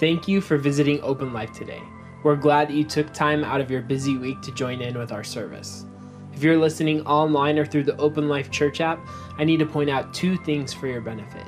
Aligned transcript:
Thank 0.00 0.26
you 0.26 0.40
for 0.40 0.56
visiting 0.56 0.98
Open 1.02 1.34
Life 1.34 1.52
today. 1.52 1.82
We're 2.22 2.34
glad 2.34 2.68
that 2.68 2.74
you 2.74 2.84
took 2.84 3.12
time 3.12 3.44
out 3.44 3.60
of 3.60 3.70
your 3.70 3.82
busy 3.82 4.16
week 4.16 4.40
to 4.40 4.50
join 4.50 4.80
in 4.80 4.96
with 4.96 5.12
our 5.12 5.22
service. 5.22 5.84
If 6.32 6.42
you're 6.42 6.56
listening 6.56 7.02
online 7.02 7.58
or 7.58 7.66
through 7.66 7.82
the 7.82 7.98
Open 7.98 8.26
Life 8.26 8.50
Church 8.50 8.80
app, 8.80 9.06
I 9.36 9.44
need 9.44 9.58
to 9.58 9.66
point 9.66 9.90
out 9.90 10.14
two 10.14 10.38
things 10.38 10.72
for 10.72 10.86
your 10.86 11.02
benefit. 11.02 11.46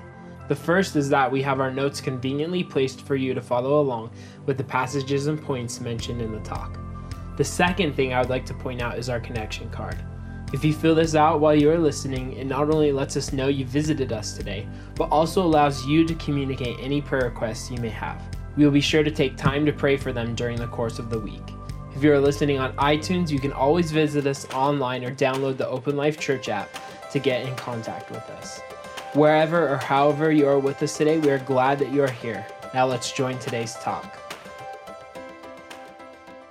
The 0.48 0.54
first 0.54 0.96
is 0.96 1.08
that 1.08 1.32
we 1.32 1.40
have 1.40 1.60
our 1.60 1.70
notes 1.70 2.02
conveniently 2.02 2.62
placed 2.62 3.06
for 3.06 3.16
you 3.16 3.32
to 3.32 3.40
follow 3.40 3.80
along 3.80 4.10
with 4.44 4.58
the 4.58 4.64
passages 4.64 5.28
and 5.28 5.42
points 5.42 5.80
mentioned 5.80 6.20
in 6.20 6.30
the 6.30 6.40
talk. 6.40 6.78
The 7.38 7.44
second 7.44 7.96
thing 7.96 8.12
I 8.12 8.20
would 8.20 8.28
like 8.28 8.44
to 8.44 8.54
point 8.54 8.82
out 8.82 8.98
is 8.98 9.08
our 9.08 9.18
connection 9.18 9.70
card. 9.70 9.96
If 10.52 10.62
you 10.62 10.74
fill 10.74 10.94
this 10.94 11.14
out 11.14 11.40
while 11.40 11.54
you 11.54 11.70
are 11.70 11.78
listening, 11.78 12.34
it 12.34 12.44
not 12.44 12.68
only 12.68 12.92
lets 12.92 13.16
us 13.16 13.32
know 13.32 13.48
you 13.48 13.64
visited 13.64 14.12
us 14.12 14.36
today, 14.36 14.68
but 14.94 15.08
also 15.08 15.42
allows 15.42 15.86
you 15.86 16.06
to 16.06 16.14
communicate 16.16 16.76
any 16.80 17.00
prayer 17.00 17.24
requests 17.24 17.70
you 17.70 17.78
may 17.78 17.88
have. 17.88 18.22
We 18.56 18.64
will 18.64 18.72
be 18.72 18.80
sure 18.80 19.02
to 19.02 19.10
take 19.10 19.36
time 19.36 19.64
to 19.64 19.72
pray 19.72 19.96
for 19.96 20.12
them 20.12 20.34
during 20.34 20.58
the 20.58 20.66
course 20.66 20.98
of 20.98 21.08
the 21.08 21.18
week. 21.18 21.42
If 21.96 22.02
you 22.02 22.12
are 22.12 22.20
listening 22.20 22.58
on 22.58 22.74
iTunes, 22.76 23.30
you 23.30 23.38
can 23.38 23.52
always 23.52 23.90
visit 23.90 24.26
us 24.26 24.46
online 24.52 25.04
or 25.04 25.14
download 25.14 25.56
the 25.56 25.68
Open 25.68 25.96
Life 25.96 26.18
Church 26.18 26.48
app 26.48 26.68
to 27.12 27.18
get 27.18 27.46
in 27.46 27.54
contact 27.56 28.10
with 28.10 28.28
us. 28.30 28.60
Wherever 29.14 29.68
or 29.68 29.76
however 29.76 30.32
you 30.32 30.46
are 30.46 30.58
with 30.58 30.82
us 30.82 30.96
today, 30.96 31.18
we 31.18 31.30
are 31.30 31.38
glad 31.38 31.78
that 31.78 31.92
you 31.92 32.02
are 32.02 32.10
here. 32.10 32.46
Now 32.74 32.86
let's 32.86 33.12
join 33.12 33.38
today's 33.38 33.74
talk. 33.74 34.18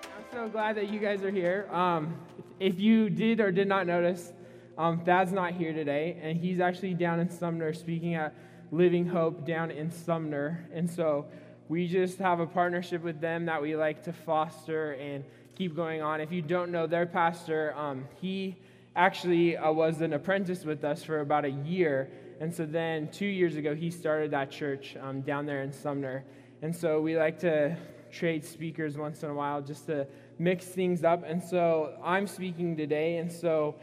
I'm 0.03 0.23
so 0.31 0.49
glad 0.49 0.75
that 0.77 0.89
you 0.89 0.99
guys 0.99 1.23
are 1.23 1.31
here. 1.31 1.67
Um, 1.71 2.15
if 2.59 2.79
you 2.79 3.09
did 3.09 3.39
or 3.39 3.51
did 3.51 3.67
not 3.67 3.87
notice, 3.87 4.33
um, 4.77 5.03
Thad's 5.03 5.31
not 5.31 5.53
here 5.53 5.73
today, 5.73 6.19
and 6.21 6.37
he's 6.37 6.59
actually 6.59 6.93
down 6.93 7.19
in 7.19 7.29
Sumner 7.29 7.73
speaking 7.73 8.15
at 8.15 8.33
Living 8.71 9.05
Hope 9.05 9.45
down 9.45 9.69
in 9.69 9.91
Sumner. 9.91 10.67
And 10.73 10.89
so 10.89 11.25
we 11.71 11.87
just 11.87 12.17
have 12.17 12.41
a 12.41 12.45
partnership 12.45 13.01
with 13.01 13.21
them 13.21 13.45
that 13.45 13.61
we 13.61 13.77
like 13.77 14.03
to 14.03 14.11
foster 14.11 14.91
and 14.95 15.23
keep 15.55 15.73
going 15.73 16.01
on. 16.01 16.19
If 16.19 16.29
you 16.29 16.41
don't 16.41 16.69
know 16.69 16.85
their 16.85 17.05
pastor, 17.05 17.73
um, 17.77 18.03
he 18.19 18.57
actually 18.93 19.55
uh, 19.55 19.71
was 19.71 20.01
an 20.01 20.11
apprentice 20.11 20.65
with 20.65 20.83
us 20.83 21.01
for 21.01 21.21
about 21.21 21.45
a 21.45 21.51
year. 21.51 22.11
And 22.41 22.53
so 22.53 22.65
then 22.65 23.07
two 23.07 23.25
years 23.25 23.55
ago, 23.55 23.73
he 23.73 23.89
started 23.89 24.31
that 24.31 24.51
church 24.51 24.97
um, 24.99 25.21
down 25.21 25.45
there 25.45 25.61
in 25.61 25.71
Sumner. 25.71 26.25
And 26.61 26.75
so 26.75 26.99
we 26.99 27.17
like 27.17 27.39
to 27.39 27.77
trade 28.11 28.43
speakers 28.43 28.97
once 28.97 29.23
in 29.23 29.29
a 29.29 29.33
while 29.33 29.61
just 29.61 29.85
to 29.85 30.07
mix 30.39 30.65
things 30.65 31.05
up. 31.05 31.23
And 31.25 31.41
so 31.41 31.97
I'm 32.03 32.27
speaking 32.27 32.75
today, 32.75 33.15
and 33.15 33.31
so 33.31 33.75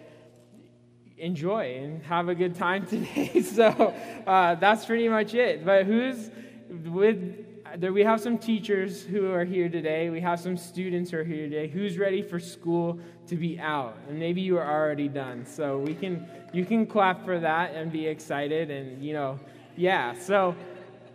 enjoy 1.17 1.79
and 1.79 2.03
have 2.03 2.29
a 2.29 2.35
good 2.35 2.55
time 2.55 2.87
today. 2.87 3.41
so 3.41 3.95
uh, 4.27 4.57
that's 4.57 4.85
pretty 4.85 5.09
much 5.09 5.33
it. 5.33 5.65
But 5.65 5.87
who's 5.87 6.31
with 6.69 7.48
Uh, 7.69 7.77
there, 7.77 7.93
we 7.93 8.03
have 8.03 8.21
some 8.21 8.39
teachers 8.39 9.03
who 9.03 9.31
are 9.31 9.45
here 9.45 9.69
today. 9.69 10.11
We 10.11 10.21
have 10.21 10.41
some 10.41 10.57
students 10.57 11.11
who 11.11 11.19
are 11.19 11.25
here 11.25 11.49
today. 11.49 11.69
Who's 11.69 11.99
ready 11.99 12.23
for 12.23 12.39
school 12.39 12.99
to 13.27 13.37
be 13.37 13.59
out? 13.59 13.97
And 14.09 14.19
maybe 14.19 14.41
you 14.41 14.57
are 14.59 14.67
already 14.67 15.09
done. 15.09 15.45
So 15.45 15.79
we 15.79 15.95
can 15.95 16.27
you 16.53 16.65
can 16.65 16.87
clap 16.87 17.25
for 17.25 17.39
that 17.41 17.75
and 17.75 17.93
be 17.93 18.07
excited 18.07 18.71
and 18.71 19.03
you 19.03 19.13
know, 19.13 19.39
yeah. 19.77 20.15
So 20.19 20.55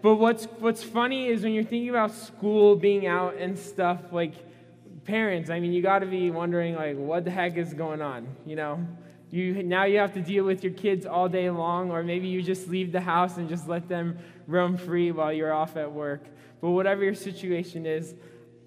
but 0.02 0.16
what's 0.16 0.46
what's 0.60 0.84
funny 0.84 1.28
is 1.28 1.44
when 1.44 1.54
you're 1.54 1.64
thinking 1.64 1.90
about 1.90 2.14
school 2.14 2.76
being 2.76 3.08
out 3.08 3.36
and 3.38 3.58
stuff 3.58 4.00
like 4.12 4.34
parents, 5.06 5.50
I 5.50 5.60
mean, 5.60 5.74
you 5.74 5.82
got 5.82 6.00
to 6.00 6.06
be 6.06 6.30
wondering 6.30 6.76
like 6.76 6.98
what 6.98 7.26
the 7.26 7.32
heck 7.32 7.58
is 7.58 7.74
going 7.74 8.02
on, 8.02 8.28
you 8.46 8.56
know? 8.56 8.86
You, 9.32 9.64
now 9.64 9.86
you 9.86 9.98
have 9.98 10.14
to 10.14 10.22
deal 10.22 10.44
with 10.44 10.64
your 10.64 10.74
kids 10.74 11.08
all 11.08 11.28
day 11.28 11.50
long, 11.50 11.90
or 11.90 12.04
maybe 12.04 12.28
you 12.28 12.44
just 12.44 12.68
leave 12.68 12.92
the 12.92 13.02
house 13.02 13.38
and 13.38 13.50
just 13.50 13.68
let 13.68 13.90
them 13.90 14.20
roam 14.46 14.78
free 14.78 15.12
while 15.12 15.34
you're 15.34 15.52
off 15.52 15.76
at 15.76 15.92
work. 15.92 16.22
But 16.64 16.70
whatever 16.70 17.04
your 17.04 17.14
situation 17.14 17.86
is, 17.86 18.16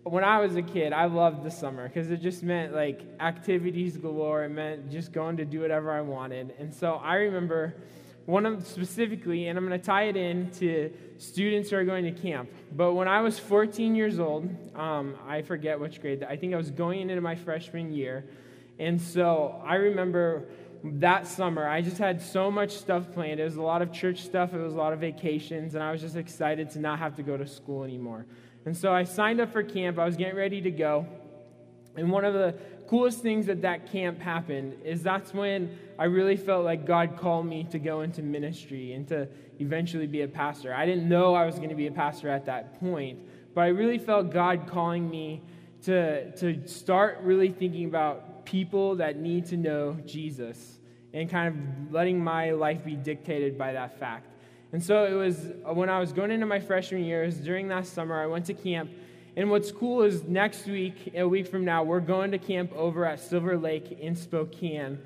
when 0.02 0.22
I 0.22 0.38
was 0.40 0.54
a 0.54 0.60
kid, 0.60 0.92
I 0.92 1.06
loved 1.06 1.42
the 1.42 1.50
summer 1.50 1.88
because 1.88 2.10
it 2.10 2.20
just 2.20 2.42
meant 2.42 2.74
like 2.74 3.00
activities 3.20 3.96
galore. 3.96 4.44
It 4.44 4.50
meant 4.50 4.90
just 4.90 5.12
going 5.12 5.38
to 5.38 5.46
do 5.46 5.60
whatever 5.60 5.90
I 5.90 6.02
wanted. 6.02 6.52
And 6.58 6.74
so 6.74 6.96
I 6.96 7.14
remember 7.14 7.74
one 8.26 8.44
of 8.44 8.66
specifically, 8.66 9.48
and 9.48 9.58
I'm 9.58 9.66
going 9.66 9.80
to 9.80 9.82
tie 9.84 10.08
it 10.08 10.16
in 10.16 10.50
to 10.58 10.92
students 11.16 11.70
who 11.70 11.76
are 11.76 11.84
going 11.84 12.04
to 12.04 12.12
camp. 12.12 12.50
But 12.70 12.92
when 12.92 13.08
I 13.08 13.22
was 13.22 13.38
14 13.38 13.94
years 13.94 14.20
old, 14.20 14.54
um, 14.78 15.16
I 15.26 15.40
forget 15.40 15.80
which 15.80 16.02
grade, 16.02 16.22
I 16.22 16.36
think 16.36 16.52
I 16.52 16.58
was 16.58 16.70
going 16.70 17.00
into 17.08 17.22
my 17.22 17.34
freshman 17.34 17.94
year. 17.94 18.26
And 18.78 19.00
so 19.00 19.58
I 19.64 19.76
remember 19.76 20.50
that 20.94 21.26
summer, 21.26 21.68
I 21.68 21.80
just 21.80 21.98
had 21.98 22.20
so 22.20 22.50
much 22.50 22.72
stuff 22.72 23.12
planned. 23.12 23.40
It 23.40 23.44
was 23.44 23.56
a 23.56 23.62
lot 23.62 23.82
of 23.82 23.92
church 23.92 24.22
stuff, 24.22 24.52
it 24.52 24.58
was 24.58 24.74
a 24.74 24.76
lot 24.76 24.92
of 24.92 25.00
vacations, 25.00 25.74
and 25.74 25.82
I 25.82 25.92
was 25.92 26.00
just 26.00 26.16
excited 26.16 26.70
to 26.70 26.78
not 26.78 26.98
have 26.98 27.16
to 27.16 27.22
go 27.22 27.36
to 27.36 27.46
school 27.46 27.84
anymore. 27.84 28.26
And 28.64 28.76
so 28.76 28.92
I 28.92 29.04
signed 29.04 29.40
up 29.40 29.52
for 29.52 29.62
camp. 29.62 29.98
I 29.98 30.04
was 30.04 30.16
getting 30.16 30.36
ready 30.36 30.60
to 30.60 30.70
go. 30.70 31.06
And 31.96 32.10
one 32.10 32.24
of 32.24 32.34
the 32.34 32.54
coolest 32.88 33.20
things 33.20 33.46
that 33.46 33.62
that 33.62 33.90
camp 33.90 34.20
happened 34.20 34.76
is 34.84 35.02
that's 35.02 35.32
when 35.32 35.78
I 35.98 36.04
really 36.04 36.36
felt 36.36 36.64
like 36.64 36.84
God 36.84 37.16
called 37.16 37.46
me 37.46 37.64
to 37.70 37.78
go 37.78 38.00
into 38.00 38.22
ministry 38.22 38.92
and 38.92 39.06
to 39.08 39.28
eventually 39.60 40.06
be 40.06 40.22
a 40.22 40.28
pastor. 40.28 40.74
I 40.74 40.84
didn't 40.84 41.08
know 41.08 41.34
I 41.34 41.46
was 41.46 41.56
going 41.56 41.70
to 41.70 41.76
be 41.76 41.86
a 41.86 41.92
pastor 41.92 42.28
at 42.28 42.44
that 42.46 42.78
point, 42.80 43.20
but 43.54 43.62
I 43.62 43.68
really 43.68 43.98
felt 43.98 44.30
God 44.30 44.66
calling 44.66 45.08
me 45.08 45.42
to, 45.84 46.32
to 46.32 46.66
start 46.66 47.18
really 47.22 47.50
thinking 47.50 47.86
about 47.86 48.44
people 48.44 48.96
that 48.96 49.16
need 49.16 49.46
to 49.46 49.56
know 49.56 49.96
Jesus 50.04 50.75
and 51.16 51.30
kind 51.30 51.48
of 51.48 51.92
letting 51.94 52.22
my 52.22 52.50
life 52.50 52.84
be 52.84 52.94
dictated 52.94 53.56
by 53.56 53.72
that 53.72 53.98
fact. 53.98 54.28
And 54.72 54.82
so 54.82 55.06
it 55.06 55.14
was 55.14 55.46
uh, 55.66 55.72
when 55.72 55.88
I 55.88 55.98
was 55.98 56.12
going 56.12 56.30
into 56.30 56.44
my 56.44 56.60
freshman 56.60 57.04
years, 57.04 57.36
during 57.38 57.68
that 57.68 57.86
summer, 57.86 58.20
I 58.20 58.26
went 58.26 58.44
to 58.46 58.54
camp. 58.54 58.90
And 59.34 59.50
what's 59.50 59.72
cool 59.72 60.02
is 60.02 60.24
next 60.24 60.66
week, 60.66 61.14
a 61.14 61.26
week 61.26 61.46
from 61.46 61.64
now, 61.64 61.82
we're 61.82 62.00
going 62.00 62.32
to 62.32 62.38
camp 62.38 62.70
over 62.74 63.06
at 63.06 63.18
Silver 63.18 63.56
Lake 63.56 63.92
in 63.92 64.14
Spokane. 64.14 64.98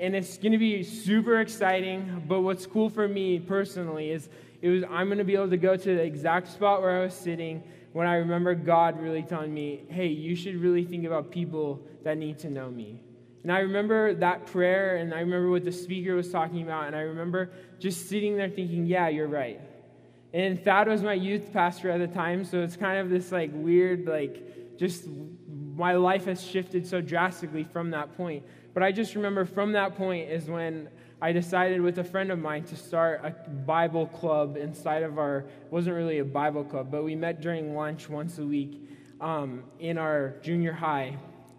And 0.00 0.16
it's 0.16 0.38
going 0.38 0.52
to 0.52 0.58
be 0.58 0.82
super 0.82 1.40
exciting. 1.40 2.22
But 2.26 2.40
what's 2.40 2.64
cool 2.64 2.88
for 2.88 3.06
me 3.06 3.38
personally 3.38 4.10
is 4.10 4.30
it 4.62 4.70
was 4.70 4.84
I'm 4.84 5.08
going 5.08 5.18
to 5.18 5.24
be 5.24 5.34
able 5.34 5.50
to 5.50 5.58
go 5.58 5.76
to 5.76 5.96
the 5.96 6.02
exact 6.02 6.48
spot 6.48 6.80
where 6.80 6.98
I 6.98 7.04
was 7.04 7.14
sitting 7.14 7.62
when 7.92 8.06
I 8.06 8.14
remember 8.14 8.54
God 8.54 8.98
really 9.02 9.22
telling 9.22 9.52
me, 9.52 9.84
hey, 9.90 10.06
you 10.06 10.34
should 10.34 10.56
really 10.56 10.84
think 10.84 11.04
about 11.04 11.30
people 11.30 11.82
that 12.04 12.16
need 12.16 12.38
to 12.38 12.48
know 12.48 12.70
me. 12.70 13.02
And 13.42 13.52
I 13.52 13.60
remember 13.60 14.14
that 14.14 14.46
prayer, 14.46 14.96
and 14.96 15.14
I 15.14 15.20
remember 15.20 15.50
what 15.50 15.64
the 15.64 15.72
speaker 15.72 16.14
was 16.14 16.30
talking 16.30 16.62
about, 16.62 16.86
and 16.88 16.96
I 16.96 17.00
remember 17.00 17.50
just 17.78 18.08
sitting 18.08 18.36
there 18.36 18.48
thinking, 18.48 18.86
yeah, 18.86 19.08
you're 19.08 19.28
right. 19.28 19.60
And 20.34 20.62
Thad 20.62 20.88
was 20.88 21.02
my 21.02 21.14
youth 21.14 21.52
pastor 21.52 21.90
at 21.90 21.98
the 21.98 22.08
time, 22.08 22.44
so 22.44 22.60
it's 22.62 22.76
kind 22.76 22.98
of 22.98 23.10
this 23.10 23.32
like 23.32 23.50
weird, 23.54 24.06
like, 24.06 24.76
just 24.76 25.08
my 25.76 25.94
life 25.94 26.24
has 26.26 26.44
shifted 26.44 26.86
so 26.86 27.00
drastically 27.00 27.64
from 27.64 27.90
that 27.90 28.16
point. 28.16 28.44
But 28.74 28.82
I 28.82 28.92
just 28.92 29.14
remember 29.14 29.44
from 29.44 29.72
that 29.72 29.96
point 29.96 30.30
is 30.30 30.48
when 30.48 30.88
I 31.22 31.32
decided 31.32 31.80
with 31.80 31.98
a 31.98 32.04
friend 32.04 32.30
of 32.30 32.38
mine 32.38 32.64
to 32.64 32.76
start 32.76 33.20
a 33.24 33.30
Bible 33.50 34.06
club 34.06 34.56
inside 34.56 35.02
of 35.02 35.18
our, 35.18 35.46
wasn't 35.70 35.96
really 35.96 36.18
a 36.18 36.24
Bible 36.24 36.64
club, 36.64 36.90
but 36.90 37.04
we 37.04 37.16
met 37.16 37.40
during 37.40 37.74
lunch 37.74 38.08
once 38.08 38.38
a 38.38 38.44
week 38.44 38.88
um, 39.20 39.64
in 39.80 39.98
our 39.98 40.34
junior 40.42 40.72
high 40.72 41.16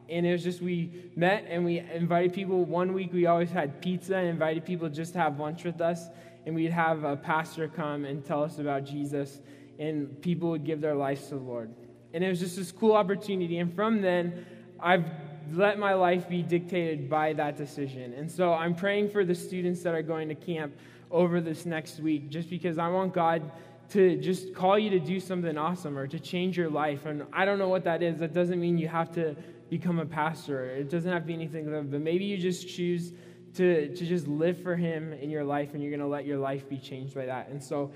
and 0.09 0.25
it 0.25 0.31
was 0.31 0.43
just 0.43 0.61
we 0.61 1.11
met 1.15 1.45
and 1.49 1.63
we 1.63 1.79
invited 1.79 2.33
people. 2.33 2.65
One 2.65 2.93
week 2.93 3.13
we 3.13 3.25
always 3.25 3.51
had 3.51 3.81
pizza 3.81 4.15
and 4.15 4.27
invited 4.27 4.65
people 4.65 4.89
just 4.89 5.13
to 5.13 5.19
have 5.19 5.39
lunch 5.39 5.63
with 5.63 5.81
us, 5.81 6.07
and 6.45 6.55
we'd 6.55 6.71
have 6.71 7.03
a 7.03 7.15
pastor 7.15 7.67
come 7.67 8.05
and 8.05 8.25
tell 8.25 8.43
us 8.43 8.59
about 8.59 8.85
Jesus, 8.85 9.39
and 9.77 10.21
people 10.21 10.49
would 10.49 10.65
give 10.65 10.81
their 10.81 10.95
lives 10.95 11.23
to 11.29 11.35
the 11.35 11.41
Lord. 11.41 11.73
And 12.13 12.23
it 12.23 12.29
was 12.29 12.39
just 12.39 12.55
this 12.55 12.71
cool 12.71 12.93
opportunity. 12.93 13.59
And 13.59 13.73
from 13.73 14.01
then, 14.01 14.45
I've 14.79 15.05
let 15.53 15.79
my 15.79 15.93
life 15.93 16.29
be 16.29 16.43
dictated 16.43 17.09
by 17.09 17.33
that 17.33 17.57
decision. 17.57 18.13
And 18.13 18.29
so 18.31 18.53
I'm 18.53 18.75
praying 18.75 19.09
for 19.09 19.25
the 19.25 19.35
students 19.35 19.81
that 19.83 19.93
are 19.93 20.01
going 20.01 20.29
to 20.29 20.35
camp 20.35 20.73
over 21.11 21.41
this 21.41 21.65
next 21.65 21.99
week, 21.99 22.29
just 22.29 22.49
because 22.49 22.77
I 22.77 22.87
want 22.87 23.13
God 23.13 23.51
to 23.91 24.17
just 24.17 24.53
call 24.53 24.77
you 24.77 24.91
to 24.91 24.99
do 24.99 25.19
something 25.19 25.57
awesome 25.57 25.97
or 25.97 26.05
to 26.05 26.19
change 26.19 26.55
your 26.55 26.69
life. 26.69 27.05
And 27.05 27.25
I 27.33 27.45
don't 27.45 27.57
know 27.57 27.69
what 27.69 27.83
that 27.85 28.03
is. 28.03 28.19
That 28.19 28.33
doesn't 28.33 28.59
mean 28.59 28.77
you 28.77 28.87
have 28.87 29.11
to 29.13 29.35
become 29.69 29.99
a 29.99 30.05
pastor. 30.05 30.65
It 30.65 30.89
doesn't 30.89 31.11
have 31.11 31.23
to 31.23 31.27
be 31.27 31.33
anything, 31.33 31.65
but 31.65 32.01
maybe 32.01 32.25
you 32.25 32.37
just 32.37 32.67
choose 32.67 33.13
to, 33.55 33.95
to 33.95 34.05
just 34.05 34.27
live 34.27 34.61
for 34.61 34.75
Him 34.75 35.13
in 35.13 35.29
your 35.29 35.43
life 35.43 35.73
and 35.73 35.81
you're 35.81 35.91
going 35.91 35.99
to 36.01 36.07
let 36.07 36.25
your 36.25 36.37
life 36.37 36.67
be 36.69 36.77
changed 36.77 37.15
by 37.15 37.25
that. 37.25 37.49
And 37.49 37.63
so, 37.63 37.91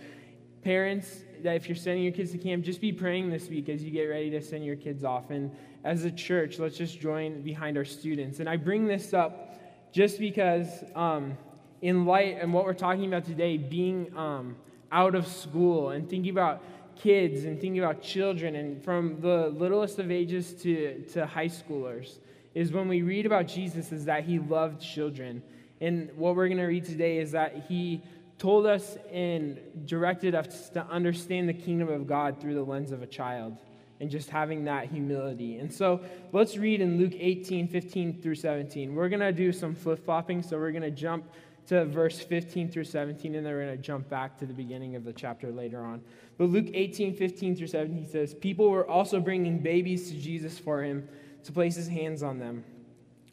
parents, 0.64 1.24
that 1.42 1.56
if 1.56 1.68
you're 1.68 1.76
sending 1.76 2.04
your 2.04 2.14
kids 2.14 2.32
to 2.32 2.38
camp, 2.38 2.64
just 2.64 2.80
be 2.80 2.92
praying 2.92 3.30
this 3.30 3.50
week 3.50 3.70
as 3.70 3.84
you 3.84 3.92
get 3.92 4.06
ready 4.06 4.30
to 4.32 4.42
send 4.42 4.66
your 4.66 4.78
kids 4.78 5.04
off. 5.04 5.30
And 5.30 5.52
as 5.84 6.06
a 6.06 6.12
church, 6.12 6.60
let's 6.60 6.78
just 6.78 7.00
join 7.00 7.42
behind 7.42 7.78
our 7.78 7.86
students. 7.86 8.40
And 8.40 8.48
I 8.48 8.56
bring 8.56 8.88
this 8.88 9.14
up 9.14 9.60
just 9.92 10.20
because, 10.20 10.68
um, 10.96 11.38
in 11.82 12.06
light 12.06 12.38
and 12.40 12.54
what 12.54 12.64
we're 12.64 12.74
talking 12.74 13.06
about 13.06 13.26
today, 13.26 13.58
being 13.58 14.16
um, 14.18 14.56
out 14.92 15.16
of 15.16 15.28
school 15.28 15.90
and 15.90 16.10
thinking 16.10 16.32
about 16.32 16.64
kids 16.96 17.46
and 17.46 17.60
thinking 17.60 17.80
about 17.80 18.02
children 18.02 18.56
and 18.56 18.84
from 18.84 19.20
the 19.22 19.50
littlest 19.50 20.00
of 20.00 20.12
ages 20.12 20.54
to, 20.62 21.02
to 21.14 21.26
high 21.26 21.48
schoolers 21.48 22.20
is 22.54 22.72
when 22.72 22.88
we 22.88 23.02
read 23.02 23.26
about 23.26 23.48
Jesus 23.48 23.92
is 23.92 24.06
that 24.06 24.24
he 24.24 24.40
loved 24.40 24.82
children. 24.82 25.42
And 25.82 26.12
what 26.16 26.36
we're 26.36 26.48
going 26.48 26.60
to 26.60 26.66
read 26.66 26.86
today 26.86 27.18
is 27.18 27.32
that 27.32 27.66
he 27.68 28.04
told 28.38 28.66
us 28.66 28.98
and 29.12 29.60
directed 29.86 30.36
us 30.36 30.70
to 30.70 30.86
understand 30.88 31.50
the 31.50 31.54
kingdom 31.54 31.90
of 31.90 32.08
God 32.08 32.40
through 32.40 32.56
the 32.56 32.64
lens 32.64 32.92
of 32.92 33.02
a 33.02 33.08
child 33.08 33.58
and 34.00 34.10
just 34.10 34.30
having 34.30 34.66
that 34.66 34.88
humility. 34.88 35.60
And 35.60 35.72
so 35.72 36.02
let's 36.32 36.58
read 36.58 36.82
in 36.82 36.98
Luke 36.98 37.14
18, 37.16 37.68
15 37.68 38.22
through 38.22 38.36
17. 38.36 38.94
We're 38.94 39.10
going 39.10 39.22
to 39.22 39.32
do 39.32 39.52
some 39.52 39.76
flip 39.76 40.04
flopping, 40.04 40.44
so 40.44 40.58
we're 40.58 40.72
going 40.72 40.84
to 40.84 40.92
jump 40.92 41.26
to 41.68 41.86
verse 41.86 42.20
15 42.20 42.70
through 42.70 42.84
17, 42.84 43.36
and 43.36 43.46
then 43.46 43.54
we're 43.54 43.66
going 43.66 43.78
to 43.78 43.82
jump 43.82 44.10
back 44.10 44.38
to 44.40 44.46
the 44.46 44.54
beginning 44.54 44.96
of 44.96 45.04
the 45.04 45.14
chapter 45.14 45.52
later 45.52 45.82
on. 45.82 46.02
But 46.38 46.50
Luke 46.50 46.68
18, 46.74 47.16
15 47.16 47.56
through 47.56 47.68
17 47.68 48.08
says, 48.08 48.34
People 48.34 48.70
were 48.70 48.88
also 48.88 49.20
bringing 49.20 49.60
babies 49.60 50.12
to 50.12 50.18
Jesus 50.18 50.60
for 50.60 50.84
him 50.84 51.08
to 51.44 51.52
place 51.52 51.76
his 51.76 51.88
hands 51.88 52.24
on 52.24 52.40
them. 52.40 52.64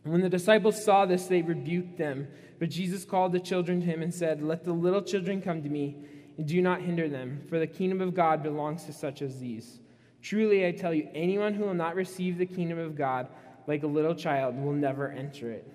When 0.04 0.20
the 0.20 0.28
disciples 0.28 0.82
saw 0.82 1.06
this, 1.06 1.26
they 1.26 1.42
rebuked 1.42 1.98
them. 1.98 2.28
But 2.58 2.70
Jesus 2.70 3.04
called 3.04 3.32
the 3.32 3.40
children 3.40 3.80
to 3.80 3.86
him 3.86 4.02
and 4.02 4.14
said, 4.14 4.42
Let 4.42 4.64
the 4.64 4.72
little 4.72 5.02
children 5.02 5.42
come 5.42 5.62
to 5.62 5.68
me, 5.68 5.96
and 6.36 6.46
do 6.46 6.62
not 6.62 6.82
hinder 6.82 7.08
them, 7.08 7.42
for 7.48 7.58
the 7.58 7.66
kingdom 7.66 8.00
of 8.00 8.14
God 8.14 8.42
belongs 8.42 8.84
to 8.84 8.92
such 8.92 9.22
as 9.22 9.38
these. 9.38 9.80
Truly, 10.22 10.66
I 10.66 10.72
tell 10.72 10.92
you, 10.94 11.08
anyone 11.14 11.54
who 11.54 11.64
will 11.64 11.74
not 11.74 11.94
receive 11.94 12.38
the 12.38 12.46
kingdom 12.46 12.78
of 12.78 12.94
God 12.94 13.28
like 13.66 13.82
a 13.82 13.88
little 13.88 14.14
child 14.14 14.56
will 14.56 14.72
never 14.72 15.10
enter 15.10 15.50
it. 15.50 15.66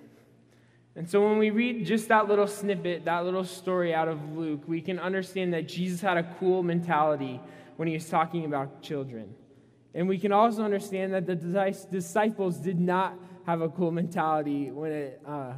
And 0.98 1.10
so, 1.10 1.28
when 1.28 1.38
we 1.38 1.50
read 1.50 1.86
just 1.86 2.08
that 2.08 2.30
little 2.30 2.48
snippet, 2.48 3.04
that 3.06 3.26
little 3.26 3.44
story 3.44 3.94
out 3.94 4.08
of 4.08 4.38
Luke, 4.38 4.64
we 4.66 4.80
can 4.80 4.98
understand 4.98 5.54
that 5.54 5.68
Jesus 5.68 6.00
had 6.00 6.18
a 6.18 6.24
cool 6.40 6.64
mentality 6.64 7.42
when 7.76 7.88
he 7.88 7.94
was 7.94 8.08
talking 8.08 8.46
about 8.46 8.82
children. 8.82 9.34
And 9.94 10.08
we 10.08 10.18
can 10.18 10.32
also 10.32 10.64
understand 10.64 11.14
that 11.14 11.26
the 11.26 11.36
disciples 11.92 12.58
did 12.58 12.80
not 12.80 13.18
have 13.46 13.62
a 13.62 13.70
cool 13.70 13.92
mentality 13.92 14.72
when, 14.72 14.92
it, 14.92 15.22
uh, 15.26 15.54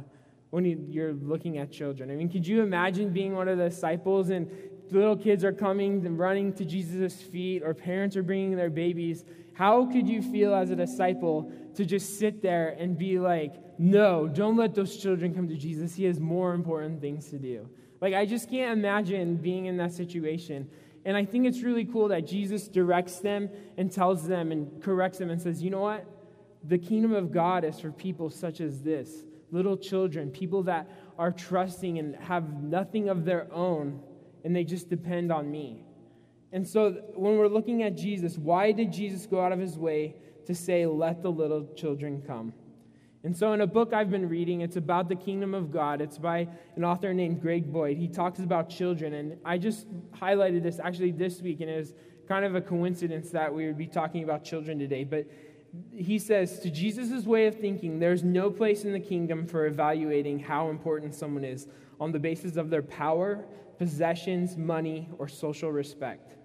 when 0.50 0.90
you're 0.92 1.12
looking 1.12 1.58
at 1.58 1.70
children. 1.70 2.10
I 2.10 2.14
mean, 2.14 2.28
could 2.28 2.46
you 2.46 2.62
imagine 2.62 3.12
being 3.12 3.34
one 3.34 3.48
of 3.48 3.58
the 3.58 3.68
disciples 3.68 4.30
and 4.30 4.50
little 4.90 5.16
kids 5.16 5.44
are 5.44 5.52
coming 5.52 6.04
and 6.06 6.18
running 6.18 6.52
to 6.54 6.64
Jesus' 6.64 7.20
feet, 7.20 7.62
or 7.62 7.74
parents 7.74 8.16
are 8.16 8.22
bringing 8.22 8.56
their 8.56 8.70
babies? 8.70 9.24
How 9.54 9.86
could 9.86 10.08
you 10.08 10.22
feel 10.22 10.54
as 10.54 10.70
a 10.70 10.76
disciple 10.76 11.52
to 11.74 11.84
just 11.84 12.18
sit 12.18 12.42
there 12.42 12.76
and 12.78 12.96
be 12.96 13.18
like, 13.18 13.54
no, 13.78 14.26
don't 14.26 14.56
let 14.56 14.74
those 14.74 14.96
children 14.96 15.34
come 15.34 15.48
to 15.48 15.56
Jesus. 15.56 15.94
He 15.94 16.04
has 16.04 16.18
more 16.18 16.52
important 16.52 17.00
things 17.00 17.30
to 17.30 17.38
do. 17.38 17.68
Like, 18.00 18.14
I 18.14 18.26
just 18.26 18.50
can't 18.50 18.76
imagine 18.78 19.36
being 19.36 19.66
in 19.66 19.76
that 19.78 19.92
situation. 19.92 20.68
And 21.04 21.16
I 21.16 21.24
think 21.24 21.46
it's 21.46 21.62
really 21.62 21.84
cool 21.84 22.08
that 22.08 22.26
Jesus 22.26 22.68
directs 22.68 23.20
them 23.20 23.48
and 23.76 23.90
tells 23.90 24.26
them 24.26 24.52
and 24.52 24.82
corrects 24.82 25.18
them 25.18 25.30
and 25.30 25.40
says, 25.40 25.62
you 25.62 25.70
know 25.70 25.80
what? 25.80 26.04
The 26.64 26.78
kingdom 26.78 27.14
of 27.14 27.32
God 27.32 27.64
is 27.64 27.78
for 27.78 27.92
people 27.92 28.30
such 28.30 28.60
as 28.60 28.82
this 28.82 29.22
little 29.50 29.76
children, 29.76 30.30
people 30.30 30.64
that 30.64 30.90
are 31.18 31.32
trusting 31.32 31.98
and 31.98 32.16
have 32.16 32.62
nothing 32.62 33.08
of 33.08 33.24
their 33.24 33.52
own, 33.52 34.00
and 34.44 34.54
they 34.54 34.64
just 34.64 34.90
depend 34.90 35.32
on 35.32 35.50
me. 35.50 35.84
And 36.52 36.66
so 36.66 36.90
when 37.14 37.38
we're 37.38 37.48
looking 37.48 37.82
at 37.82 37.96
Jesus, 37.96 38.36
why 38.36 38.72
did 38.72 38.92
Jesus 38.92 39.26
go 39.26 39.40
out 39.40 39.52
of 39.52 39.58
his 39.58 39.78
way 39.78 40.16
to 40.46 40.54
say, 40.54 40.86
Let 40.86 41.22
the 41.22 41.30
little 41.30 41.66
children 41.74 42.22
come? 42.26 42.52
And 43.28 43.36
so, 43.36 43.52
in 43.52 43.60
a 43.60 43.66
book 43.66 43.92
I've 43.92 44.10
been 44.10 44.26
reading, 44.26 44.62
it's 44.62 44.76
about 44.76 45.10
the 45.10 45.14
kingdom 45.14 45.52
of 45.52 45.70
God. 45.70 46.00
It's 46.00 46.16
by 46.16 46.48
an 46.76 46.82
author 46.82 47.12
named 47.12 47.42
Greg 47.42 47.70
Boyd. 47.70 47.98
He 47.98 48.08
talks 48.08 48.38
about 48.38 48.70
children. 48.70 49.12
And 49.12 49.36
I 49.44 49.58
just 49.58 49.86
highlighted 50.12 50.62
this 50.62 50.80
actually 50.82 51.10
this 51.10 51.42
week, 51.42 51.60
and 51.60 51.68
it 51.68 51.76
was 51.76 51.92
kind 52.26 52.46
of 52.46 52.54
a 52.54 52.62
coincidence 52.62 53.28
that 53.32 53.54
we 53.54 53.66
would 53.66 53.76
be 53.76 53.86
talking 53.86 54.24
about 54.24 54.44
children 54.44 54.78
today. 54.78 55.04
But 55.04 55.26
he 55.94 56.18
says, 56.18 56.58
to 56.60 56.70
Jesus' 56.70 57.26
way 57.26 57.46
of 57.46 57.60
thinking, 57.60 57.98
there's 57.98 58.24
no 58.24 58.50
place 58.50 58.84
in 58.84 58.94
the 58.94 58.98
kingdom 58.98 59.46
for 59.46 59.66
evaluating 59.66 60.38
how 60.38 60.70
important 60.70 61.14
someone 61.14 61.44
is 61.44 61.68
on 62.00 62.12
the 62.12 62.18
basis 62.18 62.56
of 62.56 62.70
their 62.70 62.82
power, 62.82 63.44
possessions, 63.76 64.56
money, 64.56 65.06
or 65.18 65.28
social 65.28 65.70
respect. 65.70 66.38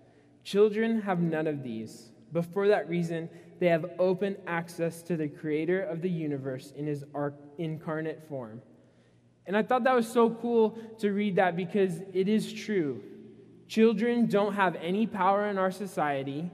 Children 0.44 1.00
have 1.04 1.22
none 1.22 1.48
of 1.48 1.64
these. 1.64 2.12
But 2.34 2.46
for 2.48 2.68
that 2.68 2.90
reason, 2.90 3.30
they 3.60 3.68
have 3.68 3.86
open 4.00 4.36
access 4.48 5.04
to 5.04 5.16
the 5.16 5.28
creator 5.28 5.84
of 5.84 6.02
the 6.02 6.10
universe 6.10 6.74
in 6.76 6.88
his 6.88 7.06
incarnate 7.60 8.28
form. 8.28 8.62
And 9.46 9.56
I 9.56 9.62
thought 9.62 9.84
that 9.84 9.94
was 9.94 10.08
so 10.08 10.32
cool 10.32 10.72
to 11.00 11.12
read 11.12 11.36
that 11.36 11.56
because 11.56 12.02
it 12.12 12.28
is 12.28 12.52
true. 12.52 13.04
Children 13.68 14.26
don't 14.26 14.54
have 14.56 14.76
any 14.76 15.06
power 15.06 15.48
in 15.48 15.58
our 15.58 15.72
society. 15.72 16.50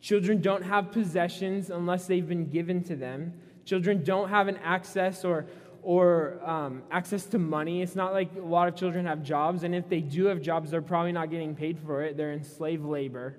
Children 0.00 0.40
don't 0.40 0.62
have 0.62 0.90
possessions 0.90 1.70
unless 1.70 2.06
they've 2.06 2.26
been 2.26 2.48
given 2.48 2.82
to 2.84 2.96
them. 2.96 3.34
Children 3.64 4.04
don't 4.04 4.28
have 4.30 4.48
an 4.48 4.56
access 4.58 5.24
or, 5.24 5.46
or 5.82 6.40
um, 6.44 6.82
access 6.90 7.26
to 7.26 7.38
money. 7.38 7.82
It's 7.82 7.96
not 7.96 8.12
like 8.12 8.30
a 8.36 8.40
lot 8.40 8.68
of 8.68 8.76
children 8.76 9.06
have 9.06 9.22
jobs, 9.22 9.64
and 9.64 9.74
if 9.74 9.88
they 9.88 10.00
do 10.00 10.26
have 10.26 10.40
jobs, 10.40 10.70
they're 10.70 10.82
probably 10.82 11.12
not 11.12 11.30
getting 11.30 11.54
paid 11.54 11.78
for 11.78 12.02
it. 12.02 12.16
They're 12.16 12.32
in 12.32 12.44
slave 12.44 12.84
labor 12.84 13.38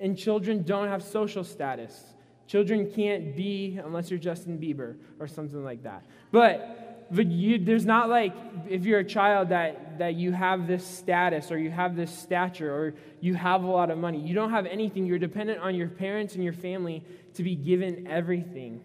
and 0.00 0.16
children 0.16 0.62
don't 0.62 0.88
have 0.88 1.02
social 1.02 1.44
status. 1.44 2.14
Children 2.46 2.90
can't 2.90 3.36
be 3.36 3.78
unless 3.84 4.10
you're 4.10 4.18
Justin 4.18 4.58
Bieber 4.58 4.96
or 5.20 5.28
something 5.28 5.62
like 5.62 5.84
that. 5.84 6.02
But, 6.32 7.06
but 7.12 7.26
you, 7.26 7.58
there's 7.58 7.84
not 7.84 8.08
like 8.08 8.34
if 8.68 8.84
you're 8.84 8.98
a 8.98 9.04
child 9.04 9.50
that, 9.50 9.98
that 9.98 10.14
you 10.14 10.32
have 10.32 10.66
this 10.66 10.84
status 10.84 11.52
or 11.52 11.58
you 11.58 11.70
have 11.70 11.94
this 11.94 12.10
stature 12.10 12.74
or 12.74 12.94
you 13.20 13.34
have 13.34 13.62
a 13.62 13.68
lot 13.68 13.90
of 13.90 13.98
money. 13.98 14.18
You 14.18 14.34
don't 14.34 14.50
have 14.50 14.66
anything. 14.66 15.06
You're 15.06 15.18
dependent 15.18 15.60
on 15.60 15.76
your 15.76 15.88
parents 15.88 16.34
and 16.34 16.42
your 16.42 16.52
family 16.52 17.04
to 17.34 17.44
be 17.44 17.54
given 17.54 18.08
everything. 18.08 18.80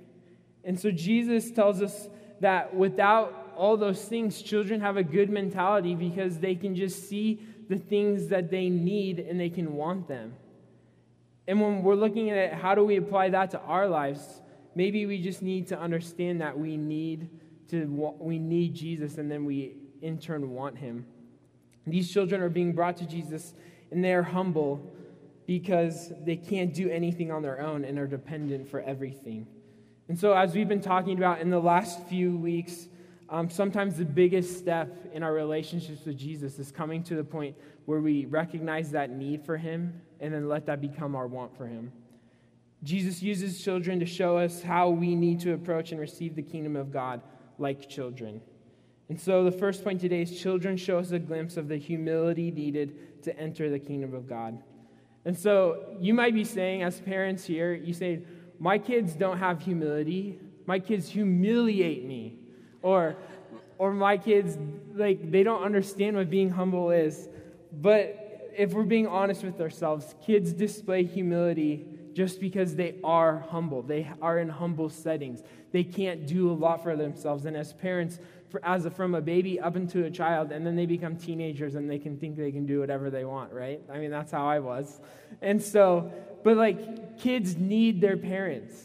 And 0.63 0.79
so 0.79 0.91
Jesus 0.91 1.49
tells 1.49 1.81
us 1.81 2.07
that 2.41 2.75
without 2.75 3.53
all 3.55 3.77
those 3.77 4.03
things, 4.03 4.41
children 4.41 4.81
have 4.81 4.97
a 4.97 5.03
good 5.03 5.29
mentality 5.29 5.95
because 5.95 6.39
they 6.39 6.55
can 6.55 6.75
just 6.75 7.09
see 7.09 7.39
the 7.69 7.77
things 7.77 8.27
that 8.27 8.51
they 8.51 8.69
need 8.69 9.19
and 9.19 9.39
they 9.39 9.49
can 9.49 9.73
want 9.73 10.07
them. 10.07 10.33
And 11.47 11.61
when 11.61 11.83
we're 11.83 11.95
looking 11.95 12.31
at 12.31 12.53
how 12.53 12.75
do 12.75 12.83
we 12.83 12.97
apply 12.97 13.29
that 13.29 13.51
to 13.51 13.59
our 13.61 13.87
lives? 13.87 14.41
Maybe 14.73 15.05
we 15.05 15.21
just 15.21 15.41
need 15.41 15.67
to 15.67 15.79
understand 15.79 16.41
that 16.41 16.57
we 16.57 16.75
need 16.75 17.29
to 17.69 17.85
we 18.19 18.39
need 18.39 18.73
Jesus 18.75 19.17
and 19.17 19.29
then 19.29 19.45
we 19.45 19.75
in 20.01 20.17
turn 20.17 20.51
want 20.51 20.77
him. 20.77 21.05
These 21.87 22.11
children 22.11 22.41
are 22.41 22.49
being 22.49 22.73
brought 22.73 22.97
to 22.97 23.05
Jesus 23.05 23.53
and 23.91 24.03
they 24.03 24.13
are 24.13 24.23
humble 24.23 24.81
because 25.45 26.11
they 26.23 26.35
can't 26.35 26.73
do 26.73 26.89
anything 26.89 27.31
on 27.31 27.41
their 27.43 27.61
own 27.61 27.85
and 27.85 27.99
are 27.99 28.07
dependent 28.07 28.67
for 28.67 28.81
everything. 28.81 29.45
And 30.07 30.17
so, 30.17 30.33
as 30.33 30.53
we've 30.53 30.67
been 30.67 30.81
talking 30.81 31.17
about 31.17 31.41
in 31.41 31.49
the 31.49 31.59
last 31.59 32.03
few 32.07 32.37
weeks, 32.37 32.87
um, 33.29 33.49
sometimes 33.49 33.97
the 33.97 34.05
biggest 34.05 34.57
step 34.57 35.09
in 35.13 35.23
our 35.23 35.33
relationships 35.33 36.05
with 36.05 36.17
Jesus 36.17 36.59
is 36.59 36.71
coming 36.71 37.03
to 37.03 37.15
the 37.15 37.23
point 37.23 37.55
where 37.85 37.99
we 37.99 38.25
recognize 38.25 38.91
that 38.91 39.09
need 39.09 39.43
for 39.43 39.57
Him 39.57 40.01
and 40.19 40.33
then 40.33 40.47
let 40.47 40.65
that 40.65 40.81
become 40.81 41.15
our 41.15 41.27
want 41.27 41.55
for 41.57 41.67
Him. 41.67 41.91
Jesus 42.83 43.21
uses 43.21 43.61
children 43.61 43.99
to 43.99 44.05
show 44.05 44.37
us 44.37 44.61
how 44.61 44.89
we 44.89 45.15
need 45.15 45.39
to 45.41 45.53
approach 45.53 45.91
and 45.91 45.99
receive 45.99 46.35
the 46.35 46.43
kingdom 46.43 46.75
of 46.75 46.91
God 46.91 47.21
like 47.57 47.89
children. 47.89 48.41
And 49.09 49.19
so 49.19 49.43
the 49.43 49.51
first 49.51 49.83
point 49.83 50.01
today 50.01 50.21
is 50.21 50.39
children 50.39 50.77
show 50.77 50.99
us 50.99 51.11
a 51.11 51.19
glimpse 51.19 51.57
of 51.57 51.67
the 51.67 51.77
humility 51.77 52.51
needed 52.51 53.23
to 53.23 53.37
enter 53.39 53.69
the 53.69 53.79
kingdom 53.79 54.13
of 54.13 54.27
God. 54.27 54.61
And 55.25 55.37
so 55.37 55.95
you 55.99 56.13
might 56.13 56.33
be 56.33 56.43
saying, 56.43 56.83
as 56.83 56.99
parents 56.99 57.43
here, 57.43 57.73
you 57.73 57.93
say, 57.93 58.21
My 58.59 58.77
kids 58.77 59.13
don't 59.13 59.39
have 59.39 59.61
humility. 59.61 60.39
My 60.65 60.79
kids 60.79 61.09
humiliate 61.09 62.05
me. 62.05 62.39
Or, 62.81 63.15
or 63.77 63.93
my 63.93 64.17
kids, 64.17 64.57
like, 64.93 65.31
they 65.31 65.43
don't 65.43 65.63
understand 65.63 66.15
what 66.15 66.29
being 66.29 66.49
humble 66.49 66.91
is. 66.91 67.29
But 67.71 68.24
if 68.57 68.73
we're 68.73 68.83
being 68.83 69.07
honest 69.07 69.43
with 69.43 69.59
ourselves, 69.61 70.15
kids 70.25 70.53
display 70.53 71.03
humility 71.03 71.85
just 72.13 72.39
because 72.39 72.75
they 72.75 72.95
are 73.03 73.39
humble. 73.49 73.81
They 73.81 74.09
are 74.21 74.39
in 74.39 74.47
humble 74.47 74.89
settings. 74.89 75.43
They 75.71 75.83
can't 75.83 76.25
do 76.25 76.49
a 76.49 76.53
lot 76.53 76.81
for 76.81 76.95
themselves. 76.95 77.45
And 77.45 77.57
as 77.57 77.73
parents, 77.73 78.19
for, 78.49 78.65
as 78.65 78.85
a, 78.85 78.89
from 78.89 79.15
a 79.15 79.21
baby 79.21 79.59
up 79.59 79.75
into 79.75 80.05
a 80.05 80.09
child, 80.09 80.53
and 80.53 80.65
then 80.65 80.77
they 80.77 80.85
become 80.85 81.17
teenagers 81.17 81.75
and 81.75 81.89
they 81.89 81.99
can 81.99 82.17
think 82.17 82.37
they 82.37 82.53
can 82.53 82.65
do 82.65 82.79
whatever 82.79 83.09
they 83.09 83.25
want, 83.25 83.51
right? 83.51 83.81
I 83.91 83.97
mean, 83.97 84.11
that's 84.11 84.31
how 84.31 84.47
I 84.47 84.59
was. 84.59 85.01
And 85.41 85.61
so, 85.61 86.11
but 86.43 86.55
like 86.55 87.19
kids 87.19 87.57
need 87.57 87.99
their 87.99 88.17
parents. 88.17 88.81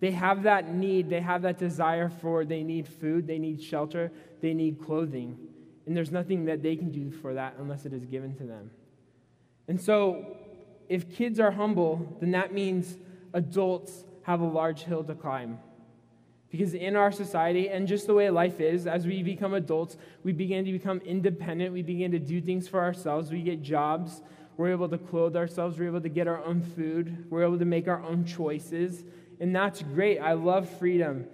They 0.00 0.12
have 0.12 0.44
that 0.44 0.74
need, 0.74 1.10
they 1.10 1.20
have 1.20 1.42
that 1.42 1.58
desire 1.58 2.08
for, 2.08 2.44
they 2.44 2.62
need 2.62 2.88
food, 2.88 3.26
they 3.26 3.38
need 3.38 3.62
shelter, 3.62 4.10
they 4.40 4.54
need 4.54 4.82
clothing. 4.82 5.38
And 5.86 5.96
there's 5.96 6.10
nothing 6.10 6.46
that 6.46 6.62
they 6.62 6.74
can 6.74 6.90
do 6.90 7.10
for 7.10 7.34
that 7.34 7.54
unless 7.58 7.86
it 7.86 7.92
is 7.92 8.06
given 8.06 8.34
to 8.36 8.44
them. 8.44 8.70
And 9.68 9.80
so, 9.80 10.36
if 10.88 11.14
kids 11.14 11.40
are 11.40 11.50
humble, 11.50 12.16
then 12.20 12.32
that 12.32 12.52
means 12.52 12.96
adults 13.32 14.04
have 14.22 14.40
a 14.40 14.46
large 14.46 14.82
hill 14.82 15.04
to 15.04 15.14
climb. 15.14 15.58
Because 16.50 16.74
in 16.74 16.96
our 16.96 17.10
society, 17.10 17.70
and 17.70 17.88
just 17.88 18.06
the 18.06 18.12
way 18.12 18.28
life 18.28 18.60
is, 18.60 18.86
as 18.86 19.06
we 19.06 19.22
become 19.22 19.54
adults, 19.54 19.96
we 20.22 20.32
begin 20.32 20.66
to 20.66 20.72
become 20.72 20.98
independent. 20.98 21.72
We 21.72 21.82
begin 21.82 22.12
to 22.12 22.18
do 22.18 22.42
things 22.42 22.68
for 22.68 22.80
ourselves. 22.80 23.30
We 23.30 23.40
get 23.40 23.62
jobs. 23.62 24.20
We're 24.58 24.70
able 24.70 24.90
to 24.90 24.98
clothe 24.98 25.34
ourselves. 25.34 25.78
We're 25.78 25.86
able 25.86 26.02
to 26.02 26.10
get 26.10 26.28
our 26.28 26.44
own 26.44 26.60
food. 26.60 27.30
We're 27.30 27.44
able 27.44 27.58
to 27.58 27.64
make 27.64 27.88
our 27.88 28.02
own 28.02 28.26
choices. 28.26 29.02
And 29.40 29.56
that's 29.56 29.82
great. 29.82 30.18
I 30.18 30.34
love 30.34 30.68
freedom. 30.78 31.24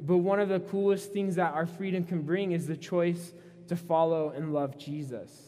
But 0.00 0.18
one 0.18 0.40
of 0.40 0.48
the 0.48 0.58
coolest 0.58 1.12
things 1.12 1.36
that 1.36 1.54
our 1.54 1.66
freedom 1.66 2.04
can 2.04 2.22
bring 2.22 2.50
is 2.50 2.66
the 2.66 2.76
choice 2.76 3.32
to 3.68 3.76
follow 3.76 4.30
and 4.30 4.52
love 4.52 4.76
Jesus. 4.76 5.43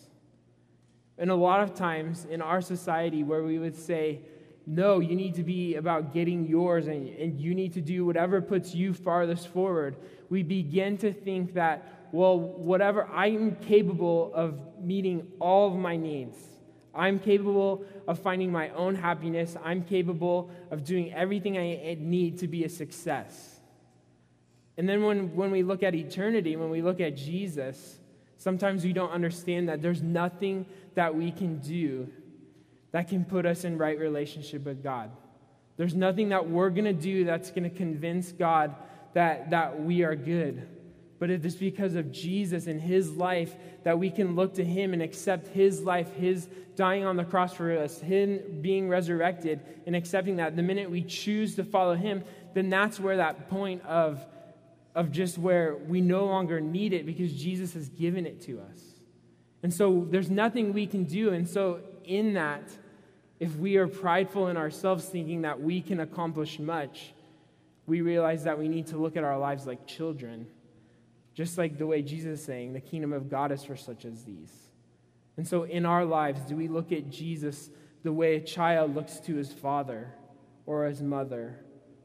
And 1.18 1.30
a 1.30 1.34
lot 1.34 1.60
of 1.60 1.74
times 1.74 2.26
in 2.28 2.42
our 2.42 2.60
society, 2.60 3.22
where 3.22 3.42
we 3.42 3.58
would 3.58 3.76
say, 3.76 4.20
no, 4.66 4.98
you 4.98 5.14
need 5.14 5.34
to 5.36 5.44
be 5.44 5.76
about 5.76 6.12
getting 6.12 6.46
yours 6.46 6.88
and, 6.88 7.08
and 7.08 7.40
you 7.40 7.54
need 7.54 7.72
to 7.74 7.80
do 7.80 8.04
whatever 8.04 8.40
puts 8.42 8.74
you 8.74 8.92
farthest 8.92 9.48
forward, 9.48 9.96
we 10.28 10.42
begin 10.42 10.98
to 10.98 11.12
think 11.12 11.54
that, 11.54 12.08
well, 12.12 12.38
whatever, 12.38 13.06
I'm 13.06 13.56
capable 13.56 14.32
of 14.34 14.58
meeting 14.80 15.28
all 15.38 15.68
of 15.68 15.76
my 15.76 15.96
needs. 15.96 16.36
I'm 16.94 17.18
capable 17.18 17.84
of 18.08 18.18
finding 18.18 18.50
my 18.50 18.70
own 18.70 18.94
happiness. 18.94 19.56
I'm 19.62 19.84
capable 19.84 20.50
of 20.70 20.82
doing 20.82 21.12
everything 21.12 21.56
I 21.58 21.96
need 22.00 22.38
to 22.38 22.48
be 22.48 22.64
a 22.64 22.68
success. 22.68 23.60
And 24.78 24.88
then 24.88 25.04
when, 25.04 25.34
when 25.36 25.50
we 25.50 25.62
look 25.62 25.82
at 25.82 25.94
eternity, 25.94 26.56
when 26.56 26.70
we 26.70 26.82
look 26.82 27.00
at 27.00 27.16
Jesus, 27.16 27.98
sometimes 28.36 28.84
we 28.84 28.92
don't 28.92 29.10
understand 29.10 29.68
that 29.68 29.80
there's 29.80 30.02
nothing 30.02 30.66
that 30.96 31.14
we 31.14 31.30
can 31.30 31.58
do 31.60 32.08
that 32.92 33.08
can 33.08 33.24
put 33.24 33.46
us 33.46 33.64
in 33.64 33.78
right 33.78 33.98
relationship 33.98 34.64
with 34.64 34.82
God. 34.82 35.10
There's 35.76 35.94
nothing 35.94 36.30
that 36.30 36.48
we're 36.48 36.70
going 36.70 36.86
to 36.86 36.92
do 36.94 37.24
that's 37.24 37.50
going 37.50 37.64
to 37.64 37.70
convince 37.70 38.32
God 38.32 38.74
that, 39.12 39.50
that 39.50 39.82
we 39.82 40.02
are 40.02 40.16
good. 40.16 40.66
But 41.18 41.30
it 41.30 41.44
is 41.44 41.56
because 41.56 41.94
of 41.94 42.10
Jesus 42.10 42.66
and 42.66 42.80
his 42.80 43.12
life 43.12 43.54
that 43.84 43.98
we 43.98 44.10
can 44.10 44.34
look 44.34 44.54
to 44.54 44.64
him 44.64 44.94
and 44.94 45.02
accept 45.02 45.48
his 45.48 45.82
life, 45.82 46.14
his 46.14 46.48
dying 46.74 47.04
on 47.04 47.16
the 47.16 47.24
cross 47.24 47.52
for 47.54 47.76
us, 47.76 48.00
him 48.00 48.40
being 48.62 48.88
resurrected, 48.88 49.60
and 49.86 49.94
accepting 49.94 50.36
that. 50.36 50.56
The 50.56 50.62
minute 50.62 50.90
we 50.90 51.02
choose 51.02 51.54
to 51.56 51.64
follow 51.64 51.94
him, 51.94 52.24
then 52.54 52.70
that's 52.70 52.98
where 52.98 53.18
that 53.18 53.50
point 53.50 53.84
of, 53.84 54.24
of 54.94 55.12
just 55.12 55.36
where 55.36 55.76
we 55.76 56.00
no 56.00 56.24
longer 56.24 56.60
need 56.60 56.94
it 56.94 57.04
because 57.04 57.32
Jesus 57.32 57.74
has 57.74 57.88
given 57.90 58.26
it 58.26 58.40
to 58.42 58.60
us. 58.60 58.95
And 59.66 59.74
so 59.74 60.06
there's 60.08 60.30
nothing 60.30 60.72
we 60.72 60.86
can 60.86 61.02
do. 61.02 61.30
And 61.30 61.48
so, 61.48 61.80
in 62.04 62.34
that, 62.34 62.62
if 63.40 63.56
we 63.56 63.78
are 63.78 63.88
prideful 63.88 64.46
in 64.46 64.56
ourselves, 64.56 65.06
thinking 65.06 65.42
that 65.42 65.60
we 65.60 65.80
can 65.80 65.98
accomplish 65.98 66.60
much, 66.60 67.12
we 67.84 68.00
realize 68.00 68.44
that 68.44 68.60
we 68.60 68.68
need 68.68 68.86
to 68.92 68.96
look 68.96 69.16
at 69.16 69.24
our 69.24 69.36
lives 69.36 69.66
like 69.66 69.84
children 69.86 70.46
just 71.36 71.58
like 71.58 71.76
the 71.76 71.86
way 71.86 72.00
Jesus 72.00 72.40
is 72.40 72.44
saying, 72.46 72.72
the 72.72 72.80
kingdom 72.80 73.12
of 73.12 73.28
God 73.28 73.52
is 73.52 73.62
for 73.62 73.76
such 73.76 74.06
as 74.06 74.24
these. 74.24 74.50
And 75.36 75.46
so 75.46 75.64
in 75.64 75.84
our 75.84 76.06
lives, 76.06 76.40
do 76.40 76.56
we 76.56 76.66
look 76.66 76.92
at 76.92 77.10
Jesus 77.10 77.68
the 78.02 78.12
way 78.12 78.36
a 78.36 78.40
child 78.40 78.94
looks 78.94 79.20
to 79.20 79.34
his 79.34 79.52
father 79.52 80.14
or 80.64 80.86
his 80.86 81.02
mother 81.02 81.60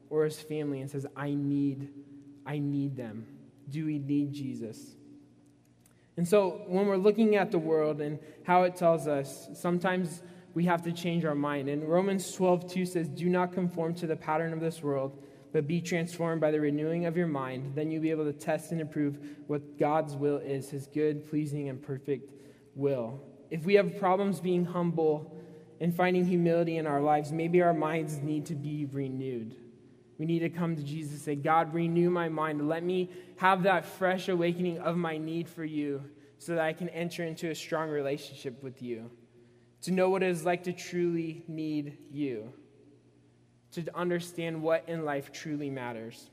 or 0.09 0.25
his 0.25 0.41
family 0.41 0.81
and 0.81 0.91
says, 0.91 1.07
I 1.15 1.33
need, 1.33 1.93
I 2.45 2.59
need 2.59 2.97
them? 2.97 3.25
Do 3.69 3.85
we 3.85 3.99
need 3.99 4.33
Jesus? 4.33 4.97
And 6.17 6.27
so 6.27 6.63
when 6.67 6.87
we're 6.87 6.97
looking 6.97 7.35
at 7.35 7.51
the 7.51 7.59
world 7.59 8.01
and 8.01 8.19
how 8.43 8.63
it 8.63 8.75
tells 8.75 9.07
us, 9.07 9.49
sometimes 9.53 10.21
we 10.53 10.65
have 10.65 10.81
to 10.83 10.91
change 10.91 11.23
our 11.25 11.35
mind. 11.35 11.69
And 11.69 11.87
Romans 11.87 12.31
12, 12.33 12.71
2 12.71 12.85
says, 12.85 13.07
Do 13.07 13.29
not 13.29 13.53
conform 13.53 13.95
to 13.95 14.07
the 14.07 14.15
pattern 14.15 14.53
of 14.53 14.59
this 14.59 14.83
world 14.83 15.17
but 15.51 15.67
be 15.67 15.81
transformed 15.81 16.39
by 16.39 16.51
the 16.51 16.59
renewing 16.59 17.05
of 17.05 17.17
your 17.17 17.27
mind. 17.27 17.73
Then 17.75 17.91
you'll 17.91 18.01
be 18.01 18.11
able 18.11 18.25
to 18.25 18.33
test 18.33 18.71
and 18.71 18.81
approve 18.81 19.17
what 19.47 19.77
God's 19.77 20.15
will 20.15 20.37
is, 20.37 20.69
his 20.69 20.87
good, 20.87 21.29
pleasing, 21.29 21.69
and 21.69 21.81
perfect 21.81 22.33
will. 22.75 23.21
If 23.49 23.65
we 23.65 23.73
have 23.75 23.97
problems 23.99 24.39
being 24.39 24.65
humble 24.65 25.35
and 25.81 25.93
finding 25.93 26.25
humility 26.25 26.77
in 26.77 26.87
our 26.87 27.01
lives, 27.01 27.31
maybe 27.31 27.61
our 27.61 27.73
minds 27.73 28.19
need 28.19 28.45
to 28.45 28.55
be 28.55 28.85
renewed. 28.85 29.55
We 30.21 30.27
need 30.27 30.41
to 30.41 30.49
come 30.49 30.75
to 30.75 30.83
Jesus 30.83 31.13
and 31.13 31.21
say, 31.21 31.35
God, 31.35 31.73
renew 31.73 32.11
my 32.11 32.29
mind. 32.29 32.69
Let 32.69 32.83
me 32.83 33.09
have 33.37 33.63
that 33.63 33.87
fresh 33.87 34.29
awakening 34.29 34.77
of 34.77 34.95
my 34.95 35.17
need 35.17 35.49
for 35.49 35.65
you 35.65 36.03
so 36.37 36.53
that 36.53 36.63
I 36.63 36.73
can 36.73 36.89
enter 36.89 37.23
into 37.23 37.49
a 37.49 37.55
strong 37.55 37.89
relationship 37.89 38.61
with 38.61 38.83
you. 38.83 39.09
To 39.81 39.91
know 39.91 40.11
what 40.11 40.21
it 40.21 40.29
is 40.29 40.45
like 40.45 40.65
to 40.65 40.73
truly 40.73 41.43
need 41.47 41.97
you 42.11 42.53
to 43.71 43.83
understand 43.95 44.61
what 44.61 44.83
in 44.87 45.05
life 45.05 45.31
truly 45.31 45.71
matters. 45.71 46.29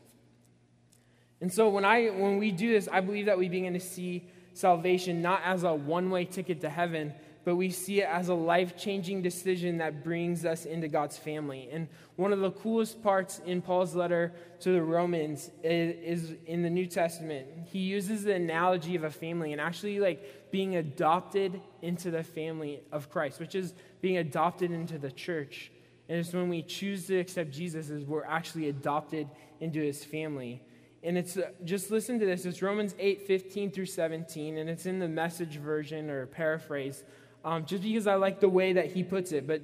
And 1.40 1.50
so 1.50 1.70
when 1.70 1.86
I 1.86 2.08
when 2.08 2.36
we 2.36 2.50
do 2.50 2.70
this, 2.70 2.90
I 2.92 3.00
believe 3.00 3.24
that 3.24 3.38
we 3.38 3.48
begin 3.48 3.72
to 3.72 3.80
see 3.80 4.28
salvation 4.52 5.22
not 5.22 5.40
as 5.46 5.62
a 5.62 5.72
one-way 5.72 6.26
ticket 6.26 6.60
to 6.60 6.68
heaven, 6.68 7.14
but 7.48 7.56
we 7.56 7.70
see 7.70 8.02
it 8.02 8.08
as 8.10 8.28
a 8.28 8.34
life-changing 8.34 9.22
decision 9.22 9.78
that 9.78 10.04
brings 10.04 10.44
us 10.44 10.66
into 10.66 10.86
God's 10.86 11.16
family. 11.16 11.66
And 11.72 11.88
one 12.16 12.30
of 12.30 12.40
the 12.40 12.50
coolest 12.50 13.02
parts 13.02 13.40
in 13.46 13.62
Paul's 13.62 13.94
letter 13.94 14.34
to 14.60 14.70
the 14.70 14.82
Romans 14.82 15.50
is, 15.62 16.28
is 16.30 16.34
in 16.44 16.60
the 16.62 16.68
New 16.68 16.84
Testament. 16.84 17.46
He 17.72 17.78
uses 17.78 18.24
the 18.24 18.34
analogy 18.34 18.96
of 18.96 19.04
a 19.04 19.10
family 19.10 19.52
and 19.52 19.62
actually 19.62 19.98
like 19.98 20.50
being 20.50 20.76
adopted 20.76 21.58
into 21.80 22.10
the 22.10 22.22
family 22.22 22.82
of 22.92 23.08
Christ, 23.08 23.40
which 23.40 23.54
is 23.54 23.72
being 24.02 24.18
adopted 24.18 24.70
into 24.70 24.98
the 24.98 25.10
church. 25.10 25.72
And 26.10 26.18
it's 26.18 26.34
when 26.34 26.50
we 26.50 26.60
choose 26.60 27.06
to 27.06 27.18
accept 27.18 27.50
Jesus 27.50 27.88
we're 28.04 28.26
actually 28.26 28.68
adopted 28.68 29.26
into 29.58 29.80
his 29.80 30.04
family. 30.04 30.60
And 31.02 31.16
it's 31.16 31.38
uh, 31.38 31.48
just 31.64 31.90
listen 31.90 32.20
to 32.20 32.26
this. 32.26 32.44
It's 32.44 32.60
Romans 32.60 32.94
8, 32.98 33.26
15 33.26 33.70
through 33.70 33.86
17, 33.86 34.58
and 34.58 34.68
it's 34.68 34.84
in 34.84 34.98
the 34.98 35.08
message 35.08 35.56
version 35.56 36.10
or 36.10 36.26
paraphrase, 36.26 37.04
um, 37.44 37.64
just 37.64 37.82
because 37.82 38.06
I 38.06 38.14
like 38.14 38.40
the 38.40 38.48
way 38.48 38.72
that 38.74 38.92
he 38.92 39.02
puts 39.02 39.32
it. 39.32 39.46
But 39.46 39.62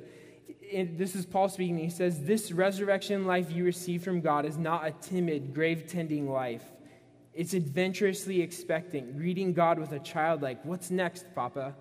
it, 0.61 0.99
this 0.99 1.15
is 1.15 1.27
Paul 1.27 1.49
speaking. 1.49 1.79
He 1.79 1.91
says, 1.91 2.23
This 2.23 2.53
resurrection 2.53 3.27
life 3.27 3.51
you 3.53 3.65
receive 3.65 4.03
from 4.03 4.21
God 4.21 4.45
is 4.45 4.57
not 4.57 4.87
a 4.87 4.93
timid, 4.93 5.55
grave 5.55 5.87
tending 5.87 6.31
life. 6.31 6.65
It's 7.33 7.55
adventurously 7.55 8.41
expecting, 8.41 9.13
greeting 9.17 9.53
God 9.53 9.79
with 9.79 9.93
a 9.93 9.99
child 9.99 10.43
like, 10.43 10.65
What's 10.65 10.91
next, 10.91 11.27
Papa? 11.35 11.75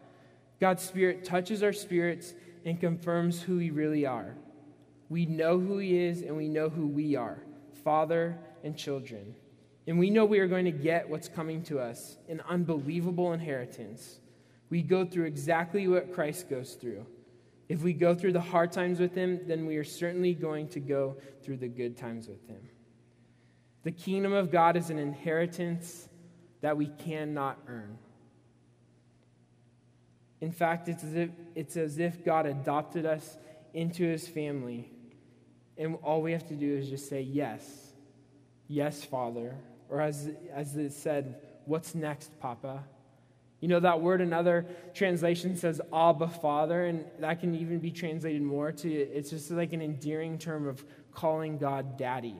God's 0.59 0.83
Spirit 0.83 1.25
touches 1.25 1.63
our 1.63 1.73
spirits 1.73 2.33
and 2.65 2.79
confirms 2.79 3.41
who 3.41 3.57
we 3.57 3.69
really 3.69 4.05
are. 4.05 4.35
We 5.09 5.25
know 5.25 5.59
who 5.59 5.77
He 5.77 5.97
is 5.97 6.21
and 6.21 6.35
we 6.37 6.47
know 6.47 6.69
who 6.69 6.87
we 6.87 7.15
are 7.15 7.43
Father 7.83 8.37
and 8.63 8.77
children. 8.77 9.35
And 9.87 9.99
we 9.99 10.09
know 10.09 10.23
we 10.23 10.39
are 10.39 10.47
going 10.47 10.65
to 10.65 10.71
get 10.71 11.09
what's 11.09 11.27
coming 11.27 11.63
to 11.63 11.79
us 11.79 12.17
an 12.29 12.41
unbelievable 12.47 13.33
inheritance. 13.33 14.19
We 14.73 14.81
go 14.81 15.05
through 15.05 15.25
exactly 15.25 15.87
what 15.87 16.11
Christ 16.11 16.49
goes 16.49 16.73
through. 16.73 17.05
If 17.69 17.83
we 17.83 17.93
go 17.93 18.15
through 18.15 18.33
the 18.33 18.41
hard 18.41 18.71
times 18.71 18.99
with 18.99 19.13
Him, 19.13 19.41
then 19.45 19.67
we 19.67 19.77
are 19.77 19.83
certainly 19.83 20.33
going 20.33 20.67
to 20.69 20.79
go 20.79 21.17
through 21.43 21.57
the 21.57 21.67
good 21.67 21.95
times 21.95 22.27
with 22.27 22.43
Him. 22.47 22.57
The 23.83 23.91
kingdom 23.91 24.33
of 24.33 24.49
God 24.49 24.75
is 24.75 24.89
an 24.89 24.97
inheritance 24.97 26.09
that 26.61 26.75
we 26.75 26.87
cannot 26.87 27.59
earn. 27.67 27.99
In 30.41 30.51
fact, 30.51 30.89
it's 30.89 31.03
as 31.03 31.13
if, 31.13 31.29
it's 31.53 31.77
as 31.77 31.99
if 31.99 32.25
God 32.25 32.47
adopted 32.47 33.05
us 33.05 33.37
into 33.75 34.03
His 34.03 34.27
family 34.27 34.89
and 35.77 35.99
all 36.01 36.23
we 36.23 36.31
have 36.31 36.47
to 36.47 36.55
do 36.55 36.75
is 36.75 36.89
just 36.89 37.07
say, 37.07 37.21
Yes. 37.21 37.91
Yes, 38.67 39.03
Father. 39.03 39.53
Or 39.87 40.01
as, 40.01 40.31
as 40.51 40.75
it 40.77 40.93
said, 40.93 41.35
What's 41.65 41.93
next, 41.93 42.39
Papa? 42.39 42.85
You 43.63 43.69
know, 43.69 43.79
that 43.79 44.01
word 44.01 44.19
another 44.19 44.65
translation 44.93 45.55
says 45.55 45.79
Abba 45.93 46.27
Father, 46.27 46.83
and 46.83 47.05
that 47.19 47.39
can 47.39 47.55
even 47.55 47.79
be 47.79 47.91
translated 47.91 48.41
more 48.41 48.73
to 48.73 48.91
it's 48.91 49.29
just 49.29 49.51
like 49.51 49.71
an 49.71 49.81
endearing 49.81 50.37
term 50.37 50.67
of 50.67 50.83
calling 51.13 51.57
God 51.57 51.97
Daddy. 51.97 52.35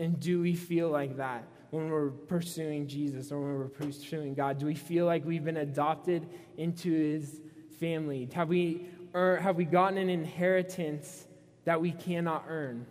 And 0.00 0.18
do 0.18 0.40
we 0.40 0.56
feel 0.56 0.88
like 0.88 1.18
that 1.18 1.46
when 1.70 1.88
we're 1.88 2.10
pursuing 2.10 2.88
Jesus 2.88 3.30
or 3.30 3.40
when 3.40 3.58
we're 3.58 3.68
pursuing 3.68 4.34
God? 4.34 4.58
Do 4.58 4.66
we 4.66 4.74
feel 4.74 5.06
like 5.06 5.24
we've 5.24 5.44
been 5.44 5.58
adopted 5.58 6.28
into 6.56 6.90
his 6.90 7.40
family? 7.78 8.28
Have 8.34 8.48
we, 8.48 8.88
or 9.14 9.36
have 9.36 9.54
we 9.54 9.66
gotten 9.66 9.98
an 9.98 10.10
inheritance 10.10 11.28
that 11.64 11.80
we 11.80 11.92
cannot 11.92 12.46
earn 12.48 12.86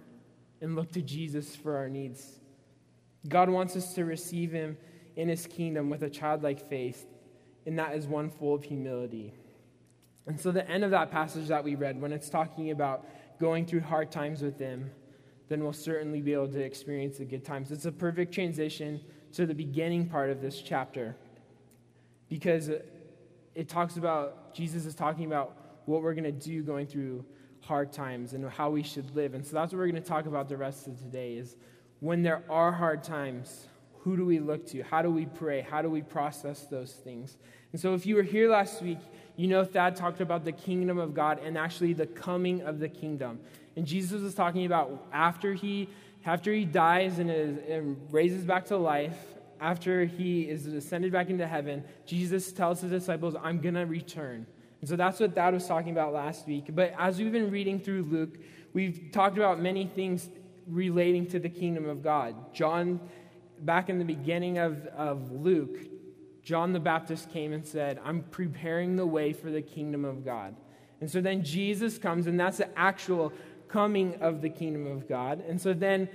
and 0.62 0.78
look 0.78 0.94
to 0.94 1.02
Jesus 1.02 1.58
for 1.58 1.76
our 1.76 1.90
needs. 1.90 2.40
God 3.28 3.50
wants 3.50 3.76
us 3.76 3.96
to 3.96 4.06
receive 4.06 4.54
him 4.54 4.78
in 5.16 5.30
his 5.30 5.48
kingdom 5.48 5.90
with 5.90 6.04
a 6.04 6.10
childlike 6.10 6.70
faith, 6.70 7.06
and 7.66 7.80
that 7.80 7.96
is 7.96 8.08
one 8.08 8.30
full 8.30 8.54
of 8.54 8.64
humility. 8.64 9.34
And 10.28 10.40
so, 10.40 10.52
the 10.52 10.68
end 10.70 10.84
of 10.84 10.92
that 10.92 11.12
passage 11.12 11.48
that 11.48 11.64
we 11.64 11.76
read, 11.76 12.02
when 12.02 12.12
it's 12.12 12.30
talking 12.30 12.72
about 12.72 13.06
going 13.40 13.66
through 13.66 13.82
hard 13.82 14.12
times 14.12 14.42
with 14.42 14.58
him, 14.58 14.90
then 15.50 15.64
we'll 15.64 15.74
certainly 15.74 16.22
be 16.22 16.34
able 16.34 16.48
to 16.48 16.60
experience 16.60 17.18
the 17.18 17.26
good 17.26 17.46
times. 17.46 17.72
It's 17.72 17.86
a 17.86 17.92
perfect 17.92 18.34
transition 18.34 19.02
to 19.34 19.46
the 19.46 19.54
beginning 19.54 20.08
part 20.08 20.30
of 20.30 20.42
this 20.42 20.62
chapter 20.62 21.16
because 22.30 22.70
it 23.54 23.70
talks 23.70 23.98
about, 23.98 24.54
Jesus 24.54 24.86
is 24.86 24.96
talking 24.96 25.26
about 25.26 25.58
what 25.86 26.02
we're 26.02 26.14
going 26.14 26.24
to 26.24 26.32
do 26.32 26.64
going 26.64 26.88
through 26.88 27.24
hard 27.62 27.92
times 27.92 28.34
and 28.34 28.48
how 28.50 28.70
we 28.70 28.84
should 28.84 29.16
live. 29.16 29.34
And 29.34 29.46
so 29.46 29.54
that's 29.54 29.72
what 29.72 29.80
we're 29.80 29.90
going 29.90 30.02
to 30.02 30.08
talk 30.08 30.26
about 30.26 30.50
the 30.50 30.58
rest 30.58 30.88
of 30.88 30.98
today 30.98 31.34
is 31.34 31.56
when 32.00 32.24
there 32.24 32.44
are 32.50 32.72
hard 32.72 33.04
times, 33.04 33.68
who 34.06 34.16
do 34.16 34.24
we 34.24 34.38
look 34.38 34.68
to? 34.68 34.84
How 34.84 35.02
do 35.02 35.10
we 35.10 35.26
pray? 35.26 35.62
How 35.62 35.82
do 35.82 35.90
we 35.90 36.04
process 36.04 36.62
those 36.68 36.92
things? 36.94 37.38
And 37.72 37.82
so 37.82 37.96
if 37.96 38.06
you 38.06 38.16
were 38.16 38.24
here 38.24 38.52
last 38.52 38.84
week, 38.84 39.00
you 39.36 39.48
know 39.48 39.66
Thad 39.66 39.96
talked 39.96 40.22
about 40.22 40.46
the 40.46 40.52
kingdom 40.52 41.00
of 41.00 41.16
God 41.16 41.40
and 41.44 41.58
actually 41.58 41.94
the 41.94 42.06
coming 42.06 42.62
of 42.62 42.78
the 42.78 42.88
kingdom. 42.88 43.40
And 43.76 43.86
Jesus 43.86 44.22
was 44.22 44.36
talking 44.36 44.68
about 44.68 45.08
after 45.12 45.56
he 45.56 45.90
after 46.24 46.54
he 46.54 46.66
dies 46.66 47.18
and, 47.20 47.30
is, 47.32 47.58
and 47.68 47.98
raises 48.12 48.46
back 48.46 48.66
to 48.66 48.78
life, 48.78 49.18
after 49.60 50.06
he 50.06 50.44
is 50.44 50.68
ascended 50.68 51.12
back 51.12 51.30
into 51.30 51.48
heaven, 51.48 51.84
Jesus 52.06 52.52
tells 52.52 52.82
his 52.82 52.92
disciples, 52.92 53.36
I'm 53.42 53.60
going 53.60 53.76
to 53.76 53.86
return. 53.86 54.46
And 54.82 54.90
so 54.90 54.96
that's 54.96 55.20
what 55.20 55.36
Thad 55.36 55.54
was 55.54 55.68
talking 55.68 55.92
about 55.92 56.14
last 56.14 56.48
week. 56.48 56.66
But 56.70 56.94
as 56.98 57.20
we've 57.20 57.32
been 57.32 57.52
reading 57.52 57.80
through 57.80 58.04
Luke, 58.04 58.38
we've 58.74 59.10
talked 59.12 59.38
about 59.38 59.62
many 59.62 59.86
things 59.86 60.30
relating 60.68 61.28
to 61.28 61.40
the 61.40 61.50
kingdom 61.50 61.88
of 61.88 62.02
God. 62.02 62.54
John, 62.54 63.00
back 63.60 63.90
in 63.90 64.00
the 64.00 64.06
beginning 64.06 64.58
of, 64.58 64.86
of 64.88 65.32
Luke, 65.32 65.78
John 66.44 66.74
the 66.74 66.80
Baptist 66.80 67.32
came 67.32 67.54
and 67.54 67.66
said, 67.66 68.00
I'm 68.04 68.22
preparing 68.24 68.96
the 68.96 69.06
way 69.06 69.34
for 69.34 69.50
the 69.50 69.62
kingdom 69.62 70.06
of 70.06 70.24
God. 70.24 70.56
And 71.02 71.10
so 71.10 71.22
then 71.22 71.44
Jesus 71.44 71.98
comes, 71.98 72.28
and 72.28 72.40
that's 72.40 72.58
the 72.58 72.78
actual 72.78 73.34
coming 73.68 74.16
of 74.22 74.42
the 74.42 74.50
kingdom 74.50 74.88
of 74.88 75.10
God. 75.10 75.44
And 75.48 75.60
so 75.60 75.74
then 75.74 76.08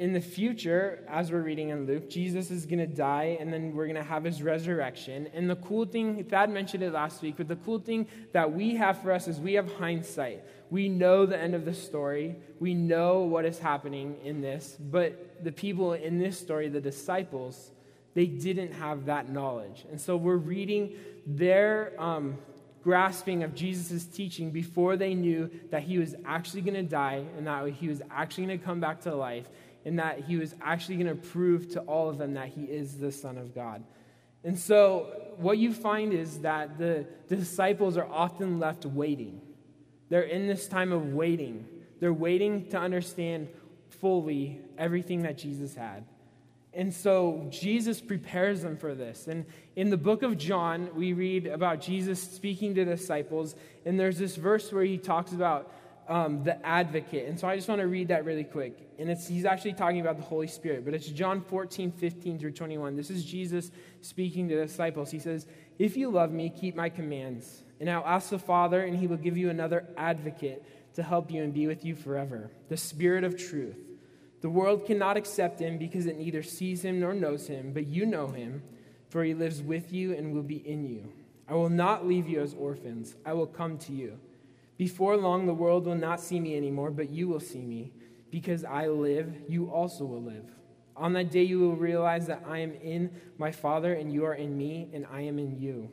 in 0.00 0.14
the 0.14 0.20
future, 0.20 1.04
as 1.08 1.30
we're 1.30 1.42
reading 1.42 1.68
in 1.68 1.86
Luke, 1.86 2.08
Jesus 2.08 2.50
is 2.50 2.64
going 2.64 2.78
to 2.78 2.86
die 2.86 3.36
and 3.38 3.52
then 3.52 3.74
we're 3.76 3.84
going 3.84 3.96
to 3.96 4.02
have 4.02 4.24
his 4.24 4.42
resurrection. 4.42 5.28
And 5.34 5.48
the 5.48 5.56
cool 5.56 5.84
thing, 5.84 6.24
Thad 6.24 6.48
mentioned 6.48 6.82
it 6.82 6.94
last 6.94 7.20
week, 7.20 7.34
but 7.36 7.48
the 7.48 7.56
cool 7.56 7.78
thing 7.78 8.08
that 8.32 8.50
we 8.50 8.76
have 8.76 9.02
for 9.02 9.12
us 9.12 9.28
is 9.28 9.38
we 9.38 9.52
have 9.54 9.70
hindsight. 9.74 10.42
We 10.70 10.88
know 10.88 11.26
the 11.26 11.38
end 11.38 11.54
of 11.54 11.66
the 11.66 11.74
story, 11.74 12.36
we 12.58 12.72
know 12.72 13.20
what 13.20 13.44
is 13.44 13.58
happening 13.58 14.16
in 14.24 14.40
this, 14.40 14.74
but 14.80 15.44
the 15.44 15.52
people 15.52 15.92
in 15.92 16.18
this 16.18 16.40
story, 16.40 16.70
the 16.70 16.80
disciples, 16.80 17.70
they 18.14 18.24
didn't 18.24 18.72
have 18.72 19.04
that 19.04 19.28
knowledge. 19.28 19.84
And 19.90 20.00
so 20.00 20.16
we're 20.16 20.36
reading 20.36 20.94
their 21.26 21.92
um, 21.98 22.38
grasping 22.82 23.42
of 23.42 23.54
Jesus' 23.54 24.06
teaching 24.06 24.50
before 24.50 24.96
they 24.96 25.12
knew 25.12 25.50
that 25.70 25.82
he 25.82 25.98
was 25.98 26.14
actually 26.24 26.62
going 26.62 26.74
to 26.74 26.82
die 26.82 27.22
and 27.36 27.46
that 27.46 27.68
he 27.68 27.88
was 27.88 28.00
actually 28.10 28.46
going 28.46 28.58
to 28.58 28.64
come 28.64 28.80
back 28.80 29.02
to 29.02 29.14
life 29.14 29.46
and 29.84 29.98
that 29.98 30.24
he 30.24 30.36
was 30.36 30.54
actually 30.60 30.96
going 30.96 31.06
to 31.06 31.28
prove 31.28 31.68
to 31.70 31.80
all 31.80 32.08
of 32.08 32.18
them 32.18 32.34
that 32.34 32.48
he 32.48 32.64
is 32.64 32.98
the 32.98 33.12
Son 33.12 33.38
of 33.38 33.54
God. 33.54 33.82
And 34.42 34.58
so, 34.58 35.32
what 35.36 35.58
you 35.58 35.72
find 35.72 36.12
is 36.12 36.40
that 36.40 36.78
the 36.78 37.06
disciples 37.28 37.96
are 37.96 38.06
often 38.06 38.58
left 38.58 38.86
waiting. 38.86 39.40
They're 40.08 40.22
in 40.22 40.46
this 40.46 40.66
time 40.66 40.92
of 40.92 41.12
waiting. 41.12 41.66
They're 42.00 42.12
waiting 42.12 42.68
to 42.70 42.78
understand 42.78 43.48
fully 43.88 44.60
everything 44.78 45.22
that 45.22 45.36
Jesus 45.36 45.74
had. 45.74 46.04
And 46.72 46.94
so 46.94 47.48
Jesus 47.50 48.00
prepares 48.00 48.62
them 48.62 48.76
for 48.76 48.94
this. 48.94 49.26
And 49.26 49.44
in 49.74 49.90
the 49.90 49.96
book 49.96 50.22
of 50.22 50.38
John, 50.38 50.88
we 50.94 51.12
read 51.12 51.46
about 51.46 51.80
Jesus 51.80 52.22
speaking 52.22 52.74
to 52.76 52.84
disciples, 52.84 53.56
and 53.84 53.98
there's 53.98 54.18
this 54.18 54.36
verse 54.36 54.72
where 54.72 54.84
he 54.84 54.96
talks 54.96 55.32
about 55.32 55.72
um, 56.08 56.44
the 56.44 56.64
advocate. 56.64 57.28
And 57.28 57.38
so 57.38 57.48
I 57.48 57.56
just 57.56 57.68
want 57.68 57.80
to 57.80 57.88
read 57.88 58.08
that 58.08 58.24
really 58.24 58.44
quick. 58.44 58.89
And 59.00 59.08
it's, 59.08 59.26
he's 59.26 59.46
actually 59.46 59.72
talking 59.72 60.02
about 60.02 60.18
the 60.18 60.22
Holy 60.22 60.46
Spirit, 60.46 60.84
but 60.84 60.92
it's 60.92 61.06
John 61.06 61.40
14, 61.40 61.90
15 61.90 62.38
through 62.38 62.52
21. 62.52 62.96
This 62.96 63.08
is 63.08 63.24
Jesus 63.24 63.70
speaking 64.02 64.46
to 64.50 64.56
the 64.56 64.66
disciples. 64.66 65.10
He 65.10 65.18
says, 65.18 65.46
If 65.78 65.96
you 65.96 66.10
love 66.10 66.30
me, 66.30 66.50
keep 66.50 66.76
my 66.76 66.90
commands. 66.90 67.62
And 67.80 67.88
I'll 67.88 68.04
ask 68.04 68.28
the 68.28 68.38
Father, 68.38 68.84
and 68.84 68.94
he 68.94 69.06
will 69.06 69.16
give 69.16 69.38
you 69.38 69.48
another 69.48 69.88
advocate 69.96 70.62
to 70.96 71.02
help 71.02 71.30
you 71.30 71.42
and 71.42 71.54
be 71.54 71.66
with 71.66 71.82
you 71.82 71.94
forever 71.94 72.50
the 72.68 72.76
Spirit 72.76 73.24
of 73.24 73.38
truth. 73.38 73.78
The 74.42 74.50
world 74.50 74.84
cannot 74.84 75.16
accept 75.16 75.60
him 75.60 75.78
because 75.78 76.04
it 76.04 76.18
neither 76.18 76.42
sees 76.42 76.84
him 76.84 77.00
nor 77.00 77.14
knows 77.14 77.46
him, 77.46 77.72
but 77.72 77.86
you 77.86 78.04
know 78.04 78.28
him, 78.28 78.62
for 79.08 79.24
he 79.24 79.32
lives 79.32 79.62
with 79.62 79.94
you 79.94 80.14
and 80.14 80.34
will 80.34 80.42
be 80.42 80.56
in 80.56 80.86
you. 80.86 81.10
I 81.48 81.54
will 81.54 81.70
not 81.70 82.06
leave 82.06 82.28
you 82.28 82.42
as 82.42 82.52
orphans, 82.52 83.14
I 83.24 83.32
will 83.32 83.46
come 83.46 83.78
to 83.78 83.92
you. 83.92 84.18
Before 84.76 85.16
long, 85.16 85.46
the 85.46 85.54
world 85.54 85.86
will 85.86 85.94
not 85.94 86.20
see 86.20 86.38
me 86.38 86.54
anymore, 86.54 86.90
but 86.90 87.10
you 87.10 87.28
will 87.28 87.40
see 87.40 87.62
me. 87.62 87.92
Because 88.30 88.64
I 88.64 88.88
live, 88.88 89.32
you 89.48 89.70
also 89.70 90.04
will 90.04 90.22
live. 90.22 90.44
On 90.96 91.12
that 91.14 91.30
day, 91.30 91.42
you 91.42 91.58
will 91.60 91.76
realize 91.76 92.26
that 92.26 92.44
I 92.46 92.58
am 92.58 92.74
in 92.74 93.10
my 93.38 93.50
Father, 93.50 93.94
and 93.94 94.12
you 94.12 94.24
are 94.24 94.34
in 94.34 94.56
me, 94.56 94.88
and 94.92 95.06
I 95.10 95.22
am 95.22 95.38
in 95.38 95.58
you. 95.58 95.90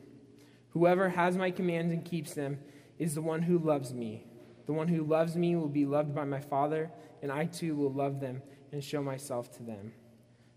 Whoever 0.70 1.08
has 1.08 1.36
my 1.36 1.50
commands 1.50 1.92
and 1.92 2.04
keeps 2.04 2.34
them 2.34 2.58
is 2.98 3.14
the 3.14 3.22
one 3.22 3.42
who 3.42 3.58
loves 3.58 3.92
me. 3.92 4.26
The 4.66 4.72
one 4.72 4.88
who 4.88 5.02
loves 5.02 5.34
me 5.34 5.56
will 5.56 5.68
be 5.68 5.86
loved 5.86 6.14
by 6.14 6.24
my 6.24 6.40
Father, 6.40 6.90
and 7.22 7.32
I 7.32 7.46
too 7.46 7.74
will 7.74 7.92
love 7.92 8.20
them 8.20 8.42
and 8.70 8.84
show 8.84 9.02
myself 9.02 9.50
to 9.56 9.62
them. 9.62 9.92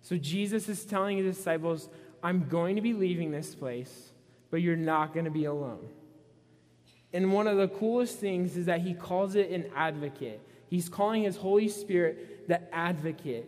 So 0.02 0.18
Jesus 0.18 0.68
is 0.68 0.84
telling 0.86 1.18
his 1.18 1.38
disciples, 1.38 1.90
I'm 2.22 2.48
going 2.48 2.76
to 2.76 2.82
be 2.82 2.94
leaving 2.94 3.32
this 3.32 3.56
place, 3.56 4.12
but 4.50 4.62
you're 4.62 4.76
not 4.76 5.14
going 5.14 5.26
to 5.26 5.32
be 5.32 5.46
alone. 5.46 5.88
And 7.14 7.32
one 7.32 7.48
of 7.48 7.58
the 7.58 7.68
coolest 7.68 8.20
things 8.20 8.58
is 8.58 8.66
that 8.66 8.82
he 8.82 8.94
calls 8.94 9.36
it 9.36 9.50
an 9.50 9.66
advocate. 9.76 10.42
He's 10.72 10.88
calling 10.88 11.24
his 11.24 11.36
Holy 11.36 11.68
Spirit 11.68 12.48
the 12.48 12.74
advocate. 12.74 13.46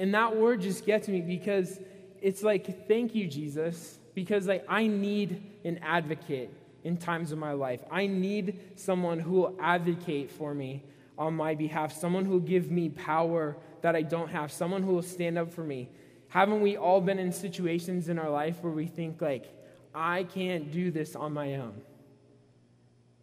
And 0.00 0.12
that 0.14 0.36
word 0.36 0.62
just 0.62 0.84
gets 0.84 1.06
me 1.06 1.20
because 1.20 1.78
it's 2.20 2.42
like, 2.42 2.88
thank 2.88 3.14
you, 3.14 3.28
Jesus, 3.28 4.00
because 4.16 4.48
like 4.48 4.64
I 4.68 4.88
need 4.88 5.40
an 5.64 5.78
advocate 5.78 6.52
in 6.82 6.96
times 6.96 7.30
of 7.30 7.38
my 7.38 7.52
life. 7.52 7.82
I 7.88 8.08
need 8.08 8.58
someone 8.74 9.20
who 9.20 9.34
will 9.34 9.56
advocate 9.60 10.28
for 10.28 10.52
me 10.54 10.82
on 11.16 11.34
my 11.34 11.54
behalf, 11.54 11.96
someone 11.96 12.24
who 12.24 12.32
will 12.32 12.40
give 12.40 12.68
me 12.68 12.88
power 12.88 13.56
that 13.82 13.94
I 13.94 14.02
don't 14.02 14.30
have, 14.30 14.50
someone 14.50 14.82
who 14.82 14.92
will 14.92 15.02
stand 15.02 15.38
up 15.38 15.52
for 15.52 15.62
me. 15.62 15.88
Haven't 16.26 16.62
we 16.62 16.76
all 16.76 17.00
been 17.00 17.20
in 17.20 17.30
situations 17.30 18.08
in 18.08 18.18
our 18.18 18.28
life 18.28 18.56
where 18.60 18.72
we 18.72 18.88
think 18.88 19.22
like, 19.22 19.46
I 19.94 20.24
can't 20.24 20.72
do 20.72 20.90
this 20.90 21.14
on 21.14 21.32
my 21.32 21.54
own? 21.54 21.80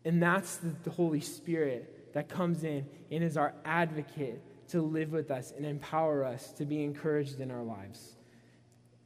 And 0.05 0.23
that's 0.23 0.55
the, 0.57 0.73
the 0.85 0.91
Holy 0.91 1.19
Spirit 1.19 1.92
that 2.13 2.29
comes 2.29 2.63
in 2.63 2.85
and 3.11 3.23
is 3.23 3.37
our 3.37 3.53
advocate 3.65 4.41
to 4.69 4.81
live 4.81 5.11
with 5.11 5.29
us 5.29 5.53
and 5.55 5.65
empower 5.65 6.23
us 6.23 6.51
to 6.53 6.65
be 6.65 6.83
encouraged 6.83 7.39
in 7.39 7.51
our 7.51 7.63
lives. 7.63 8.15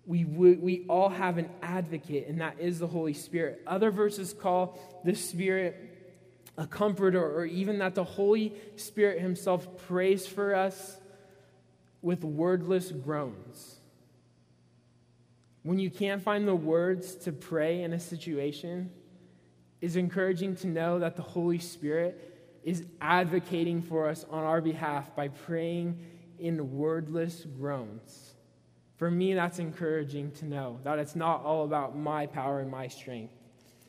We, 0.05 0.23
we, 0.23 0.85
all 0.87 1.09
have 1.09 1.37
an 1.37 1.49
advocate, 1.61 2.27
and 2.27 2.39
that 2.39 2.59
is 2.59 2.79
the 2.79 2.87
Holy 2.87 3.13
Spirit. 3.13 3.61
Other 3.67 3.91
verses 3.91 4.33
call 4.33 4.79
the 5.03 5.15
Spirit 5.15 5.75
a 6.57 6.65
comforter, 6.65 7.21
or 7.21 7.45
even 7.45 7.79
that 7.79 7.95
the 7.95 8.05
Holy 8.05 8.53
Spirit 8.77 9.19
Himself 9.19 9.85
prays 9.85 10.25
for 10.25 10.55
us 10.55 10.97
with 12.01 12.23
wordless 12.23 12.91
groans. 12.91 13.75
When 15.63 15.77
you 15.77 15.89
can't 15.89 16.21
find 16.21 16.47
the 16.47 16.55
words 16.55 17.15
to 17.15 17.33
pray 17.33 17.83
in 17.83 17.91
a 17.91 17.99
situation, 17.99 18.89
is 19.81 19.95
encouraging 19.95 20.55
to 20.55 20.67
know 20.67 20.99
that 20.99 21.15
the 21.15 21.21
Holy 21.21 21.59
Spirit 21.59 22.36
is 22.67 22.83
advocating 22.99 23.81
for 23.81 24.09
us 24.09 24.25
on 24.29 24.43
our 24.43 24.59
behalf 24.59 25.15
by 25.15 25.29
praying 25.29 25.97
in 26.37 26.77
wordless 26.77 27.45
groans. 27.57 28.33
For 28.97 29.09
me, 29.09 29.33
that's 29.35 29.59
encouraging 29.59 30.31
to 30.31 30.45
know 30.45 30.81
that 30.83 30.99
it's 30.99 31.15
not 31.15 31.45
all 31.45 31.63
about 31.63 31.97
my 31.97 32.25
power 32.25 32.59
and 32.59 32.69
my 32.69 32.89
strength. 32.89 33.33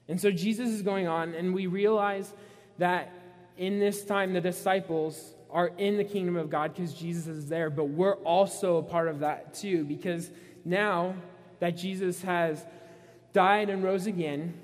And 0.07 0.21
so 0.21 0.31
Jesus 0.31 0.69
is 0.69 0.83
going 0.83 1.09
on, 1.09 1.35
and 1.35 1.53
we 1.53 1.67
realize 1.67 2.33
that 2.79 3.13
in 3.57 3.81
this 3.81 4.05
time, 4.05 4.33
the 4.33 4.41
disciples 4.41 5.35
are 5.51 5.73
in 5.77 5.97
the 5.97 6.05
kingdom 6.05 6.37
of 6.37 6.49
God 6.49 6.73
because 6.73 6.95
Jesus 6.95 7.27
is 7.27 7.49
there, 7.49 7.71
but 7.71 7.87
we're 7.87 8.19
also 8.19 8.77
a 8.77 8.83
part 8.85 9.09
of 9.09 9.19
that 9.19 9.55
too, 9.55 9.83
because 9.87 10.31
now 10.65 11.17
that 11.59 11.71
Jesus 11.71 12.23
has 12.23 12.65
died 13.33 13.71
and 13.71 13.83
rose 13.83 14.07
again, 14.07 14.55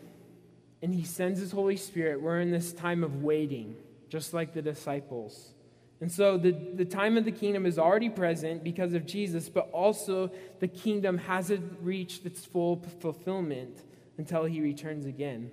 and 0.82 0.94
he 0.94 1.02
sends 1.02 1.40
his 1.40 1.50
Holy 1.50 1.76
Spirit, 1.76 2.22
we're 2.22 2.38
in 2.38 2.52
this 2.52 2.72
time 2.72 3.02
of 3.02 3.24
waiting, 3.24 3.74
just 4.14 4.32
like 4.32 4.54
the 4.54 4.62
disciples. 4.62 5.54
And 6.00 6.10
so 6.10 6.38
the, 6.38 6.52
the 6.52 6.84
time 6.84 7.16
of 7.16 7.24
the 7.24 7.32
kingdom 7.32 7.66
is 7.66 7.80
already 7.80 8.08
present 8.08 8.62
because 8.62 8.94
of 8.94 9.06
Jesus, 9.06 9.48
but 9.48 9.68
also 9.72 10.30
the 10.60 10.68
kingdom 10.68 11.18
hasn't 11.18 11.78
reached 11.82 12.24
its 12.24 12.44
full 12.44 12.80
fulfillment 13.00 13.82
until 14.16 14.44
he 14.44 14.60
returns 14.60 15.04
again. 15.04 15.50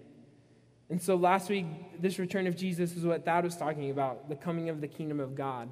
And 0.92 1.02
so 1.02 1.16
last 1.16 1.50
week, 1.50 1.66
this 2.00 2.20
return 2.20 2.46
of 2.46 2.56
Jesus 2.56 2.96
is 2.96 3.04
what 3.04 3.26
Thad 3.26 3.46
was 3.46 3.58
talking 3.58 3.90
about 3.90 4.30
the 4.30 4.36
coming 4.36 4.70
of 4.70 4.80
the 4.80 4.88
kingdom 4.88 5.20
of 5.20 5.34
God. 5.34 5.72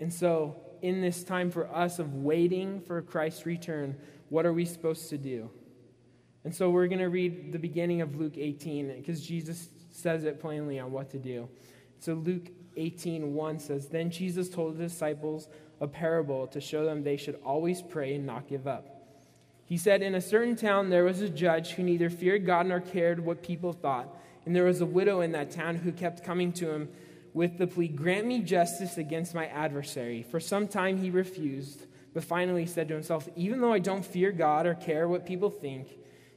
And 0.00 0.12
so, 0.12 0.56
in 0.80 1.00
this 1.00 1.22
time 1.22 1.52
for 1.52 1.72
us 1.72 2.00
of 2.00 2.12
waiting 2.12 2.80
for 2.80 3.00
Christ's 3.02 3.46
return, 3.46 3.96
what 4.30 4.46
are 4.46 4.52
we 4.52 4.64
supposed 4.64 5.10
to 5.10 5.16
do? 5.16 5.48
And 6.42 6.52
so 6.52 6.70
we're 6.70 6.88
going 6.88 6.98
to 6.98 7.08
read 7.08 7.52
the 7.52 7.60
beginning 7.60 8.00
of 8.00 8.16
Luke 8.16 8.36
18 8.36 8.96
because 8.96 9.24
Jesus 9.24 9.68
says 9.92 10.24
it 10.24 10.40
plainly 10.40 10.80
on 10.80 10.90
what 10.90 11.10
to 11.10 11.18
do. 11.18 11.48
So 12.00 12.14
Luke 12.14 12.48
18 12.76 13.34
1 13.34 13.58
says, 13.60 13.88
Then 13.88 14.10
Jesus 14.10 14.48
told 14.48 14.76
the 14.76 14.84
disciples 14.84 15.48
a 15.80 15.86
parable 15.86 16.46
to 16.48 16.60
show 16.60 16.84
them 16.84 17.02
they 17.02 17.16
should 17.16 17.38
always 17.44 17.82
pray 17.82 18.14
and 18.14 18.26
not 18.26 18.48
give 18.48 18.66
up. 18.66 19.02
He 19.64 19.76
said, 19.76 20.02
In 20.02 20.14
a 20.14 20.20
certain 20.20 20.56
town 20.56 20.90
there 20.90 21.04
was 21.04 21.20
a 21.20 21.28
judge 21.28 21.72
who 21.72 21.82
neither 21.82 22.10
feared 22.10 22.44
God 22.44 22.66
nor 22.66 22.80
cared 22.80 23.24
what 23.24 23.42
people 23.42 23.72
thought. 23.72 24.16
And 24.44 24.56
there 24.56 24.64
was 24.64 24.80
a 24.80 24.86
widow 24.86 25.20
in 25.20 25.32
that 25.32 25.52
town 25.52 25.76
who 25.76 25.92
kept 25.92 26.24
coming 26.24 26.52
to 26.54 26.70
him 26.70 26.88
with 27.34 27.58
the 27.58 27.66
plea, 27.66 27.88
Grant 27.88 28.26
me 28.26 28.40
justice 28.40 28.98
against 28.98 29.34
my 29.34 29.46
adversary. 29.46 30.22
For 30.22 30.40
some 30.40 30.68
time 30.68 30.98
he 30.98 31.10
refused, 31.10 31.86
but 32.12 32.24
finally 32.24 32.66
said 32.66 32.88
to 32.88 32.94
himself, 32.94 33.28
Even 33.36 33.60
though 33.60 33.72
I 33.72 33.78
don't 33.78 34.04
fear 34.04 34.32
God 34.32 34.66
or 34.66 34.74
care 34.74 35.08
what 35.08 35.24
people 35.24 35.50
think, 35.50 35.88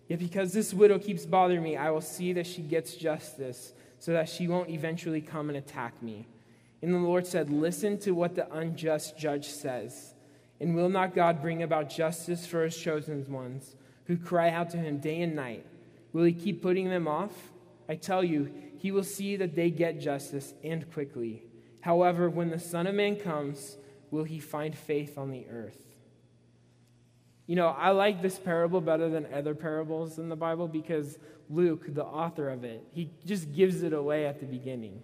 Yet 0.07 0.19
because 0.19 0.53
this 0.53 0.73
widow 0.73 0.99
keeps 0.99 1.25
bothering 1.25 1.63
me, 1.63 1.77
I 1.77 1.89
will 1.89 2.01
see 2.01 2.33
that 2.33 2.45
she 2.45 2.61
gets 2.61 2.95
justice 2.95 3.73
so 3.99 4.13
that 4.13 4.29
she 4.29 4.47
won't 4.47 4.69
eventually 4.69 5.21
come 5.21 5.49
and 5.49 5.57
attack 5.57 6.01
me. 6.01 6.27
And 6.81 6.93
the 6.93 6.99
Lord 6.99 7.25
said, 7.25 7.49
Listen 7.49 7.97
to 7.99 8.11
what 8.11 8.35
the 8.35 8.51
unjust 8.53 9.17
judge 9.17 9.47
says. 9.47 10.13
And 10.59 10.75
will 10.75 10.89
not 10.89 11.15
God 11.15 11.41
bring 11.41 11.63
about 11.63 11.89
justice 11.89 12.45
for 12.45 12.63
his 12.63 12.77
chosen 12.77 13.25
ones 13.31 13.75
who 14.05 14.17
cry 14.17 14.49
out 14.49 14.69
to 14.71 14.77
him 14.77 14.99
day 14.99 15.21
and 15.21 15.35
night? 15.35 15.65
Will 16.13 16.23
he 16.23 16.33
keep 16.33 16.61
putting 16.61 16.89
them 16.89 17.07
off? 17.07 17.33
I 17.89 17.95
tell 17.95 18.23
you, 18.23 18.51
he 18.77 18.91
will 18.91 19.03
see 19.03 19.35
that 19.35 19.55
they 19.55 19.69
get 19.69 19.99
justice 19.99 20.53
and 20.63 20.91
quickly. 20.93 21.43
However, 21.81 22.29
when 22.29 22.51
the 22.51 22.59
Son 22.59 22.87
of 22.87 22.95
Man 22.95 23.15
comes, 23.15 23.77
will 24.11 24.23
he 24.23 24.39
find 24.39 24.77
faith 24.77 25.17
on 25.17 25.31
the 25.31 25.45
earth? 25.49 25.84
You 27.47 27.55
know, 27.55 27.67
I 27.67 27.91
like 27.91 28.21
this 28.21 28.39
parable 28.39 28.81
better 28.81 29.09
than 29.09 29.27
other 29.33 29.53
parables 29.53 30.17
in 30.17 30.29
the 30.29 30.35
Bible 30.35 30.67
because 30.67 31.19
Luke, 31.49 31.85
the 31.93 32.03
author 32.03 32.49
of 32.49 32.63
it, 32.63 32.83
he 32.91 33.11
just 33.25 33.53
gives 33.53 33.83
it 33.83 33.93
away 33.93 34.25
at 34.25 34.39
the 34.39 34.45
beginning. 34.45 35.01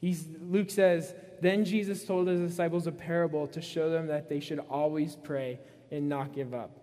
He's, 0.00 0.26
Luke 0.40 0.70
says, 0.70 1.14
Then 1.40 1.64
Jesus 1.64 2.04
told 2.04 2.28
his 2.28 2.40
disciples 2.40 2.86
a 2.86 2.92
parable 2.92 3.46
to 3.48 3.60
show 3.60 3.90
them 3.90 4.06
that 4.08 4.28
they 4.28 4.40
should 4.40 4.60
always 4.70 5.16
pray 5.16 5.60
and 5.90 6.08
not 6.08 6.32
give 6.32 6.54
up. 6.54 6.78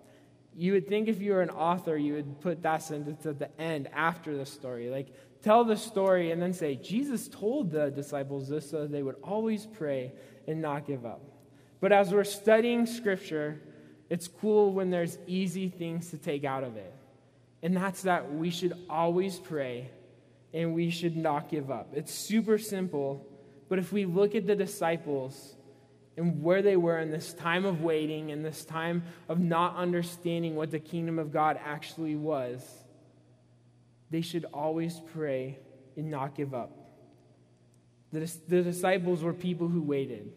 You 0.56 0.74
would 0.74 0.88
think 0.88 1.08
if 1.08 1.22
you 1.22 1.34
were 1.34 1.42
an 1.42 1.50
author, 1.50 1.96
you 1.96 2.14
would 2.14 2.42
put 2.42 2.62
that 2.64 2.82
sentence 2.82 3.26
at 3.26 3.40
the 3.40 3.50
end 3.62 3.88
after 3.94 4.36
the 4.36 4.46
story. 4.46 4.90
Like, 4.90 5.14
tell 5.42 5.64
the 5.64 5.78
story 5.78 6.32
and 6.32 6.42
then 6.42 6.54
say, 6.54 6.76
Jesus 6.76 7.30
told 7.30 7.72
the 7.72 7.90
disciples 7.90 8.50
this 8.50 8.70
so 8.70 8.86
they 8.86 9.04
would 9.04 9.16
always 9.24 9.66
pray 9.66 10.12
and 10.48 10.62
not 10.62 10.86
give 10.86 11.06
up. 11.06 11.22
But 11.80 11.94
as 11.94 12.12
we're 12.12 12.26
studying 12.26 12.86
Scripture, 12.86 13.62
it's 14.10 14.28
cool 14.28 14.74
when 14.74 14.90
there's 14.90 15.18
easy 15.28 15.70
things 15.70 16.10
to 16.10 16.18
take 16.18 16.44
out 16.44 16.64
of 16.64 16.78
it. 16.78 16.94
And 17.62 17.76
that's 17.76 18.04
that 18.04 18.34
we 18.34 18.50
should 18.50 18.74
always 18.90 19.38
pray 19.38 19.92
and 20.54 20.74
we 20.74 20.90
should 20.90 21.16
not 21.16 21.50
give 21.50 21.70
up. 21.70 21.90
It's 21.94 22.14
super 22.14 22.58
simple, 22.58 23.26
but 23.68 23.78
if 23.78 23.92
we 23.92 24.06
look 24.06 24.34
at 24.34 24.48
the 24.48 24.56
disciples 24.56 25.56
and 26.18 26.42
where 26.42 26.62
they 26.62 26.76
were 26.76 26.98
in 26.98 27.12
this 27.12 27.34
time 27.34 27.66
of 27.66 27.82
waiting 27.82 28.32
and 28.32 28.44
this 28.44 28.66
time 28.66 29.04
of 29.28 29.40
not 29.40 29.76
understanding 29.76 30.56
what 30.56 30.72
the 30.72 30.80
kingdom 30.80 31.20
of 31.20 31.32
God 31.32 31.60
actually 31.64 32.16
was, 32.16 32.68
they 34.10 34.22
should 34.22 34.46
always 34.54 35.00
pray 35.14 35.60
and 35.96 36.10
not 36.10 36.34
give 36.34 36.56
up. 36.56 36.72
The, 38.12 38.32
the 38.48 38.64
disciples 38.64 39.22
were 39.22 39.34
people 39.34 39.68
who 39.68 39.84
waited 39.84 40.32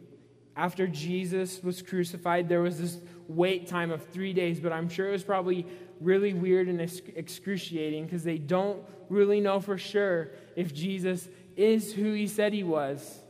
after 0.56 0.87
Jesus 0.87 1.62
was 1.62 1.82
crucified, 1.82 2.48
there 2.48 2.61
was 2.61 2.78
this 2.78 2.98
wait 3.28 3.66
time 3.66 3.90
of 3.90 4.06
three 4.08 4.32
days, 4.32 4.61
but 4.61 4.72
I'm 4.72 4.88
sure 4.88 5.08
it 5.08 5.12
was 5.12 5.22
probably 5.22 5.66
really 6.00 6.35
weird 6.35 6.68
and 6.68 6.80
excruciating 6.80 8.04
because 8.04 8.24
they 8.24 8.38
don't 8.38 8.82
really 9.08 9.40
know 9.40 9.61
for 9.61 9.78
sure 9.78 10.30
if 10.56 10.74
Jesus 10.74 11.28
is 11.56 11.92
who 11.92 12.12
he 12.12 12.26
said 12.26 12.52
he 12.52 12.62
was. 12.62 13.20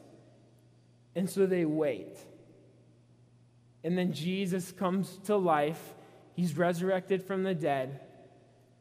And 1.15 1.29
so 1.29 1.47
they 1.47 1.65
wait. 1.65 2.17
And 3.85 3.99
then 3.99 4.13
Jesus 4.13 4.73
comes 4.73 5.19
to 5.25 5.37
life, 5.37 5.95
he's 6.35 6.57
resurrected 6.57 7.23
from 7.23 7.43
the 7.43 7.55
dead. 7.55 8.01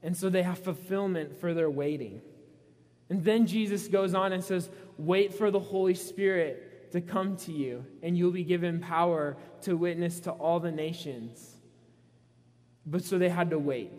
And 0.04 0.15
so 0.15 0.30
they 0.30 0.43
have 0.43 0.60
fulfillment 0.60 1.39
for 1.39 1.54
their 1.54 1.69
waiting. 1.69 2.21
And 3.10 3.24
then 3.24 3.45
Jesus 3.45 3.88
goes 3.88 4.13
on 4.13 4.32
and 4.32 4.43
says, 4.43 4.69
Wait 4.97 5.34
for 5.34 5.52
the 5.52 5.60
Holy 5.60 5.93
Spirit 5.95 6.70
to 6.91 7.01
come 7.01 7.36
to 7.38 7.51
you, 7.51 7.86
and 8.01 8.17
you'll 8.17 8.32
be 8.32 8.43
given 8.43 8.80
power 8.80 9.38
to 9.62 9.75
witness 9.75 10.19
to 10.21 10.32
all 10.32 10.60
the 10.60 10.71
nations. 10.71 11.56
But 12.86 13.04
so 13.04 13.17
they 13.17 13.30
had 13.30 13.49
to 13.51 13.60
wait. 13.60 13.91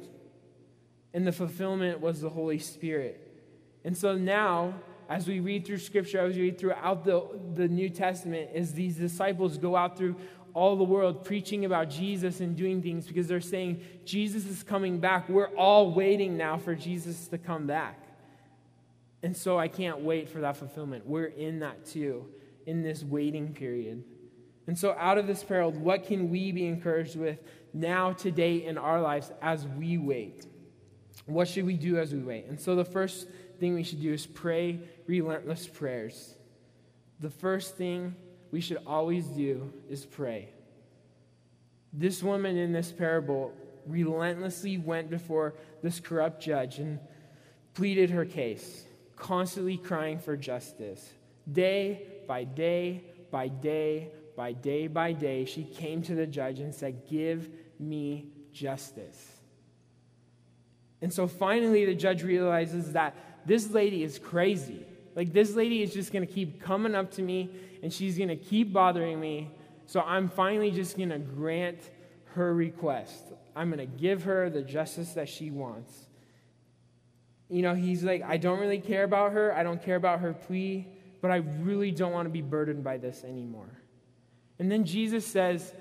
And 1.14 1.26
the 1.26 1.32
fulfillment 1.32 2.00
was 2.00 2.20
the 2.20 2.30
Holy 2.30 2.58
Spirit. 2.58 3.18
And 3.84 3.96
so 3.96 4.16
now, 4.16 4.74
as 5.08 5.26
we 5.26 5.40
read 5.40 5.66
through 5.66 5.78
Scripture, 5.78 6.20
as 6.20 6.36
we 6.36 6.42
read 6.42 6.58
throughout 6.58 7.04
the, 7.04 7.22
the 7.54 7.68
New 7.68 7.88
Testament, 7.88 8.50
as 8.54 8.72
these 8.72 8.96
disciples 8.96 9.58
go 9.58 9.76
out 9.76 9.96
through 9.96 10.16
all 10.54 10.76
the 10.76 10.84
world 10.84 11.24
preaching 11.24 11.64
about 11.64 11.88
Jesus 11.88 12.40
and 12.40 12.56
doing 12.56 12.82
things 12.82 13.06
because 13.06 13.26
they're 13.26 13.40
saying, 13.40 13.82
Jesus 14.04 14.46
is 14.46 14.62
coming 14.62 14.98
back. 14.98 15.28
We're 15.28 15.54
all 15.56 15.92
waiting 15.92 16.36
now 16.36 16.58
for 16.58 16.74
Jesus 16.74 17.28
to 17.28 17.38
come 17.38 17.66
back. 17.66 17.98
And 19.22 19.36
so 19.36 19.58
I 19.58 19.68
can't 19.68 20.00
wait 20.00 20.28
for 20.28 20.40
that 20.40 20.56
fulfillment. 20.56 21.06
We're 21.06 21.26
in 21.26 21.60
that 21.60 21.86
too 21.86 22.26
in 22.66 22.82
this 22.82 23.02
waiting 23.02 23.52
period. 23.54 24.04
And 24.66 24.78
so, 24.78 24.94
out 24.98 25.18
of 25.18 25.26
this 25.26 25.42
parable, 25.42 25.78
what 25.78 26.06
can 26.06 26.30
we 26.30 26.52
be 26.52 26.66
encouraged 26.66 27.16
with 27.16 27.38
now, 27.74 28.12
today, 28.12 28.64
in 28.64 28.78
our 28.78 29.00
lives 29.00 29.32
as 29.40 29.66
we 29.66 29.98
wait? 29.98 30.46
What 31.26 31.48
should 31.48 31.66
we 31.66 31.76
do 31.76 31.98
as 31.98 32.12
we 32.12 32.20
wait? 32.20 32.46
And 32.46 32.60
so, 32.60 32.76
the 32.76 32.84
first 32.84 33.28
thing 33.58 33.74
we 33.74 33.82
should 33.82 34.00
do 34.00 34.12
is 34.12 34.26
pray 34.26 34.80
relentless 35.06 35.66
prayers. 35.66 36.34
The 37.20 37.30
first 37.30 37.76
thing 37.76 38.14
we 38.50 38.60
should 38.60 38.78
always 38.86 39.26
do 39.26 39.72
is 39.88 40.04
pray. 40.04 40.50
This 41.92 42.22
woman 42.22 42.56
in 42.56 42.72
this 42.72 42.92
parable 42.92 43.52
relentlessly 43.86 44.78
went 44.78 45.10
before 45.10 45.54
this 45.82 46.00
corrupt 46.00 46.42
judge 46.42 46.78
and 46.78 46.98
pleaded 47.74 48.10
her 48.10 48.24
case, 48.24 48.84
constantly 49.16 49.76
crying 49.76 50.18
for 50.18 50.36
justice. 50.36 51.12
Day 51.50 52.06
by 52.32 52.44
day 52.44 53.04
by 53.30 53.46
day 53.46 54.08
by 54.34 54.52
day 54.52 54.86
by 54.86 55.12
day, 55.12 55.44
she 55.44 55.64
came 55.64 56.00
to 56.00 56.14
the 56.14 56.26
judge 56.26 56.60
and 56.60 56.74
said, 56.74 57.06
Give 57.06 57.46
me 57.78 58.28
justice. 58.54 59.20
And 61.02 61.12
so 61.12 61.28
finally, 61.28 61.84
the 61.84 61.94
judge 61.94 62.22
realizes 62.22 62.94
that 62.94 63.14
this 63.44 63.70
lady 63.70 64.02
is 64.02 64.18
crazy. 64.18 64.82
Like, 65.14 65.34
this 65.34 65.54
lady 65.54 65.82
is 65.82 65.92
just 65.92 66.10
going 66.10 66.26
to 66.26 66.32
keep 66.32 66.62
coming 66.62 66.94
up 66.94 67.10
to 67.16 67.22
me 67.22 67.50
and 67.82 67.92
she's 67.92 68.16
going 68.16 68.30
to 68.30 68.36
keep 68.36 68.72
bothering 68.72 69.20
me. 69.20 69.50
So 69.84 70.00
I'm 70.00 70.30
finally 70.30 70.70
just 70.70 70.96
going 70.96 71.10
to 71.10 71.18
grant 71.18 71.80
her 72.34 72.54
request. 72.54 73.24
I'm 73.54 73.68
going 73.68 73.86
to 73.86 73.98
give 73.98 74.22
her 74.22 74.48
the 74.48 74.62
justice 74.62 75.12
that 75.12 75.28
she 75.28 75.50
wants. 75.50 75.92
You 77.50 77.60
know, 77.60 77.74
he's 77.74 78.02
like, 78.02 78.22
I 78.22 78.38
don't 78.38 78.58
really 78.58 78.80
care 78.80 79.04
about 79.04 79.32
her. 79.32 79.54
I 79.54 79.62
don't 79.62 79.82
care 79.82 79.96
about 79.96 80.20
her 80.20 80.32
plea 80.32 80.88
but 81.22 81.30
I 81.30 81.36
really 81.36 81.90
don't 81.90 82.12
want 82.12 82.26
to 82.26 82.30
be 82.30 82.42
burdened 82.42 82.84
by 82.84 82.98
this 82.98 83.24
anymore. 83.24 83.80
And 84.58 84.70
then 84.70 84.84
Jesus 84.84 85.24
says, 85.26 85.72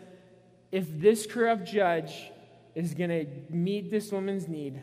if 0.71 0.85
this 1.01 1.25
corrupt 1.25 1.65
judge 1.65 2.31
is 2.75 2.93
going 2.93 3.09
to 3.09 3.25
meet 3.53 3.91
this 3.91 4.11
woman's 4.11 4.47
need, 4.47 4.81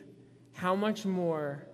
how 0.52 0.74
much 0.74 1.06
more 1.06 1.64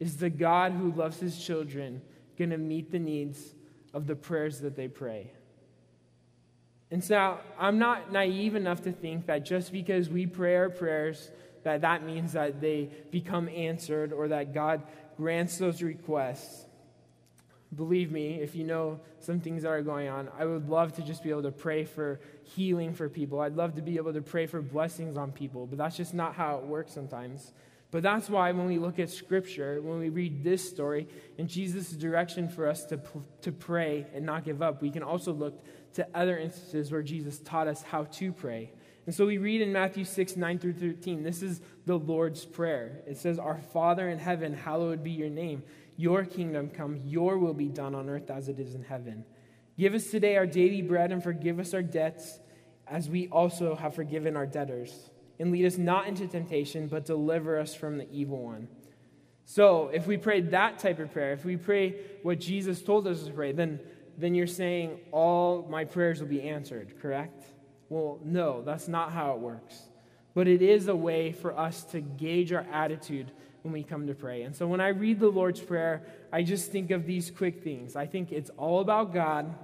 is 0.00 0.16
the 0.16 0.30
God 0.30 0.72
who 0.72 0.92
loves 0.92 1.18
his 1.18 1.38
children 1.44 2.00
going 2.38 2.50
to 2.50 2.56
meet 2.56 2.90
the 2.90 2.98
needs 2.98 3.54
of 3.92 4.06
the 4.06 4.14
prayers 4.14 4.60
that 4.60 4.76
they 4.76 4.88
pray? 4.88 5.32
And 6.90 7.02
so 7.02 7.38
I'm 7.58 7.78
not 7.78 8.12
naive 8.12 8.54
enough 8.54 8.82
to 8.82 8.92
think 8.92 9.26
that 9.26 9.44
just 9.44 9.72
because 9.72 10.08
we 10.08 10.26
pray 10.26 10.56
our 10.56 10.70
prayers, 10.70 11.30
that 11.64 11.80
that 11.82 12.04
means 12.04 12.32
that 12.32 12.60
they 12.60 12.88
become 13.10 13.48
answered 13.48 14.12
or 14.12 14.28
that 14.28 14.54
God 14.54 14.82
grants 15.16 15.58
those 15.58 15.82
requests. 15.82 16.64
Believe 17.74 18.10
me, 18.10 18.40
if 18.40 18.54
you 18.54 18.64
know 18.64 18.98
some 19.20 19.40
things 19.40 19.62
that 19.62 19.68
are 19.68 19.82
going 19.82 20.08
on, 20.08 20.30
I 20.38 20.46
would 20.46 20.68
love 20.68 20.94
to 20.94 21.02
just 21.02 21.22
be 21.22 21.30
able 21.30 21.42
to 21.42 21.52
pray 21.52 21.84
for 21.84 22.18
healing 22.42 22.94
for 22.94 23.08
people. 23.08 23.40
I'd 23.40 23.56
love 23.56 23.74
to 23.74 23.82
be 23.82 23.96
able 23.96 24.14
to 24.14 24.22
pray 24.22 24.46
for 24.46 24.62
blessings 24.62 25.18
on 25.18 25.32
people, 25.32 25.66
but 25.66 25.76
that's 25.76 25.96
just 25.96 26.14
not 26.14 26.34
how 26.34 26.56
it 26.56 26.64
works 26.64 26.92
sometimes. 26.92 27.52
But 27.90 28.02
that's 28.02 28.28
why 28.28 28.52
when 28.52 28.66
we 28.66 28.78
look 28.78 28.98
at 28.98 29.10
Scripture, 29.10 29.80
when 29.82 29.98
we 29.98 30.08
read 30.08 30.44
this 30.44 30.66
story 30.66 31.08
and 31.38 31.48
Jesus' 31.48 31.90
direction 31.90 32.48
for 32.48 32.68
us 32.68 32.84
to, 32.86 33.00
to 33.42 33.52
pray 33.52 34.06
and 34.14 34.24
not 34.24 34.44
give 34.44 34.62
up, 34.62 34.80
we 34.80 34.90
can 34.90 35.02
also 35.02 35.32
look 35.32 35.62
to 35.94 36.06
other 36.14 36.38
instances 36.38 36.92
where 36.92 37.02
Jesus 37.02 37.38
taught 37.38 37.66
us 37.66 37.82
how 37.82 38.04
to 38.04 38.32
pray. 38.32 38.72
And 39.06 39.14
so 39.14 39.24
we 39.24 39.38
read 39.38 39.62
in 39.62 39.72
Matthew 39.72 40.04
6, 40.04 40.36
9 40.36 40.58
through 40.58 40.74
13, 40.74 41.22
this 41.22 41.42
is 41.42 41.62
the 41.86 41.98
Lord's 41.98 42.44
Prayer. 42.44 43.00
It 43.06 43.16
says, 43.16 43.38
Our 43.38 43.58
Father 43.72 44.10
in 44.10 44.18
heaven, 44.18 44.52
hallowed 44.52 45.02
be 45.02 45.12
your 45.12 45.30
name. 45.30 45.62
Your 45.98 46.24
kingdom 46.24 46.70
come, 46.70 47.00
your 47.04 47.38
will 47.38 47.52
be 47.52 47.66
done 47.66 47.92
on 47.92 48.08
earth 48.08 48.30
as 48.30 48.48
it 48.48 48.60
is 48.60 48.76
in 48.76 48.84
heaven. 48.84 49.24
Give 49.76 49.94
us 49.94 50.12
today 50.12 50.36
our 50.36 50.46
daily 50.46 50.80
bread 50.80 51.10
and 51.10 51.20
forgive 51.20 51.58
us 51.58 51.74
our 51.74 51.82
debts 51.82 52.38
as 52.86 53.10
we 53.10 53.26
also 53.30 53.74
have 53.74 53.96
forgiven 53.96 54.36
our 54.36 54.46
debtors. 54.46 55.10
And 55.40 55.50
lead 55.50 55.66
us 55.66 55.76
not 55.76 56.06
into 56.06 56.28
temptation, 56.28 56.86
but 56.86 57.04
deliver 57.04 57.58
us 57.58 57.74
from 57.74 57.98
the 57.98 58.08
evil 58.12 58.44
one. 58.44 58.68
So, 59.44 59.88
if 59.92 60.06
we 60.06 60.16
pray 60.16 60.40
that 60.40 60.78
type 60.78 61.00
of 61.00 61.12
prayer, 61.12 61.32
if 61.32 61.44
we 61.44 61.56
pray 61.56 61.96
what 62.22 62.38
Jesus 62.38 62.80
told 62.80 63.08
us 63.08 63.24
to 63.24 63.32
pray, 63.32 63.50
then, 63.50 63.80
then 64.16 64.36
you're 64.36 64.46
saying 64.46 65.00
all 65.10 65.66
my 65.68 65.84
prayers 65.84 66.20
will 66.20 66.28
be 66.28 66.42
answered, 66.42 66.94
correct? 67.02 67.44
Well, 67.88 68.20
no, 68.24 68.62
that's 68.62 68.86
not 68.86 69.10
how 69.10 69.32
it 69.32 69.40
works. 69.40 69.82
But 70.32 70.46
it 70.46 70.62
is 70.62 70.86
a 70.86 70.94
way 70.94 71.32
for 71.32 71.58
us 71.58 71.82
to 71.86 72.00
gauge 72.00 72.52
our 72.52 72.66
attitude 72.72 73.32
when 73.62 73.72
we 73.72 73.82
come 73.82 74.06
to 74.06 74.14
pray. 74.14 74.42
And 74.42 74.54
so 74.54 74.66
when 74.66 74.80
I 74.80 74.88
read 74.88 75.20
the 75.20 75.28
Lord's 75.28 75.60
Prayer, 75.60 76.02
I 76.32 76.42
just 76.42 76.70
think 76.70 76.90
of 76.90 77.06
these 77.06 77.30
quick 77.30 77.62
things. 77.62 77.96
I 77.96 78.06
think 78.06 78.32
it's 78.32 78.50
all 78.56 78.80
about 78.80 79.12
God. 79.12 79.54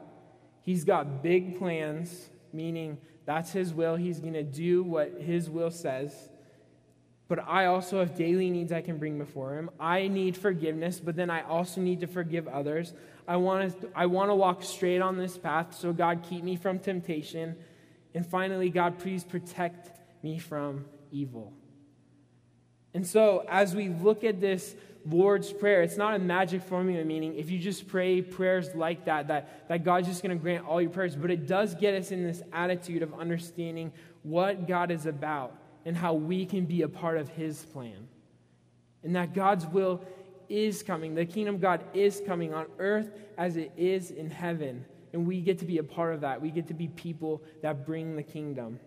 He's 0.62 0.84
got 0.84 1.22
big 1.22 1.58
plans, 1.58 2.30
meaning 2.52 2.98
that's 3.26 3.52
His 3.52 3.72
will. 3.72 3.96
He's 3.96 4.20
going 4.20 4.34
to 4.34 4.42
do 4.42 4.82
what 4.82 5.20
His 5.20 5.48
will 5.48 5.70
says. 5.70 6.14
But 7.28 7.38
I 7.48 7.66
also 7.66 8.00
have 8.00 8.16
daily 8.16 8.50
needs 8.50 8.70
I 8.72 8.82
can 8.82 8.98
bring 8.98 9.18
before 9.18 9.54
Him. 9.58 9.70
I 9.80 10.08
need 10.08 10.36
forgiveness, 10.36 11.00
but 11.00 11.16
then 11.16 11.30
I 11.30 11.42
also 11.42 11.80
need 11.80 12.00
to 12.00 12.06
forgive 12.06 12.46
others. 12.48 12.92
I 13.26 13.36
want 13.36 13.80
to, 13.80 13.88
I 13.94 14.06
want 14.06 14.30
to 14.30 14.34
walk 14.34 14.62
straight 14.62 15.00
on 15.00 15.16
this 15.16 15.38
path, 15.38 15.74
so 15.74 15.92
God, 15.92 16.22
keep 16.28 16.44
me 16.44 16.56
from 16.56 16.78
temptation. 16.78 17.56
And 18.14 18.26
finally, 18.26 18.68
God, 18.70 18.98
please 18.98 19.24
protect 19.24 19.90
me 20.22 20.38
from 20.38 20.84
evil. 21.10 21.52
And 22.94 23.06
so, 23.06 23.44
as 23.48 23.74
we 23.74 23.88
look 23.88 24.22
at 24.22 24.40
this 24.40 24.74
Lord's 25.06 25.52
Prayer, 25.52 25.82
it's 25.82 25.96
not 25.96 26.14
a 26.14 26.18
magic 26.18 26.62
formula, 26.62 27.04
meaning 27.04 27.36
if 27.36 27.50
you 27.50 27.58
just 27.58 27.88
pray 27.88 28.22
prayers 28.22 28.74
like 28.74 29.04
that, 29.04 29.28
that, 29.28 29.68
that 29.68 29.84
God's 29.84 30.08
just 30.08 30.22
going 30.22 30.36
to 30.36 30.40
grant 30.40 30.66
all 30.66 30.80
your 30.80 30.90
prayers. 30.90 31.16
But 31.16 31.30
it 31.30 31.46
does 31.46 31.74
get 31.74 31.94
us 31.94 32.12
in 32.12 32.24
this 32.24 32.42
attitude 32.52 33.02
of 33.02 33.12
understanding 33.12 33.92
what 34.22 34.66
God 34.66 34.90
is 34.90 35.06
about 35.06 35.58
and 35.84 35.96
how 35.96 36.14
we 36.14 36.46
can 36.46 36.64
be 36.64 36.82
a 36.82 36.88
part 36.88 37.18
of 37.18 37.28
His 37.28 37.64
plan. 37.66 38.08
And 39.02 39.16
that 39.16 39.34
God's 39.34 39.66
will 39.66 40.02
is 40.48 40.82
coming. 40.82 41.14
The 41.14 41.26
kingdom 41.26 41.56
of 41.56 41.60
God 41.60 41.84
is 41.92 42.22
coming 42.26 42.54
on 42.54 42.66
earth 42.78 43.10
as 43.36 43.56
it 43.56 43.72
is 43.76 44.10
in 44.10 44.30
heaven. 44.30 44.84
And 45.12 45.26
we 45.26 45.40
get 45.40 45.58
to 45.58 45.66
be 45.66 45.78
a 45.78 45.82
part 45.82 46.14
of 46.14 46.22
that. 46.22 46.40
We 46.40 46.50
get 46.50 46.68
to 46.68 46.74
be 46.74 46.88
people 46.88 47.42
that 47.62 47.84
bring 47.84 48.16
the 48.16 48.22
kingdom. 48.22 48.80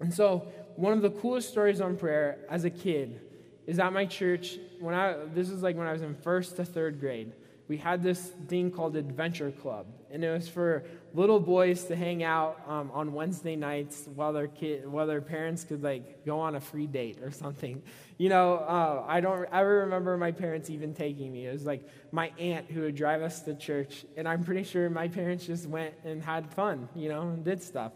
And 0.00 0.12
so, 0.12 0.48
one 0.76 0.92
of 0.92 1.02
the 1.02 1.10
coolest 1.10 1.48
stories 1.48 1.80
on 1.80 1.96
prayer 1.96 2.38
as 2.48 2.64
a 2.64 2.70
kid 2.70 3.20
is 3.66 3.78
at 3.78 3.92
my 3.92 4.06
church. 4.06 4.58
When 4.80 4.94
I 4.94 5.14
this 5.34 5.50
is 5.50 5.62
like 5.62 5.76
when 5.76 5.86
I 5.86 5.92
was 5.92 6.02
in 6.02 6.14
first 6.14 6.56
to 6.56 6.64
third 6.64 7.00
grade, 7.00 7.32
we 7.68 7.76
had 7.76 8.02
this 8.02 8.32
thing 8.48 8.70
called 8.70 8.96
Adventure 8.96 9.52
Club, 9.52 9.86
and 10.10 10.24
it 10.24 10.30
was 10.30 10.48
for 10.48 10.84
little 11.14 11.38
boys 11.38 11.84
to 11.84 11.94
hang 11.94 12.24
out 12.24 12.60
um, 12.66 12.90
on 12.92 13.12
Wednesday 13.12 13.54
nights 13.54 14.08
while 14.14 14.32
their 14.32 14.48
kid, 14.48 14.88
while 14.88 15.06
their 15.06 15.20
parents 15.20 15.64
could 15.64 15.82
like 15.82 16.24
go 16.24 16.40
on 16.40 16.56
a 16.56 16.60
free 16.60 16.86
date 16.86 17.18
or 17.22 17.30
something. 17.30 17.82
You 18.18 18.28
know, 18.28 18.54
uh, 18.54 19.04
I 19.06 19.20
don't 19.20 19.46
ever 19.52 19.80
remember 19.80 20.16
my 20.16 20.32
parents 20.32 20.68
even 20.68 20.94
taking 20.94 21.30
me. 21.32 21.46
It 21.46 21.52
was 21.52 21.64
like 21.64 21.88
my 22.10 22.32
aunt 22.38 22.70
who 22.70 22.80
would 22.80 22.96
drive 22.96 23.22
us 23.22 23.42
to 23.42 23.54
church, 23.54 24.04
and 24.16 24.26
I'm 24.26 24.42
pretty 24.42 24.64
sure 24.64 24.88
my 24.90 25.08
parents 25.08 25.46
just 25.46 25.66
went 25.66 25.94
and 26.04 26.22
had 26.22 26.52
fun, 26.52 26.88
you 26.96 27.08
know, 27.08 27.22
and 27.22 27.44
did 27.44 27.62
stuff. 27.62 27.92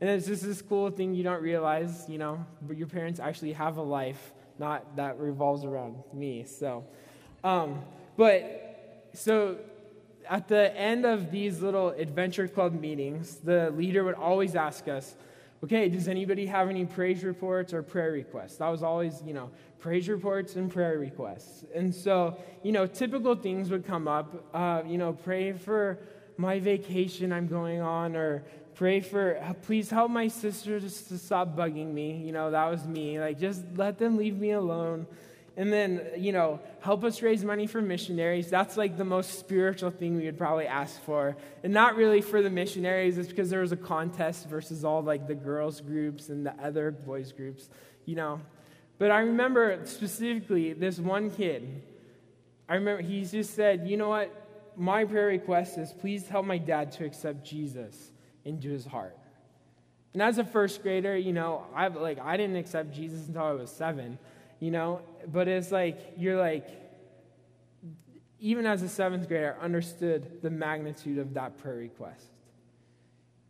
And 0.00 0.10
it's 0.10 0.26
just 0.26 0.42
this 0.42 0.60
cool 0.60 0.90
thing 0.90 1.14
you 1.14 1.22
don't 1.22 1.42
realize, 1.42 2.04
you 2.08 2.18
know, 2.18 2.44
but 2.62 2.76
your 2.76 2.86
parents 2.86 3.18
actually 3.18 3.52
have 3.54 3.78
a 3.78 3.82
life, 3.82 4.32
not 4.58 4.96
that 4.96 5.18
revolves 5.18 5.64
around 5.64 5.96
me. 6.12 6.44
So, 6.44 6.84
um, 7.42 7.80
but 8.16 9.08
so 9.14 9.58
at 10.28 10.48
the 10.48 10.76
end 10.76 11.06
of 11.06 11.30
these 11.30 11.62
little 11.62 11.90
adventure 11.90 12.48
club 12.48 12.78
meetings, 12.78 13.36
the 13.36 13.70
leader 13.70 14.04
would 14.04 14.16
always 14.16 14.54
ask 14.54 14.86
us, 14.88 15.14
okay, 15.64 15.88
does 15.88 16.08
anybody 16.08 16.46
have 16.46 16.68
any 16.68 16.84
praise 16.84 17.24
reports 17.24 17.72
or 17.72 17.82
prayer 17.82 18.12
requests? 18.12 18.56
That 18.56 18.68
was 18.68 18.82
always, 18.82 19.22
you 19.24 19.32
know, 19.32 19.50
praise 19.78 20.08
reports 20.08 20.56
and 20.56 20.70
prayer 20.70 20.98
requests. 20.98 21.64
And 21.74 21.94
so, 21.94 22.36
you 22.62 22.72
know, 22.72 22.86
typical 22.86 23.34
things 23.34 23.70
would 23.70 23.86
come 23.86 24.06
up, 24.08 24.44
uh, 24.52 24.82
you 24.86 24.98
know, 24.98 25.12
pray 25.12 25.52
for 25.52 25.98
my 26.36 26.60
vacation 26.60 27.32
I'm 27.32 27.46
going 27.46 27.80
on, 27.80 28.14
or 28.14 28.44
pray 28.76 29.00
for, 29.00 29.40
please 29.62 29.90
help 29.90 30.10
my 30.10 30.28
sister 30.28 30.78
just 30.78 31.08
to 31.08 31.18
stop 31.18 31.56
bugging 31.56 31.92
me. 31.92 32.18
You 32.18 32.32
know, 32.32 32.50
that 32.50 32.70
was 32.70 32.86
me. 32.86 33.18
Like, 33.18 33.40
just 33.40 33.64
let 33.76 33.98
them 33.98 34.16
leave 34.18 34.38
me 34.38 34.52
alone. 34.52 35.06
And 35.56 35.72
then, 35.72 36.06
you 36.18 36.32
know, 36.32 36.60
help 36.80 37.02
us 37.02 37.22
raise 37.22 37.42
money 37.42 37.66
for 37.66 37.80
missionaries. 37.80 38.50
That's 38.50 38.76
like 38.76 38.98
the 38.98 39.06
most 39.06 39.38
spiritual 39.38 39.90
thing 39.90 40.14
we 40.16 40.26
would 40.26 40.36
probably 40.36 40.66
ask 40.66 41.02
for. 41.02 41.34
And 41.64 41.72
not 41.72 41.96
really 41.96 42.20
for 42.20 42.42
the 42.42 42.50
missionaries, 42.50 43.16
it's 43.16 43.28
because 43.28 43.48
there 43.48 43.62
was 43.62 43.72
a 43.72 43.76
contest 43.76 44.46
versus 44.48 44.84
all 44.84 45.02
like 45.02 45.26
the 45.26 45.34
girls' 45.34 45.80
groups 45.80 46.28
and 46.28 46.44
the 46.44 46.54
other 46.62 46.90
boys' 46.90 47.32
groups, 47.32 47.70
you 48.04 48.14
know. 48.14 48.42
But 48.98 49.10
I 49.10 49.20
remember 49.20 49.80
specifically 49.84 50.74
this 50.74 50.98
one 50.98 51.30
kid. 51.30 51.82
I 52.68 52.74
remember 52.74 53.02
he 53.02 53.24
just 53.24 53.54
said, 53.54 53.88
you 53.88 53.96
know 53.96 54.10
what? 54.10 54.30
My 54.76 55.06
prayer 55.06 55.28
request 55.28 55.78
is 55.78 55.94
please 55.94 56.28
help 56.28 56.44
my 56.44 56.58
dad 56.58 56.92
to 56.92 57.06
accept 57.06 57.46
Jesus 57.46 58.10
into 58.46 58.70
his 58.70 58.86
heart. 58.86 59.16
And 60.14 60.22
as 60.22 60.38
a 60.38 60.44
first 60.44 60.82
grader, 60.82 61.14
you 61.16 61.34
know, 61.34 61.66
I 61.74 61.88
like 61.88 62.18
I 62.18 62.38
didn't 62.38 62.56
accept 62.56 62.94
Jesus 62.94 63.26
until 63.26 63.42
I 63.42 63.52
was 63.52 63.70
seven, 63.70 64.18
you 64.60 64.70
know, 64.70 65.02
but 65.30 65.46
it's 65.48 65.70
like 65.70 66.14
you're 66.16 66.38
like 66.38 66.66
even 68.38 68.66
as 68.66 68.82
a 68.82 68.88
seventh 68.88 69.28
grader, 69.28 69.56
I 69.60 69.64
understood 69.64 70.40
the 70.42 70.50
magnitude 70.50 71.18
of 71.18 71.34
that 71.34 71.58
prayer 71.58 71.76
request. 71.76 72.26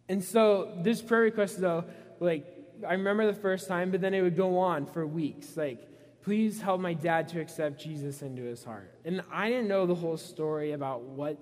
And 0.08 0.24
so 0.24 0.72
this 0.82 1.02
prayer 1.02 1.22
request 1.22 1.60
though, 1.60 1.84
like 2.18 2.46
I 2.86 2.92
remember 2.92 3.26
the 3.26 3.38
first 3.38 3.68
time, 3.68 3.90
but 3.90 4.00
then 4.00 4.14
it 4.14 4.22
would 4.22 4.36
go 4.36 4.58
on 4.58 4.86
for 4.86 5.06
weeks. 5.06 5.56
Like, 5.56 5.86
please 6.22 6.60
help 6.60 6.80
my 6.80 6.94
dad 6.94 7.28
to 7.28 7.40
accept 7.40 7.80
Jesus 7.80 8.22
into 8.22 8.42
his 8.42 8.64
heart. 8.64 8.92
And 9.04 9.22
I 9.32 9.48
didn't 9.48 9.68
know 9.68 9.86
the 9.86 9.94
whole 9.94 10.16
story 10.16 10.72
about 10.72 11.02
what 11.02 11.38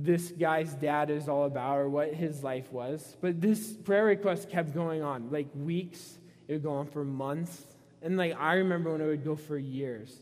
this 0.00 0.30
guy's 0.30 0.72
dad 0.74 1.10
is 1.10 1.28
all 1.28 1.44
about 1.44 1.78
or 1.78 1.88
what 1.88 2.14
his 2.14 2.44
life 2.44 2.72
was. 2.72 3.16
But 3.20 3.40
this 3.40 3.72
prayer 3.72 4.04
request 4.04 4.48
kept 4.48 4.72
going 4.72 5.02
on, 5.02 5.30
like 5.30 5.48
weeks. 5.54 6.18
It 6.46 6.54
would 6.54 6.62
go 6.62 6.72
on 6.72 6.86
for 6.86 7.04
months. 7.04 7.62
And 8.00 8.16
like 8.16 8.36
I 8.38 8.54
remember 8.54 8.92
when 8.92 9.00
it 9.00 9.06
would 9.06 9.24
go 9.24 9.34
for 9.34 9.58
years. 9.58 10.16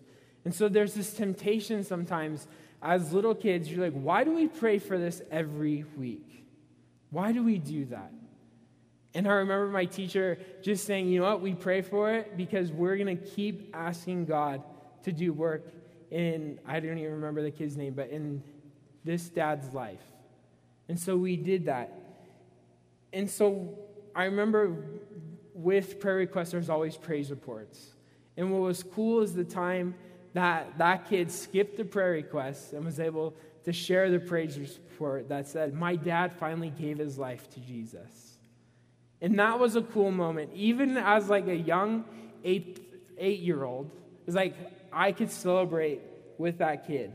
And 0.44 0.54
so 0.54 0.68
there's 0.68 0.94
this 0.94 1.12
temptation 1.12 1.84
sometimes 1.84 2.48
as 2.82 3.12
little 3.12 3.34
kids, 3.34 3.70
you're 3.70 3.84
like, 3.84 4.00
why 4.00 4.24
do 4.24 4.32
we 4.32 4.48
pray 4.48 4.78
for 4.78 4.96
this 4.96 5.20
every 5.30 5.84
week? 5.96 6.46
Why 7.10 7.32
do 7.32 7.42
we 7.42 7.58
do 7.58 7.84
that? 7.86 8.12
And 9.14 9.26
I 9.26 9.32
remember 9.32 9.68
my 9.68 9.86
teacher 9.86 10.38
just 10.62 10.84
saying, 10.84 11.08
you 11.08 11.20
know 11.20 11.26
what, 11.26 11.40
we 11.40 11.54
pray 11.54 11.82
for 11.82 12.12
it 12.12 12.36
because 12.36 12.70
we're 12.70 12.96
going 12.96 13.16
to 13.16 13.24
keep 13.24 13.74
asking 13.74 14.26
God 14.26 14.62
to 15.04 15.12
do 15.12 15.32
work 15.32 15.72
in, 16.10 16.60
I 16.66 16.80
don't 16.80 16.98
even 16.98 17.12
remember 17.12 17.42
the 17.42 17.50
kid's 17.50 17.76
name, 17.76 17.94
but 17.94 18.10
in 18.10 18.42
this 19.06 19.28
dad's 19.28 19.72
life. 19.72 20.02
And 20.88 20.98
so 20.98 21.16
we 21.16 21.36
did 21.36 21.66
that. 21.66 21.92
And 23.12 23.30
so 23.30 23.78
I 24.14 24.24
remember 24.24 24.84
with 25.54 26.00
prayer 26.00 26.16
requests, 26.16 26.50
there's 26.50 26.68
always 26.68 26.96
praise 26.96 27.30
reports. 27.30 27.92
And 28.36 28.52
what 28.52 28.60
was 28.60 28.82
cool 28.82 29.22
is 29.22 29.34
the 29.34 29.44
time 29.44 29.94
that 30.34 30.76
that 30.78 31.08
kid 31.08 31.30
skipped 31.30 31.78
the 31.78 31.84
prayer 31.84 32.10
request 32.10 32.74
and 32.74 32.84
was 32.84 33.00
able 33.00 33.34
to 33.64 33.72
share 33.72 34.10
the 34.10 34.18
praise 34.18 34.58
report 34.58 35.30
that 35.30 35.48
said, 35.48 35.72
My 35.72 35.96
dad 35.96 36.34
finally 36.34 36.70
gave 36.70 36.98
his 36.98 37.18
life 37.18 37.48
to 37.50 37.60
Jesus. 37.60 38.36
And 39.22 39.38
that 39.38 39.58
was 39.58 39.76
a 39.76 39.82
cool 39.82 40.10
moment. 40.10 40.50
Even 40.54 40.98
as 40.98 41.30
like 41.30 41.46
a 41.48 41.56
young 41.56 42.04
eight, 42.44 42.80
eight 43.16 43.40
year 43.40 43.64
old, 43.64 43.90
it's 44.26 44.36
like 44.36 44.54
I 44.92 45.12
could 45.12 45.30
celebrate 45.30 46.02
with 46.36 46.58
that 46.58 46.86
kid. 46.86 47.12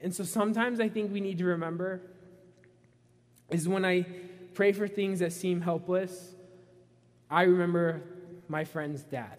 And 0.00 0.14
so 0.14 0.24
sometimes 0.24 0.80
I 0.80 0.88
think 0.88 1.12
we 1.12 1.20
need 1.20 1.38
to 1.38 1.44
remember 1.44 2.00
is 3.50 3.68
when 3.68 3.84
I 3.84 4.06
pray 4.54 4.72
for 4.72 4.88
things 4.88 5.20
that 5.20 5.32
seem 5.32 5.60
helpless, 5.60 6.34
I 7.30 7.42
remember 7.42 8.02
my 8.48 8.64
friend's 8.64 9.02
dad. 9.02 9.38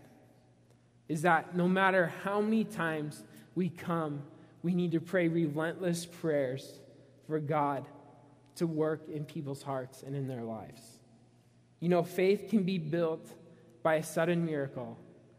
Is 1.08 1.22
that 1.24 1.56
no 1.56 1.68
matter 1.68 2.12
how 2.24 2.42
many 2.42 2.64
times 2.64 3.24
we 3.56 3.70
come, 3.70 4.22
we 4.64 4.74
need 4.74 4.92
to 4.92 5.00
pray 5.00 5.28
relentless 5.28 6.06
prayers 6.06 6.80
for 7.28 7.40
God 7.40 7.86
to 8.56 8.68
work 8.68 9.08
in 9.10 9.24
people's 9.26 9.62
hearts 9.62 10.04
and 10.04 10.16
in 10.16 10.28
their 10.28 10.44
lives. 10.44 10.82
You 11.80 11.90
know, 11.90 12.04
faith 12.04 12.48
can 12.50 12.64
be 12.64 12.78
built 12.78 13.28
by 13.84 13.96
a 13.96 14.04
sudden 14.04 14.46
miracle. 14.46 14.98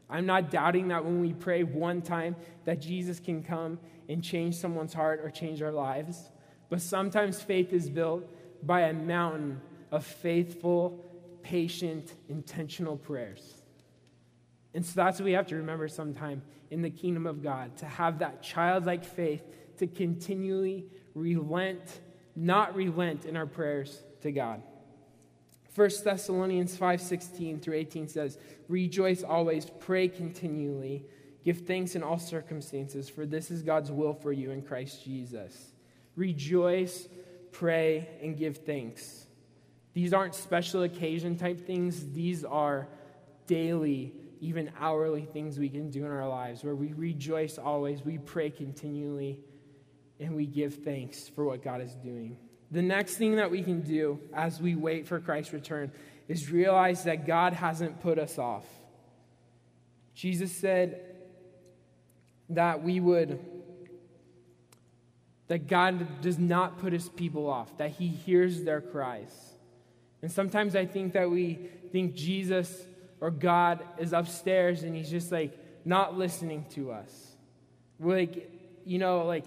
I'm 0.09 0.25
not 0.25 0.51
doubting 0.51 0.89
that 0.89 1.05
when 1.05 1.21
we 1.21 1.33
pray 1.33 1.65
one 1.65 2.01
time 2.01 2.37
that 2.65 2.81
Jesus 2.81 3.21
can 3.21 3.43
come 3.43 3.79
and 4.09 4.23
change 4.23 4.57
someone's 4.57 4.95
heart 4.95 5.21
or 5.23 5.31
change 5.31 5.63
our 5.63 5.73
lives. 5.73 6.31
But 6.69 6.81
sometimes 6.81 7.41
faith 7.41 7.73
is 7.73 7.89
built 7.89 8.25
by 8.63 8.83
a 8.83 8.93
mountain 8.93 9.61
of 9.91 10.05
faithful, 10.05 11.05
patient, 11.43 12.15
intentional 12.29 12.97
prayers. 12.97 13.63
And 14.75 14.85
so 14.85 14.93
that's 14.97 15.19
what 15.19 15.25
we 15.25 15.33
have 15.33 15.47
to 15.49 15.57
remember 15.57 15.89
sometime 15.89 16.43
in 16.71 16.83
the 16.83 16.91
kingdom 16.91 17.27
of 17.27 17.43
God 17.43 17.77
to 17.79 17.87
have 17.87 18.19
that 18.19 18.43
childlike 18.43 19.05
faith 19.05 19.43
to 19.79 19.87
continually 19.87 20.87
relent, 21.15 22.01
not 22.37 22.75
relent 22.75 23.25
in 23.25 23.37
our 23.37 23.47
prayers 23.47 24.03
to 24.23 24.31
God. 24.31 24.63
1 25.75 26.05
Thessalonians 26.05 26.77
5:16 26.77 27.61
through 27.61 27.75
18 27.75 28.09
says, 28.09 28.39
"Rejoice 28.69 29.23
always, 29.23 29.71
pray 29.79 30.09
continually, 30.09 31.07
give 31.45 31.67
thanks 31.67 31.95
in 31.95 32.03
all 32.03 32.19
circumstances, 32.19 33.09
for 33.09 33.27
this 33.27 33.51
is 33.51 33.63
God's 33.63 33.91
will 33.91 34.15
for 34.15 34.33
you 34.33 34.51
in 34.51 34.63
Christ 34.63 35.05
Jesus." 35.05 35.73
Rejoice, 36.17 37.09
pray, 37.53 38.09
and 38.23 38.37
give 38.37 38.59
thanks. 38.59 39.27
These 39.95 40.13
aren't 40.13 40.35
special 40.35 40.83
occasion 40.83 41.37
type 41.37 41.61
things, 41.61 42.13
these 42.13 42.45
are 42.45 42.89
daily, 43.47 44.13
even 44.41 44.71
hourly 44.79 45.25
things 45.25 45.59
we 45.59 45.69
can 45.69 45.91
do 45.91 46.05
in 46.05 46.11
our 46.11 46.29
lives 46.29 46.63
where 46.63 46.77
we 46.77 46.93
rejoice 46.93 47.59
always, 47.59 48.05
we 48.05 48.19
pray 48.19 48.51
continually, 48.51 49.41
and 50.21 50.35
we 50.37 50.47
give 50.47 50.75
thanks 50.85 51.29
for 51.29 51.45
what 51.45 51.63
God 51.63 51.81
is 51.81 51.95
doing. 51.95 52.37
The 52.71 52.83
next 52.83 53.17
thing 53.17 53.37
that 53.37 53.51
we 53.51 53.63
can 53.63 53.81
do 53.81 54.21
as 54.33 54.61
we 54.61 54.75
wait 54.77 55.07
for 55.07 55.19
Christ's 55.21 55.53
return 55.53 55.91
is 56.29 56.51
realize 56.51 57.05
that 57.05 57.27
God 57.27 57.55
hasn't 57.55 58.01
put 58.01 58.19
us 58.19 58.39
off. 58.39 58.67
Jesus 60.15 60.53
said 60.53 61.08
that 62.51 62.83
we 62.83 63.01
would, 63.01 63.39
that 65.49 65.67
God 65.67 66.21
does 66.21 66.39
not 66.39 66.79
put 66.79 66.93
his 66.93 67.09
people 67.09 67.49
off, 67.49 67.77
that 67.79 67.91
he 67.91 68.09
hears 68.09 68.65
their 68.65 68.81
cries. 68.81 69.33
And 70.23 70.31
sometimes 70.31 70.75
I 70.75 70.87
think 70.87 71.13
that 71.13 71.31
we 71.31 71.59
think 71.93 72.15
Jesus 72.15 72.87
or 73.21 73.31
God 73.31 73.83
is 73.99 74.13
upstairs 74.13 74.83
and 74.83 74.95
he's 74.95 75.11
just 75.11 75.33
like 75.33 75.57
not 75.85 76.17
listening 76.17 76.67
to 76.71 76.93
us. 76.93 77.37
Like, 78.01 78.51
you 78.85 78.99
know, 78.99 79.25
like, 79.25 79.45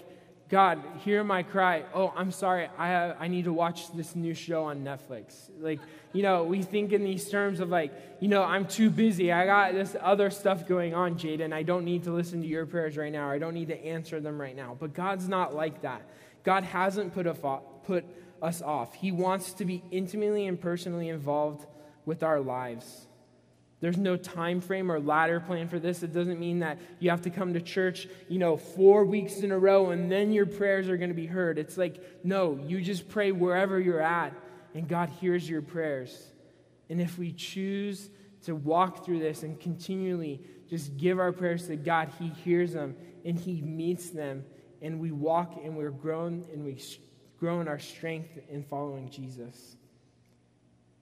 God, 0.51 0.83
hear 1.05 1.23
my 1.23 1.43
cry. 1.43 1.85
Oh, 1.93 2.13
I'm 2.13 2.29
sorry. 2.29 2.67
I, 2.77 2.87
have, 2.89 3.15
I 3.21 3.29
need 3.29 3.45
to 3.45 3.53
watch 3.53 3.89
this 3.93 4.17
new 4.17 4.33
show 4.33 4.65
on 4.65 4.83
Netflix. 4.83 5.49
Like, 5.61 5.79
you 6.11 6.23
know, 6.23 6.43
we 6.43 6.61
think 6.61 6.91
in 6.91 7.05
these 7.05 7.29
terms 7.29 7.61
of 7.61 7.69
like, 7.69 7.93
you 8.19 8.27
know, 8.27 8.43
I'm 8.43 8.67
too 8.67 8.89
busy. 8.89 9.31
I 9.31 9.45
got 9.45 9.71
this 9.71 9.95
other 10.01 10.29
stuff 10.29 10.67
going 10.67 10.93
on, 10.93 11.15
Jaden. 11.15 11.53
I 11.53 11.63
don't 11.63 11.85
need 11.85 12.03
to 12.03 12.11
listen 12.11 12.41
to 12.41 12.47
your 12.47 12.65
prayers 12.65 12.97
right 12.97 13.13
now. 13.13 13.31
I 13.31 13.39
don't 13.39 13.53
need 13.53 13.69
to 13.69 13.81
answer 13.85 14.19
them 14.19 14.39
right 14.41 14.55
now. 14.55 14.75
But 14.77 14.93
God's 14.93 15.29
not 15.29 15.55
like 15.55 15.83
that. 15.83 16.01
God 16.43 16.65
hasn't 16.65 17.13
put, 17.13 17.25
fo- 17.37 17.63
put 17.85 18.03
us 18.41 18.61
off. 18.61 18.93
He 18.95 19.13
wants 19.13 19.53
to 19.53 19.63
be 19.63 19.81
intimately 19.89 20.47
and 20.47 20.59
personally 20.59 21.07
involved 21.07 21.65
with 22.05 22.23
our 22.23 22.41
lives. 22.41 23.07
There's 23.81 23.97
no 23.97 24.15
time 24.15 24.61
frame 24.61 24.91
or 24.91 24.99
ladder 24.99 25.39
plan 25.39 25.67
for 25.67 25.79
this. 25.79 26.03
It 26.03 26.13
doesn't 26.13 26.39
mean 26.39 26.59
that 26.59 26.79
you 26.99 27.09
have 27.09 27.23
to 27.23 27.31
come 27.31 27.53
to 27.55 27.61
church, 27.61 28.07
you 28.29 28.37
know, 28.37 28.55
4 28.55 29.03
weeks 29.05 29.37
in 29.37 29.51
a 29.51 29.57
row 29.57 29.89
and 29.89 30.11
then 30.11 30.31
your 30.31 30.45
prayers 30.45 30.87
are 30.87 30.97
going 30.97 31.09
to 31.09 31.15
be 31.15 31.25
heard. 31.25 31.57
It's 31.57 31.77
like 31.77 32.23
no, 32.23 32.59
you 32.65 32.79
just 32.81 33.09
pray 33.09 33.31
wherever 33.31 33.79
you're 33.79 33.99
at 33.99 34.33
and 34.75 34.87
God 34.87 35.09
hears 35.09 35.49
your 35.49 35.63
prayers. 35.63 36.31
And 36.89 37.01
if 37.01 37.17
we 37.17 37.31
choose 37.31 38.09
to 38.43 38.55
walk 38.55 39.03
through 39.03 39.19
this 39.19 39.43
and 39.43 39.59
continually 39.59 40.41
just 40.69 40.95
give 40.97 41.19
our 41.19 41.31
prayers 41.31 41.67
to 41.67 41.75
God, 41.75 42.11
he 42.19 42.29
hears 42.29 42.73
them 42.73 42.95
and 43.25 43.37
he 43.37 43.61
meets 43.61 44.11
them 44.11 44.45
and 44.81 44.99
we 44.99 45.11
walk 45.11 45.59
and 45.63 45.75
we're 45.75 45.89
grown 45.91 46.45
and 46.53 46.63
we 46.63 46.79
grow 47.39 47.61
in 47.61 47.67
our 47.67 47.79
strength 47.79 48.37
in 48.49 48.63
following 48.63 49.09
Jesus. 49.09 49.75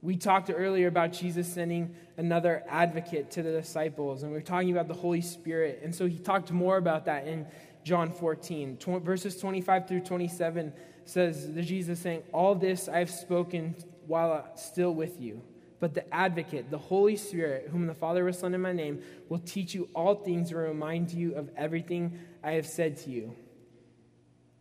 We 0.01 0.15
talked 0.15 0.49
earlier 0.53 0.87
about 0.87 1.11
Jesus 1.11 1.51
sending 1.51 1.93
another 2.15 2.63
advocate 2.69 3.31
to 3.31 3.43
the 3.43 3.51
disciples, 3.51 4.23
and 4.23 4.31
we 4.31 4.37
are 4.37 4.41
talking 4.41 4.71
about 4.71 4.87
the 4.87 4.93
Holy 4.93 5.21
Spirit. 5.21 5.81
And 5.83 5.93
so 5.93 6.05
he 6.05 6.17
talked 6.17 6.51
more 6.51 6.77
about 6.77 7.05
that 7.05 7.27
in 7.27 7.45
John 7.83 8.11
14. 8.11 8.77
Tw- 8.77 9.03
verses 9.03 9.37
25 9.37 9.87
through 9.87 10.01
27 10.01 10.71
says, 11.03 11.53
the 11.53 11.61
Jesus 11.61 11.99
saying, 11.99 12.23
All 12.31 12.55
this 12.55 12.87
I 12.87 12.99
have 12.99 13.11
spoken 13.11 13.75
while 14.07 14.49
still 14.55 14.93
with 14.93 15.19
you. 15.19 15.41
But 15.81 15.93
the 15.93 16.13
advocate, 16.13 16.69
the 16.71 16.77
Holy 16.77 17.15
Spirit, 17.15 17.69
whom 17.71 17.87
the 17.87 17.93
Father 17.93 18.23
will 18.23 18.33
send 18.33 18.55
in 18.55 18.61
my 18.61 18.73
name, 18.73 19.01
will 19.29 19.39
teach 19.39 19.73
you 19.73 19.89
all 19.93 20.15
things 20.15 20.51
and 20.51 20.59
remind 20.59 21.11
you 21.11 21.35
of 21.35 21.49
everything 21.55 22.19
I 22.43 22.53
have 22.53 22.67
said 22.67 22.97
to 22.97 23.09
you. 23.09 23.35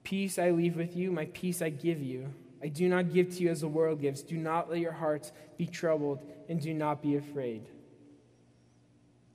Peace 0.05 0.39
I 0.39 0.51
leave 0.51 0.77
with 0.77 0.97
you, 0.97 1.11
my 1.11 1.27
peace 1.27 1.61
I 1.61 1.71
give 1.71 2.01
you. 2.01 2.33
I 2.63 2.69
do 2.69 2.89
not 2.89 3.13
give 3.13 3.31
to 3.37 3.43
you 3.43 3.51
as 3.51 3.61
the 3.61 3.69
world 3.69 4.01
gives. 4.01 4.23
Do 4.23 4.37
not 4.37 4.71
let 4.71 4.81
your 4.81 4.93
hearts 4.93 5.33
be 5.57 5.67
troubled, 5.67 6.25
and 6.49 6.61
do 6.61 6.75
not 6.75 7.03
be 7.03 7.17
afraid. 7.17 7.69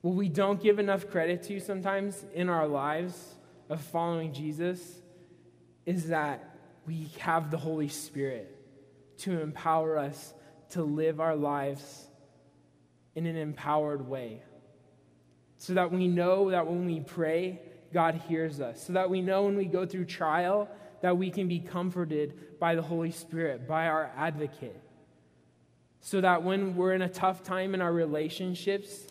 What 0.02 0.14
we 0.14 0.28
don't 0.28 0.62
give 0.62 0.78
enough 0.78 1.08
credit 1.08 1.42
to 1.44 1.60
sometimes 1.60 2.24
in 2.34 2.48
our 2.50 2.68
lives 2.68 3.34
of 3.70 3.80
following 3.80 4.32
Jesus 4.32 5.00
is 5.86 6.08
that 6.08 6.56
we 6.86 7.08
have 7.18 7.50
the 7.50 7.56
Holy 7.56 7.88
Spirit 7.88 8.54
to 9.18 9.40
empower 9.40 9.96
us 9.96 10.34
to 10.70 10.82
live 10.82 11.20
our 11.20 11.36
lives 11.36 12.06
in 13.14 13.26
an 13.26 13.36
empowered 13.36 14.06
way. 14.06 14.42
So 15.56 15.74
that 15.74 15.90
we 15.90 16.08
know 16.08 16.50
that 16.50 16.66
when 16.66 16.84
we 16.84 17.00
pray, 17.00 17.60
God 17.92 18.20
hears 18.28 18.60
us. 18.60 18.84
So 18.84 18.94
that 18.94 19.08
we 19.08 19.22
know 19.22 19.44
when 19.44 19.56
we 19.56 19.66
go 19.66 19.86
through 19.86 20.06
trial, 20.06 20.68
that 21.04 21.18
we 21.18 21.30
can 21.30 21.48
be 21.48 21.60
comforted 21.60 22.58
by 22.58 22.74
the 22.74 22.80
Holy 22.80 23.10
Spirit, 23.10 23.68
by 23.68 23.88
our 23.88 24.10
advocate. 24.16 24.80
So 26.00 26.22
that 26.22 26.42
when 26.42 26.76
we're 26.76 26.94
in 26.94 27.02
a 27.02 27.10
tough 27.10 27.42
time 27.42 27.74
in 27.74 27.82
our 27.82 27.92
relationships, 27.92 29.06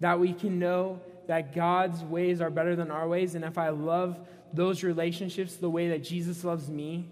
that 0.00 0.20
we 0.20 0.34
can 0.34 0.58
know 0.58 1.00
that 1.28 1.54
God's 1.54 2.02
ways 2.04 2.42
are 2.42 2.50
better 2.50 2.76
than 2.76 2.90
our 2.90 3.08
ways. 3.08 3.34
And 3.34 3.46
if 3.46 3.56
I 3.56 3.70
love 3.70 4.20
those 4.52 4.82
relationships 4.84 5.56
the 5.56 5.70
way 5.70 5.88
that 5.88 6.04
Jesus 6.04 6.44
loves 6.44 6.68
me, 6.68 7.08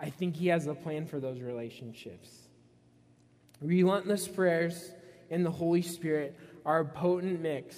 I 0.00 0.08
think 0.08 0.34
He 0.34 0.46
has 0.46 0.66
a 0.66 0.74
plan 0.74 1.04
for 1.04 1.20
those 1.20 1.42
relationships. 1.42 2.30
Relentless 3.60 4.28
prayers 4.28 4.92
and 5.30 5.44
the 5.44 5.50
Holy 5.50 5.82
Spirit 5.82 6.38
are 6.64 6.80
a 6.80 6.86
potent 6.86 7.42
mix 7.42 7.76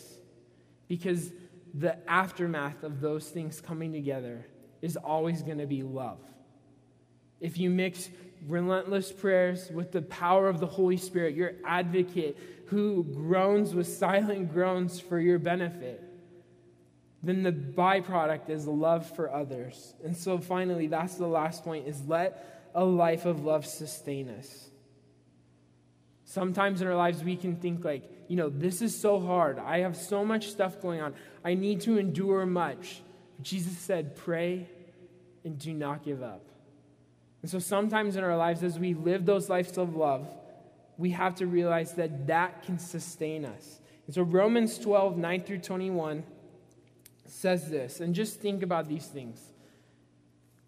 because 0.86 1.32
the 1.74 1.96
aftermath 2.08 2.84
of 2.84 3.00
those 3.00 3.28
things 3.28 3.60
coming 3.60 3.92
together 3.92 4.46
is 4.84 4.98
always 4.98 5.40
going 5.40 5.56
to 5.56 5.66
be 5.66 5.82
love. 5.82 6.18
If 7.40 7.56
you 7.56 7.70
mix 7.70 8.10
relentless 8.46 9.10
prayers 9.10 9.70
with 9.70 9.92
the 9.92 10.02
power 10.02 10.46
of 10.46 10.60
the 10.60 10.66
Holy 10.66 10.98
Spirit, 10.98 11.34
your 11.34 11.52
advocate 11.64 12.36
who 12.66 13.02
groans 13.02 13.74
with 13.74 13.86
silent 13.86 14.52
groans 14.52 15.00
for 15.00 15.18
your 15.18 15.38
benefit, 15.38 16.04
then 17.22 17.42
the 17.42 17.52
byproduct 17.52 18.50
is 18.50 18.66
love 18.66 19.10
for 19.16 19.32
others. 19.32 19.94
And 20.04 20.14
so 20.14 20.36
finally, 20.36 20.86
that's 20.86 21.14
the 21.14 21.26
last 21.26 21.64
point 21.64 21.88
is 21.88 22.06
let 22.06 22.70
a 22.74 22.84
life 22.84 23.24
of 23.24 23.42
love 23.42 23.64
sustain 23.64 24.28
us. 24.28 24.68
Sometimes 26.26 26.82
in 26.82 26.88
our 26.88 26.96
lives 26.96 27.24
we 27.24 27.36
can 27.36 27.56
think 27.56 27.86
like, 27.86 28.10
you 28.28 28.36
know, 28.36 28.50
this 28.50 28.82
is 28.82 28.98
so 28.98 29.18
hard. 29.18 29.58
I 29.58 29.78
have 29.78 29.96
so 29.96 30.26
much 30.26 30.50
stuff 30.50 30.82
going 30.82 31.00
on. 31.00 31.14
I 31.42 31.54
need 31.54 31.80
to 31.82 31.96
endure 31.96 32.44
much. 32.44 33.00
Jesus 33.40 33.78
said, 33.78 34.16
pray 34.16 34.68
and 35.44 35.58
do 35.58 35.72
not 35.72 36.02
give 36.02 36.22
up. 36.22 36.42
And 37.42 37.50
so 37.50 37.58
sometimes 37.58 38.16
in 38.16 38.24
our 38.24 38.36
lives, 38.36 38.62
as 38.62 38.78
we 38.78 38.94
live 38.94 39.26
those 39.26 39.50
lives 39.50 39.76
of 39.76 39.94
love, 39.94 40.26
we 40.96 41.10
have 41.10 41.34
to 41.36 41.46
realize 41.46 41.92
that 41.94 42.26
that 42.28 42.62
can 42.62 42.78
sustain 42.78 43.44
us. 43.44 43.80
And 44.06 44.14
so 44.14 44.22
Romans 44.22 44.78
12, 44.78 45.18
9 45.18 45.42
through 45.42 45.58
21 45.58 46.24
says 47.26 47.70
this, 47.70 48.00
and 48.00 48.14
just 48.14 48.40
think 48.40 48.62
about 48.62 48.88
these 48.88 49.06
things. 49.06 49.40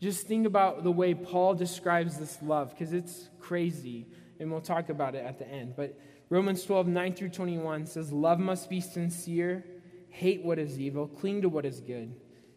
Just 0.01 0.27
think 0.27 0.47
about 0.47 0.85
the 0.85 0.93
way 0.93 1.15
Paul 1.15 1.55
describes 1.55 2.19
this 2.19 2.39
love, 2.43 2.71
because 2.71 2.93
it's 2.93 3.31
crazy, 3.41 4.07
and 4.39 4.51
we'll 4.51 4.61
talk 4.61 4.91
about 4.91 5.15
it 5.15 5.25
at 5.25 5.39
the 5.39 5.49
end. 5.49 5.75
But 5.77 5.99
Romans 6.29 6.65
12, 6.65 6.89
9 6.89 7.15
through 7.15 7.31
21 7.31 7.87
says, 7.87 8.13
Love 8.13 8.39
must 8.39 8.69
be 8.69 8.81
sincere, 8.81 9.65
hate 10.11 10.45
what 10.45 10.59
is 10.59 10.79
evil, 10.79 11.07
cling 11.07 11.43
to 11.43 11.49
what 11.49 11.65
is 11.65 11.81
good. 11.81 12.15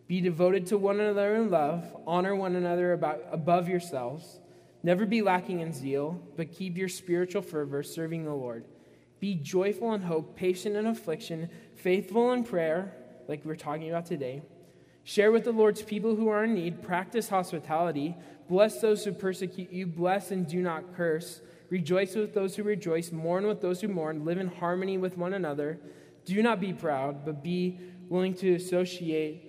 Be 0.09 0.21
devoted 0.21 0.65
to 0.65 0.77
one 0.79 0.99
another 0.99 1.35
in 1.35 1.51
love, 1.51 1.95
honor 2.07 2.35
one 2.35 2.55
another 2.55 2.93
about, 2.93 3.21
above 3.31 3.69
yourselves. 3.69 4.39
Never 4.81 5.05
be 5.05 5.21
lacking 5.21 5.59
in 5.59 5.71
zeal, 5.71 6.19
but 6.35 6.51
keep 6.51 6.77
your 6.77 6.89
spiritual 6.89 7.43
fervor 7.43 7.83
serving 7.83 8.25
the 8.25 8.33
Lord. 8.33 8.65
Be 9.19 9.35
joyful 9.35 9.93
in 9.93 10.01
hope, 10.01 10.35
patient 10.35 10.75
in 10.75 10.87
affliction, 10.87 11.47
faithful 11.75 12.31
in 12.31 12.43
prayer, 12.43 12.91
like 13.27 13.45
we're 13.45 13.55
talking 13.55 13.87
about 13.87 14.07
today. 14.07 14.41
Share 15.03 15.31
with 15.31 15.43
the 15.43 15.51
Lord's 15.51 15.83
people 15.83 16.15
who 16.15 16.27
are 16.29 16.43
in 16.43 16.55
need. 16.55 16.81
Practice 16.81 17.29
hospitality. 17.29 18.15
Bless 18.47 18.81
those 18.81 19.05
who 19.05 19.11
persecute 19.11 19.71
you. 19.71 19.85
Bless 19.85 20.31
and 20.31 20.47
do 20.47 20.63
not 20.63 20.95
curse. 20.95 21.41
Rejoice 21.69 22.15
with 22.15 22.33
those 22.33 22.55
who 22.55 22.63
rejoice. 22.63 23.11
Mourn 23.11 23.45
with 23.45 23.61
those 23.61 23.81
who 23.81 23.89
mourn. 23.89 24.25
Live 24.25 24.39
in 24.39 24.47
harmony 24.47 24.97
with 24.97 25.19
one 25.19 25.35
another. 25.35 25.79
Do 26.25 26.41
not 26.41 26.59
be 26.59 26.73
proud, 26.73 27.25
but 27.25 27.43
be 27.43 27.79
willing 28.07 28.33
to 28.35 28.55
associate 28.55 29.48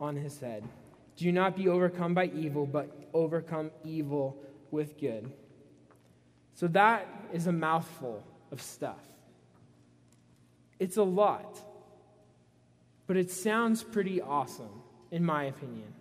on 0.00 0.16
his 0.16 0.38
head. 0.40 0.64
Do 1.16 1.32
not 1.32 1.56
be 1.56 1.68
overcome 1.68 2.14
by 2.14 2.26
evil, 2.26 2.66
but 2.66 2.90
overcome 3.12 3.70
evil 3.84 4.36
with 4.70 4.98
good. 4.98 5.30
So 6.54 6.68
that 6.68 7.06
is 7.32 7.46
a 7.46 7.52
mouthful 7.52 8.22
of 8.52 8.62
stuff. 8.62 9.00
It's 10.78 10.96
a 10.96 11.02
lot, 11.02 11.58
but 13.06 13.16
it 13.16 13.30
sounds 13.30 13.82
pretty 13.82 14.20
awesome, 14.20 14.82
in 15.10 15.24
my 15.24 15.44
opinion. 15.44 15.92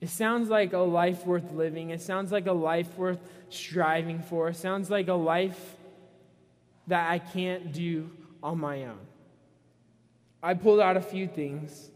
It 0.00 0.10
sounds 0.10 0.48
like 0.48 0.72
a 0.72 0.78
life 0.78 1.26
worth 1.26 1.52
living. 1.52 1.90
It 1.90 2.00
sounds 2.00 2.30
like 2.30 2.46
a 2.46 2.52
life 2.52 2.96
worth 2.96 3.18
striving 3.50 4.20
for. 4.20 4.48
It 4.48 4.56
sounds 4.56 4.90
like 4.90 5.08
a 5.08 5.14
life 5.14 5.76
that 6.86 7.10
I 7.10 7.18
can't 7.18 7.72
do 7.72 8.10
on 8.42 8.58
my 8.58 8.84
own. 8.84 8.98
I 10.42 10.54
pulled 10.54 10.80
out 10.80 10.96
a 10.96 11.00
few 11.00 11.26
things 11.26 11.90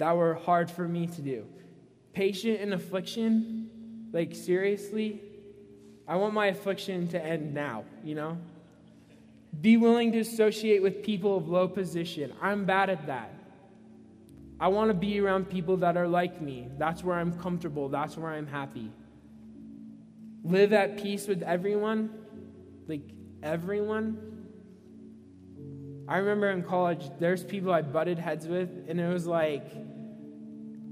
that 0.00 0.16
were 0.16 0.32
hard 0.34 0.70
for 0.70 0.88
me 0.88 1.06
to 1.06 1.20
do. 1.20 1.44
Patient 2.14 2.58
in 2.60 2.72
affliction, 2.72 3.68
like 4.12 4.34
seriously, 4.34 5.20
I 6.08 6.16
want 6.16 6.32
my 6.32 6.46
affliction 6.46 7.06
to 7.08 7.22
end 7.22 7.52
now, 7.52 7.84
you 8.02 8.14
know? 8.14 8.38
Be 9.60 9.76
willing 9.76 10.10
to 10.12 10.20
associate 10.20 10.82
with 10.82 11.02
people 11.02 11.36
of 11.36 11.50
low 11.50 11.68
position. 11.68 12.32
I'm 12.40 12.64
bad 12.64 12.88
at 12.88 13.08
that. 13.08 13.30
I 14.58 14.68
want 14.68 14.88
to 14.88 14.94
be 14.94 15.20
around 15.20 15.50
people 15.50 15.76
that 15.78 15.98
are 15.98 16.08
like 16.08 16.40
me. 16.40 16.68
That's 16.78 17.04
where 17.04 17.18
I'm 17.18 17.38
comfortable. 17.38 17.90
That's 17.90 18.16
where 18.16 18.32
I'm 18.32 18.46
happy. 18.46 18.90
Live 20.42 20.72
at 20.72 21.02
peace 21.02 21.28
with 21.28 21.42
everyone. 21.42 22.08
Like 22.88 23.02
everyone. 23.42 24.46
I 26.08 26.16
remember 26.16 26.50
in 26.50 26.62
college, 26.62 27.04
there's 27.18 27.44
people 27.44 27.70
I 27.70 27.82
butted 27.82 28.18
heads 28.18 28.48
with, 28.48 28.86
and 28.88 28.98
it 28.98 29.06
was 29.06 29.26
like 29.26 29.89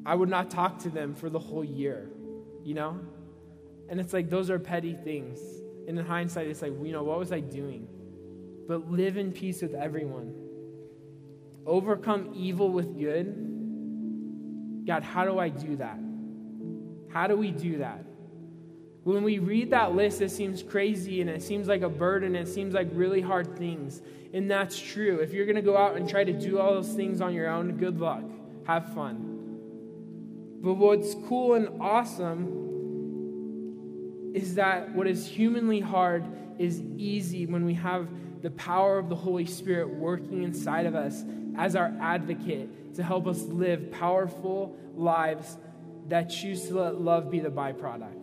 I 0.09 0.15
would 0.15 0.31
not 0.31 0.51
talk 0.51 0.79
to 0.81 0.89
them 0.89 1.15
for 1.15 1.29
the 1.29 1.39
whole 1.39 1.63
year, 1.63 2.09
you 2.65 2.73
know? 2.73 2.99
And 3.91 4.01
it's 4.01 4.15
like 4.15 4.31
those 4.31 4.49
are 4.49 4.59
petty 4.59 4.95
things. 4.95 5.39
And 5.87 5.99
in 5.99 6.07
hindsight, 6.07 6.47
it's 6.47 6.63
like, 6.63 6.73
you 6.83 6.93
know, 6.93 7.03
what 7.03 7.19
was 7.19 7.31
I 7.31 7.41
doing? 7.41 7.87
But 8.67 8.91
live 8.91 9.19
in 9.19 9.33
peace 9.33 9.61
with 9.61 9.75
everyone. 9.75 10.35
Overcome 11.67 12.33
evil 12.35 12.71
with 12.71 12.99
good 12.99 13.27
God, 14.87 15.03
how 15.03 15.27
do 15.27 15.39
I 15.39 15.51
do 15.51 15.77
that? 15.77 15.99
How 17.13 17.27
do 17.27 17.37
we 17.37 17.51
do 17.51 17.79
that? 17.79 18.03
When 19.05 19.23
we 19.23 19.39
read 19.39 19.73
that 19.73 19.95
list, 19.95 20.23
it 20.23 20.31
seems 20.31 20.63
crazy 20.63 21.21
and 21.21 21.29
it 21.29 21.43
seems 21.43 21.69
like 21.69 21.83
a 21.83 21.91
burden. 21.91 22.35
It 22.35 22.49
seems 22.49 22.73
like 22.73 22.89
really 22.93 23.21
hard 23.21 23.59
things. 23.59 24.01
And 24.33 24.51
that's 24.51 24.81
true. 24.81 25.19
If 25.19 25.35
you're 25.35 25.45
going 25.45 25.57
to 25.57 25.63
go 25.63 25.77
out 25.77 25.97
and 25.97 26.09
try 26.09 26.25
to 26.25 26.33
do 26.33 26.59
all 26.59 26.73
those 26.73 26.95
things 26.95 27.21
on 27.21 27.35
your 27.35 27.51
own, 27.51 27.77
good 27.77 28.01
luck. 28.01 28.25
Have 28.67 28.95
fun. 28.95 29.38
But 30.61 30.75
what's 30.75 31.15
cool 31.27 31.55
and 31.55 31.81
awesome 31.81 32.67
is 34.35 34.57
that 34.57 34.95
what 34.95 35.07
is 35.07 35.27
humanly 35.27 35.81
hard 35.81 36.25
is 36.59 36.81
easy 36.97 37.47
when 37.47 37.65
we 37.65 37.75
have 37.75 38.09
the 38.43 38.51
power 38.51 38.99
of 38.99 39.09
the 39.09 39.17
Holy 39.17 39.47
Spirit 39.47 39.89
working 39.89 40.43
inside 40.43 40.87
of 40.87 40.95
us 40.95 41.25
as 41.57 41.75
our 41.77 41.93
advocate 42.01 42.95
to 42.95 43.03
help 43.03 43.27
us 43.27 43.43
live 43.43 43.91
powerful 43.91 44.77
lives 44.95 45.57
that 46.09 46.29
choose 46.29 46.67
to 46.69 46.81
let 46.81 47.01
love 47.01 47.31
be 47.31 47.41
the 47.41 47.51
byproduct. 47.51 48.15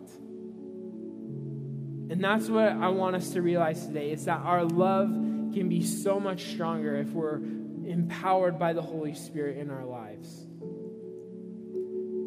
And 2.08 2.22
that's 2.22 2.48
what 2.48 2.68
I 2.68 2.88
want 2.88 3.16
us 3.16 3.30
to 3.30 3.42
realize 3.42 3.86
today 3.86 4.12
is 4.12 4.26
that 4.26 4.40
our 4.40 4.64
love 4.64 5.08
can 5.08 5.68
be 5.68 5.82
so 5.82 6.20
much 6.20 6.44
stronger 6.52 6.96
if 6.96 7.08
we're 7.08 7.36
empowered 7.36 8.58
by 8.58 8.72
the 8.72 8.82
Holy 8.82 9.14
Spirit 9.14 9.58
in 9.58 9.70
our 9.70 9.84
lives. 9.84 10.45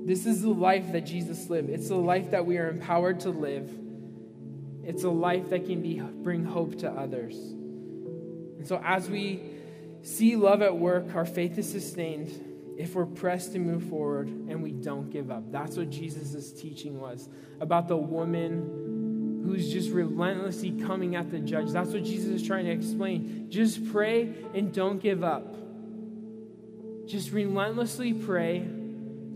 This 0.10 0.26
is 0.26 0.42
the 0.42 0.50
life 0.50 0.92
that 0.94 1.06
Jesus 1.06 1.52
lived. 1.52 1.70
It's 1.70 1.90
the 1.90 1.96
life 1.96 2.32
that 2.32 2.44
we 2.44 2.58
are 2.58 2.68
empowered 2.68 3.20
to 3.20 3.30
live. 3.30 3.70
It's 4.84 5.04
a 5.04 5.10
life 5.12 5.52
that 5.52 5.68
can 5.68 5.84
be, 5.84 6.00
bring 6.00 6.44
hope 6.44 6.80
to 6.80 6.90
others. 6.90 7.36
And 7.38 8.68
so 8.68 8.82
as 8.84 9.08
we 9.08 9.40
see 10.02 10.36
love 10.36 10.64
at 10.64 10.76
work, 10.76 11.14
our 11.14 11.26
faith 11.26 11.60
is 11.60 11.72
sustained 11.72 12.76
if 12.76 12.96
we're 12.96 13.06
pressed 13.06 13.52
to 13.54 13.60
move 13.60 13.84
forward 13.84 14.30
and 14.30 14.64
we 14.64 14.72
don't 14.72 15.12
give 15.12 15.30
up. 15.30 15.52
That's 15.52 15.78
what 15.78 15.92
Jesus' 15.92 16.52
teaching 16.60 17.00
was 17.00 17.30
about 17.62 17.88
the 17.88 17.98
woman 17.98 19.44
who's 19.46 19.72
just 19.72 19.92
relentlessly 19.92 20.72
coming 20.72 21.18
at 21.18 21.30
the 21.30 21.38
judge. 21.38 21.70
That's 21.70 21.92
what 21.92 22.04
Jesus 22.04 22.42
is 22.42 22.48
trying 22.48 22.66
to 22.66 22.72
explain. 22.72 23.46
Just 23.52 23.92
pray 23.92 24.34
and 24.56 24.74
don't 24.74 25.00
give 25.00 25.24
up. 25.24 25.56
Just 27.06 27.32
relentlessly 27.32 28.12
pray. 28.12 28.68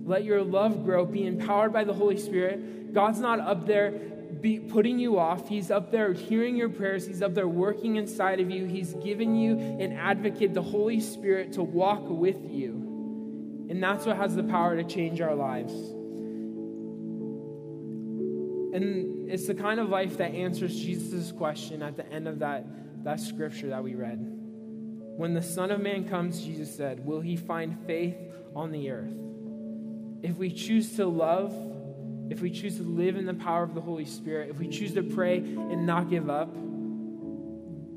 Let 0.03 0.23
your 0.23 0.43
love 0.43 0.83
grow. 0.83 1.05
Be 1.05 1.25
empowered 1.25 1.73
by 1.73 1.83
the 1.83 1.93
Holy 1.93 2.17
Spirit. 2.17 2.93
God's 2.93 3.19
not 3.19 3.39
up 3.39 3.65
there 3.65 4.13
be 4.43 4.59
putting 4.59 4.99
you 4.99 5.17
off. 5.17 5.47
He's 5.47 5.71
up 5.71 5.89
there 5.89 6.11
hearing 6.11 6.57
your 6.57 6.67
prayers. 6.67 7.07
He's 7.07 7.21
up 7.21 7.33
there 7.33 7.47
working 7.47 7.95
inside 7.95 8.41
of 8.41 8.51
you. 8.51 8.65
He's 8.65 8.93
given 8.95 9.37
you 9.37 9.57
an 9.57 9.93
advocate, 9.93 10.53
the 10.53 10.61
Holy 10.61 10.99
Spirit, 10.99 11.53
to 11.53 11.63
walk 11.63 12.03
with 12.09 12.43
you. 12.51 13.67
And 13.69 13.81
that's 13.81 14.05
what 14.05 14.17
has 14.17 14.35
the 14.35 14.43
power 14.43 14.75
to 14.75 14.83
change 14.83 15.21
our 15.21 15.33
lives. 15.33 15.71
And 18.73 19.29
it's 19.31 19.47
the 19.47 19.55
kind 19.55 19.79
of 19.79 19.87
life 19.87 20.17
that 20.17 20.33
answers 20.33 20.75
Jesus' 20.75 21.31
question 21.31 21.81
at 21.81 21.95
the 21.95 22.05
end 22.11 22.27
of 22.27 22.39
that, 22.39 22.65
that 23.05 23.21
scripture 23.21 23.69
that 23.69 23.81
we 23.81 23.95
read. 23.95 24.19
When 24.19 25.33
the 25.33 25.41
Son 25.41 25.71
of 25.71 25.79
Man 25.79 26.09
comes, 26.09 26.43
Jesus 26.43 26.75
said, 26.75 27.05
Will 27.05 27.21
he 27.21 27.37
find 27.37 27.77
faith 27.85 28.17
on 28.53 28.73
the 28.73 28.89
earth? 28.89 29.13
If 30.23 30.37
we 30.37 30.49
choose 30.51 30.95
to 30.95 31.05
love, 31.05 31.53
if 32.29 32.41
we 32.41 32.49
choose 32.49 32.77
to 32.77 32.83
live 32.83 33.17
in 33.17 33.25
the 33.25 33.33
power 33.33 33.61
of 33.61 33.75
the 33.75 33.81
Holy 33.81 34.05
Spirit, 34.05 34.49
if 34.49 34.57
we 34.57 34.69
choose 34.69 34.93
to 34.93 35.03
pray 35.03 35.37
and 35.37 35.85
not 35.85 36.09
give 36.09 36.29
up, 36.29 36.49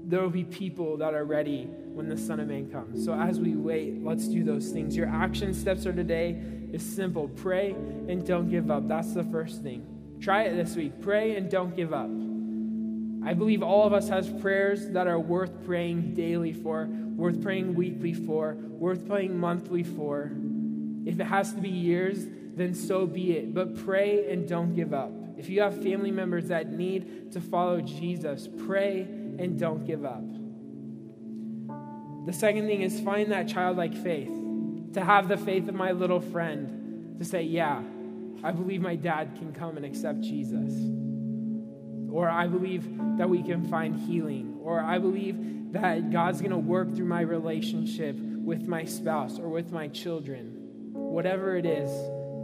there 0.09 0.20
will 0.20 0.31
be 0.31 0.45
people 0.45 0.97
that 0.99 1.14
are 1.14 1.24
ready 1.24 1.64
when 1.64 2.09
the 2.09 2.16
Son 2.16 2.41
of 2.41 2.49
Man 2.49 2.68
comes. 2.70 3.05
So 3.05 3.14
as 3.14 3.41
we 3.41 3.55
wait, 3.55 4.05
let's 4.05 4.27
do 4.29 4.45
those 4.45 4.70
things. 4.70 4.97
Your 4.97 5.09
action 5.09 5.55
steps 5.55 5.85
for 5.85 5.93
today 5.93 6.37
is 6.72 6.85
simple 6.85 7.29
pray 7.29 7.70
and 8.09 8.27
don't 8.27 8.51
give 8.51 8.70
up. 8.70 8.89
That's 8.89 9.12
the 9.12 9.24
first 9.24 9.62
thing. 9.62 9.87
Try 10.20 10.43
it 10.45 10.57
this 10.57 10.74
week. 10.74 11.01
Pray 11.01 11.37
and 11.37 11.49
don't 11.49 11.74
give 11.77 11.93
up. 11.93 12.11
I 13.29 13.35
believe 13.35 13.62
all 13.62 13.87
of 13.87 13.93
us 13.93 14.09
has 14.09 14.29
prayers 14.29 14.89
that 14.91 15.07
are 15.07 15.18
worth 15.18 15.64
praying 15.64 16.14
daily 16.14 16.53
for, 16.53 16.87
worth 16.87 17.43
praying 17.43 17.74
weekly 17.74 18.14
for, 18.14 18.55
worth 18.55 19.07
praying 19.07 19.39
monthly 19.39 19.83
for. 19.83 20.33
If 21.07 21.18
it 21.20 21.24
has 21.24 21.54
to 21.54 21.61
be 21.61 21.70
years, 21.70 22.26
then 22.57 22.74
so 22.74 23.07
be 23.07 23.38
it. 23.38 23.54
But 23.54 23.84
pray 23.84 24.30
and 24.30 24.48
don't 24.48 24.74
give 24.74 24.92
up. 24.92 25.12
If 25.38 25.48
you 25.48 25.61
have 25.61 25.82
family 25.82 26.11
members 26.11 26.48
that 26.48 26.72
need 26.72 27.32
to 27.32 27.40
follow 27.40 27.80
Jesus, 27.80 28.48
pray 28.66 29.02
and 29.02 29.59
don't 29.59 29.84
give 29.84 30.04
up. 30.04 30.24
The 32.26 32.32
second 32.32 32.66
thing 32.66 32.82
is 32.82 33.00
find 33.00 33.30
that 33.30 33.48
childlike 33.48 33.94
faith. 33.94 34.32
To 34.94 35.04
have 35.04 35.28
the 35.28 35.36
faith 35.36 35.68
of 35.68 35.74
my 35.74 35.92
little 35.92 36.20
friend 36.20 37.18
to 37.18 37.24
say, 37.24 37.42
Yeah, 37.42 37.82
I 38.42 38.50
believe 38.50 38.80
my 38.80 38.96
dad 38.96 39.36
can 39.36 39.52
come 39.52 39.76
and 39.76 39.84
accept 39.86 40.22
Jesus. 40.22 40.72
Or 42.11 42.28
I 42.28 42.46
believe 42.46 42.84
that 43.18 43.28
we 43.28 43.42
can 43.42 43.68
find 43.68 43.94
healing. 43.94 44.59
Or 44.62 44.80
I 44.80 44.98
believe 44.98 45.72
that 45.72 46.11
God's 46.11 46.40
going 46.40 46.52
to 46.52 46.59
work 46.59 46.94
through 46.94 47.07
my 47.07 47.20
relationship 47.20 48.16
with 48.16 48.66
my 48.66 48.84
spouse 48.84 49.38
or 49.38 49.48
with 49.48 49.70
my 49.70 49.88
children. 49.88 50.55
Whatever 50.97 51.57
it 51.57 51.66
is, 51.66 51.90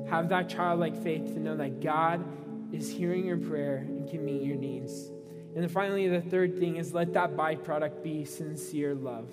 have 0.09 0.28
that 0.28 0.48
childlike 0.48 1.03
faith 1.03 1.34
to 1.34 1.40
know 1.40 1.57
that 1.57 1.80
God 1.80 2.24
is 2.72 2.90
hearing 2.90 3.26
your 3.26 3.38
prayer 3.38 3.78
and 3.88 4.09
can 4.09 4.24
meet 4.24 4.42
your 4.42 4.57
needs. 4.57 5.11
And 5.55 5.62
then 5.62 5.68
finally, 5.68 6.09
the 6.09 6.20
third 6.20 6.59
thing 6.59 6.76
is 6.76 6.94
let 6.94 7.12
that 7.12 7.36
byproduct 7.36 8.03
be 8.03 8.24
sincere 8.24 8.94
love. 8.94 9.28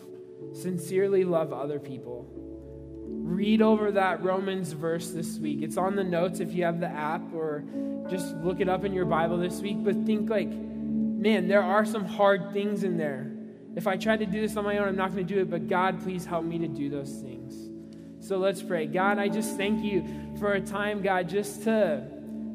Sincerely 0.53 1.24
love 1.24 1.53
other 1.53 1.80
people. 1.80 2.28
Read 3.07 3.61
over 3.61 3.91
that 3.91 4.22
Romans 4.24 4.74
verse 4.74 5.11
this 5.11 5.38
week. 5.38 5.61
It's 5.61 5.78
on 5.78 5.95
the 5.95 6.03
notes 6.03 6.39
if 6.39 6.53
you 6.53 6.63
have 6.63 6.80
the 6.80 6.88
app, 6.88 7.34
or 7.34 7.63
just 8.09 8.36
look 8.38 8.59
it 8.59 8.67
up 8.67 8.84
in 8.84 8.93
your 8.93 9.05
Bible 9.05 9.38
this 9.38 9.61
week. 9.61 9.78
But 9.84 9.95
think 10.05 10.30
like, 10.30 10.49
man, 10.49 11.47
there 11.47 11.63
are 11.63 11.86
some 11.86 12.05
hard 12.05 12.51
things 12.51 12.84
in 12.84 12.97
there. 12.97 13.32
If 13.76 13.88
I 13.88 13.97
try 13.97 14.17
to 14.17 14.26
do 14.26 14.41
this 14.41 14.57
on 14.57 14.65
my 14.65 14.78
own, 14.78 14.88
I'm 14.89 14.95
not 14.95 15.13
going 15.13 15.26
to 15.26 15.34
do 15.34 15.39
it. 15.39 15.49
But 15.49 15.67
God, 15.67 16.01
please 16.03 16.26
help 16.26 16.43
me 16.43 16.57
to 16.59 16.67
do 16.67 16.89
those 16.89 17.11
things. 17.22 17.68
So 18.30 18.38
let's 18.38 18.61
pray. 18.61 18.86
God, 18.86 19.17
I 19.17 19.27
just 19.27 19.57
thank 19.57 19.84
you 19.84 20.05
for 20.38 20.53
a 20.53 20.61
time, 20.61 21.01
God, 21.01 21.27
just 21.27 21.63
to 21.63 22.05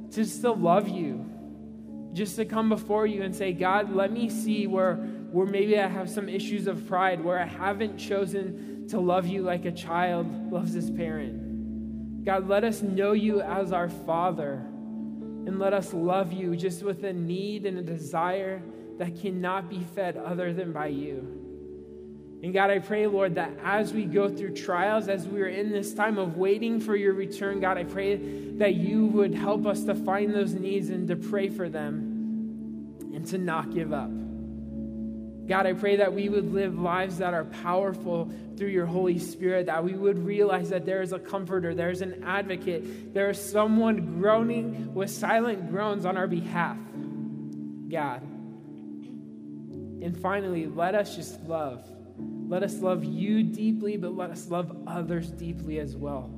just 0.08 0.40
to 0.42 0.52
love 0.52 0.88
you. 0.88 1.28
Just 2.12 2.36
to 2.36 2.44
come 2.44 2.68
before 2.68 3.08
you 3.08 3.24
and 3.24 3.34
say, 3.34 3.52
God, 3.52 3.92
let 3.92 4.12
me 4.12 4.30
see 4.30 4.68
where 4.68 4.94
where 5.32 5.46
maybe 5.46 5.76
I 5.76 5.88
have 5.88 6.08
some 6.08 6.28
issues 6.28 6.68
of 6.68 6.86
pride, 6.86 7.24
where 7.24 7.40
I 7.40 7.46
haven't 7.46 7.98
chosen 7.98 8.86
to 8.90 9.00
love 9.00 9.26
you 9.26 9.42
like 9.42 9.64
a 9.64 9.72
child 9.72 10.52
loves 10.52 10.74
his 10.74 10.92
parent. 10.92 12.24
God, 12.24 12.46
let 12.46 12.62
us 12.62 12.80
know 12.80 13.10
you 13.10 13.40
as 13.40 13.72
our 13.72 13.88
Father 13.88 14.62
and 15.44 15.58
let 15.58 15.74
us 15.74 15.92
love 15.92 16.32
you 16.32 16.54
just 16.54 16.84
with 16.84 17.02
a 17.02 17.12
need 17.12 17.66
and 17.66 17.78
a 17.78 17.82
desire 17.82 18.62
that 18.98 19.20
cannot 19.20 19.68
be 19.68 19.84
fed 19.96 20.16
other 20.16 20.52
than 20.52 20.72
by 20.72 20.86
you. 20.86 21.43
And 22.42 22.52
God, 22.52 22.70
I 22.70 22.78
pray, 22.78 23.06
Lord, 23.06 23.36
that 23.36 23.52
as 23.62 23.92
we 23.94 24.04
go 24.04 24.28
through 24.28 24.54
trials, 24.54 25.08
as 25.08 25.26
we 25.26 25.40
are 25.40 25.48
in 25.48 25.70
this 25.70 25.94
time 25.94 26.18
of 26.18 26.36
waiting 26.36 26.78
for 26.78 26.94
your 26.94 27.14
return, 27.14 27.60
God, 27.60 27.78
I 27.78 27.84
pray 27.84 28.16
that 28.58 28.74
you 28.74 29.06
would 29.06 29.34
help 29.34 29.66
us 29.66 29.84
to 29.84 29.94
find 29.94 30.34
those 30.34 30.52
needs 30.52 30.90
and 30.90 31.08
to 31.08 31.16
pray 31.16 31.48
for 31.48 31.68
them 31.68 32.98
and 33.14 33.26
to 33.28 33.38
not 33.38 33.72
give 33.72 33.92
up. 33.92 34.10
God, 35.46 35.66
I 35.66 35.74
pray 35.74 35.96
that 35.96 36.14
we 36.14 36.28
would 36.28 36.52
live 36.52 36.78
lives 36.78 37.18
that 37.18 37.34
are 37.34 37.44
powerful 37.44 38.30
through 38.56 38.68
your 38.68 38.86
Holy 38.86 39.18
Spirit, 39.18 39.66
that 39.66 39.84
we 39.84 39.92
would 39.92 40.24
realize 40.24 40.70
that 40.70 40.86
there 40.86 41.02
is 41.02 41.12
a 41.12 41.18
comforter, 41.18 41.74
there's 41.74 42.00
an 42.00 42.24
advocate, 42.24 43.12
there 43.12 43.30
is 43.30 43.38
someone 43.38 44.20
groaning 44.20 44.94
with 44.94 45.10
silent 45.10 45.70
groans 45.70 46.06
on 46.06 46.16
our 46.16 46.26
behalf. 46.26 46.78
God. 47.90 48.22
And 50.02 50.18
finally, 50.20 50.66
let 50.66 50.94
us 50.94 51.14
just 51.14 51.40
love. 51.42 51.86
Let 52.18 52.62
us 52.62 52.78
love 52.78 53.04
you 53.04 53.42
deeply, 53.42 53.96
but 53.96 54.14
let 54.14 54.30
us 54.30 54.48
love 54.48 54.76
others 54.86 55.30
deeply 55.30 55.78
as 55.80 55.96
well. 55.96 56.30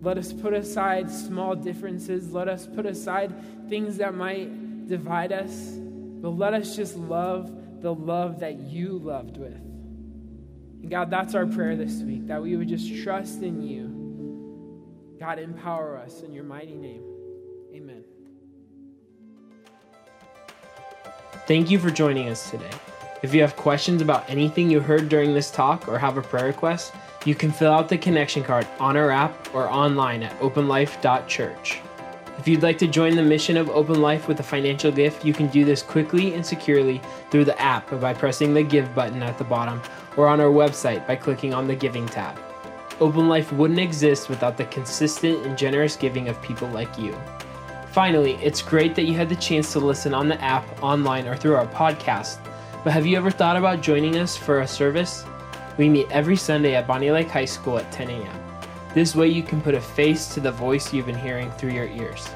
Let 0.00 0.18
us 0.18 0.32
put 0.32 0.52
aside 0.54 1.10
small 1.10 1.54
differences. 1.54 2.32
Let 2.32 2.48
us 2.48 2.66
put 2.66 2.86
aside 2.86 3.68
things 3.68 3.96
that 3.98 4.14
might 4.14 4.86
divide 4.86 5.32
us, 5.32 5.50
but 5.50 6.30
let 6.30 6.54
us 6.54 6.76
just 6.76 6.96
love 6.96 7.50
the 7.80 7.94
love 7.94 8.40
that 8.40 8.58
you 8.60 8.98
loved 8.98 9.36
with. 9.36 9.54
And 9.54 10.90
God, 10.90 11.10
that's 11.10 11.34
our 11.34 11.46
prayer 11.46 11.76
this 11.76 12.02
week, 12.02 12.26
that 12.26 12.42
we 12.42 12.56
would 12.56 12.68
just 12.68 13.02
trust 13.02 13.42
in 13.42 13.62
you. 13.62 15.16
God, 15.18 15.38
empower 15.38 15.96
us 15.96 16.20
in 16.20 16.32
your 16.32 16.44
mighty 16.44 16.74
name. 16.74 17.02
Amen. 17.74 18.04
Thank 21.46 21.70
you 21.70 21.78
for 21.78 21.90
joining 21.90 22.28
us 22.28 22.50
today. 22.50 22.70
If 23.24 23.32
you 23.32 23.40
have 23.40 23.56
questions 23.56 24.02
about 24.02 24.28
anything 24.28 24.70
you 24.70 24.80
heard 24.80 25.08
during 25.08 25.32
this 25.32 25.50
talk 25.50 25.88
or 25.88 25.98
have 25.98 26.18
a 26.18 26.22
prayer 26.22 26.44
request, 26.44 26.92
you 27.24 27.34
can 27.34 27.50
fill 27.50 27.72
out 27.72 27.88
the 27.88 27.96
connection 27.96 28.44
card 28.44 28.68
on 28.78 28.98
our 28.98 29.10
app 29.10 29.54
or 29.54 29.66
online 29.66 30.22
at 30.22 30.38
openlife.church. 30.40 31.80
If 32.38 32.46
you'd 32.46 32.62
like 32.62 32.76
to 32.80 32.86
join 32.86 33.16
the 33.16 33.22
mission 33.22 33.56
of 33.56 33.70
Open 33.70 34.02
Life 34.02 34.28
with 34.28 34.40
a 34.40 34.42
financial 34.42 34.92
gift, 34.92 35.24
you 35.24 35.32
can 35.32 35.46
do 35.46 35.64
this 35.64 35.82
quickly 35.82 36.34
and 36.34 36.44
securely 36.44 37.00
through 37.30 37.46
the 37.46 37.58
app 37.58 37.88
by 37.98 38.12
pressing 38.12 38.52
the 38.52 38.62
Give 38.62 38.94
button 38.94 39.22
at 39.22 39.38
the 39.38 39.44
bottom 39.44 39.80
or 40.18 40.28
on 40.28 40.38
our 40.38 40.52
website 40.52 41.06
by 41.06 41.16
clicking 41.16 41.54
on 41.54 41.66
the 41.66 41.74
Giving 41.74 42.04
tab. 42.04 42.38
Open 43.00 43.26
Life 43.26 43.50
wouldn't 43.54 43.80
exist 43.80 44.28
without 44.28 44.58
the 44.58 44.66
consistent 44.66 45.46
and 45.46 45.56
generous 45.56 45.96
giving 45.96 46.28
of 46.28 46.42
people 46.42 46.68
like 46.68 46.98
you. 46.98 47.16
Finally, 47.90 48.34
it's 48.42 48.60
great 48.60 48.94
that 48.94 49.06
you 49.06 49.14
had 49.14 49.30
the 49.30 49.36
chance 49.36 49.72
to 49.72 49.78
listen 49.78 50.12
on 50.12 50.28
the 50.28 50.38
app, 50.42 50.66
online, 50.82 51.26
or 51.26 51.34
through 51.34 51.54
our 51.54 51.68
podcast. 51.68 52.36
But 52.84 52.92
have 52.92 53.06
you 53.06 53.16
ever 53.16 53.30
thought 53.30 53.56
about 53.56 53.80
joining 53.80 54.18
us 54.18 54.36
for 54.36 54.60
a 54.60 54.68
service? 54.68 55.24
We 55.78 55.88
meet 55.88 56.10
every 56.10 56.36
Sunday 56.36 56.74
at 56.74 56.86
Bonney 56.86 57.10
Lake 57.10 57.30
High 57.30 57.46
School 57.46 57.78
at 57.78 57.90
10 57.90 58.10
a.m. 58.10 58.44
This 58.92 59.16
way 59.16 59.28
you 59.28 59.42
can 59.42 59.62
put 59.62 59.74
a 59.74 59.80
face 59.80 60.34
to 60.34 60.40
the 60.40 60.52
voice 60.52 60.92
you've 60.92 61.06
been 61.06 61.18
hearing 61.18 61.50
through 61.52 61.70
your 61.70 61.88
ears. 61.88 62.28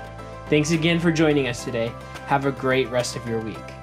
Thanks 0.48 0.70
again 0.70 1.00
for 1.00 1.12
joining 1.12 1.48
us 1.48 1.64
today. 1.64 1.92
Have 2.26 2.46
a 2.46 2.50
great 2.50 2.88
rest 2.88 3.14
of 3.14 3.28
your 3.28 3.40
week. 3.40 3.77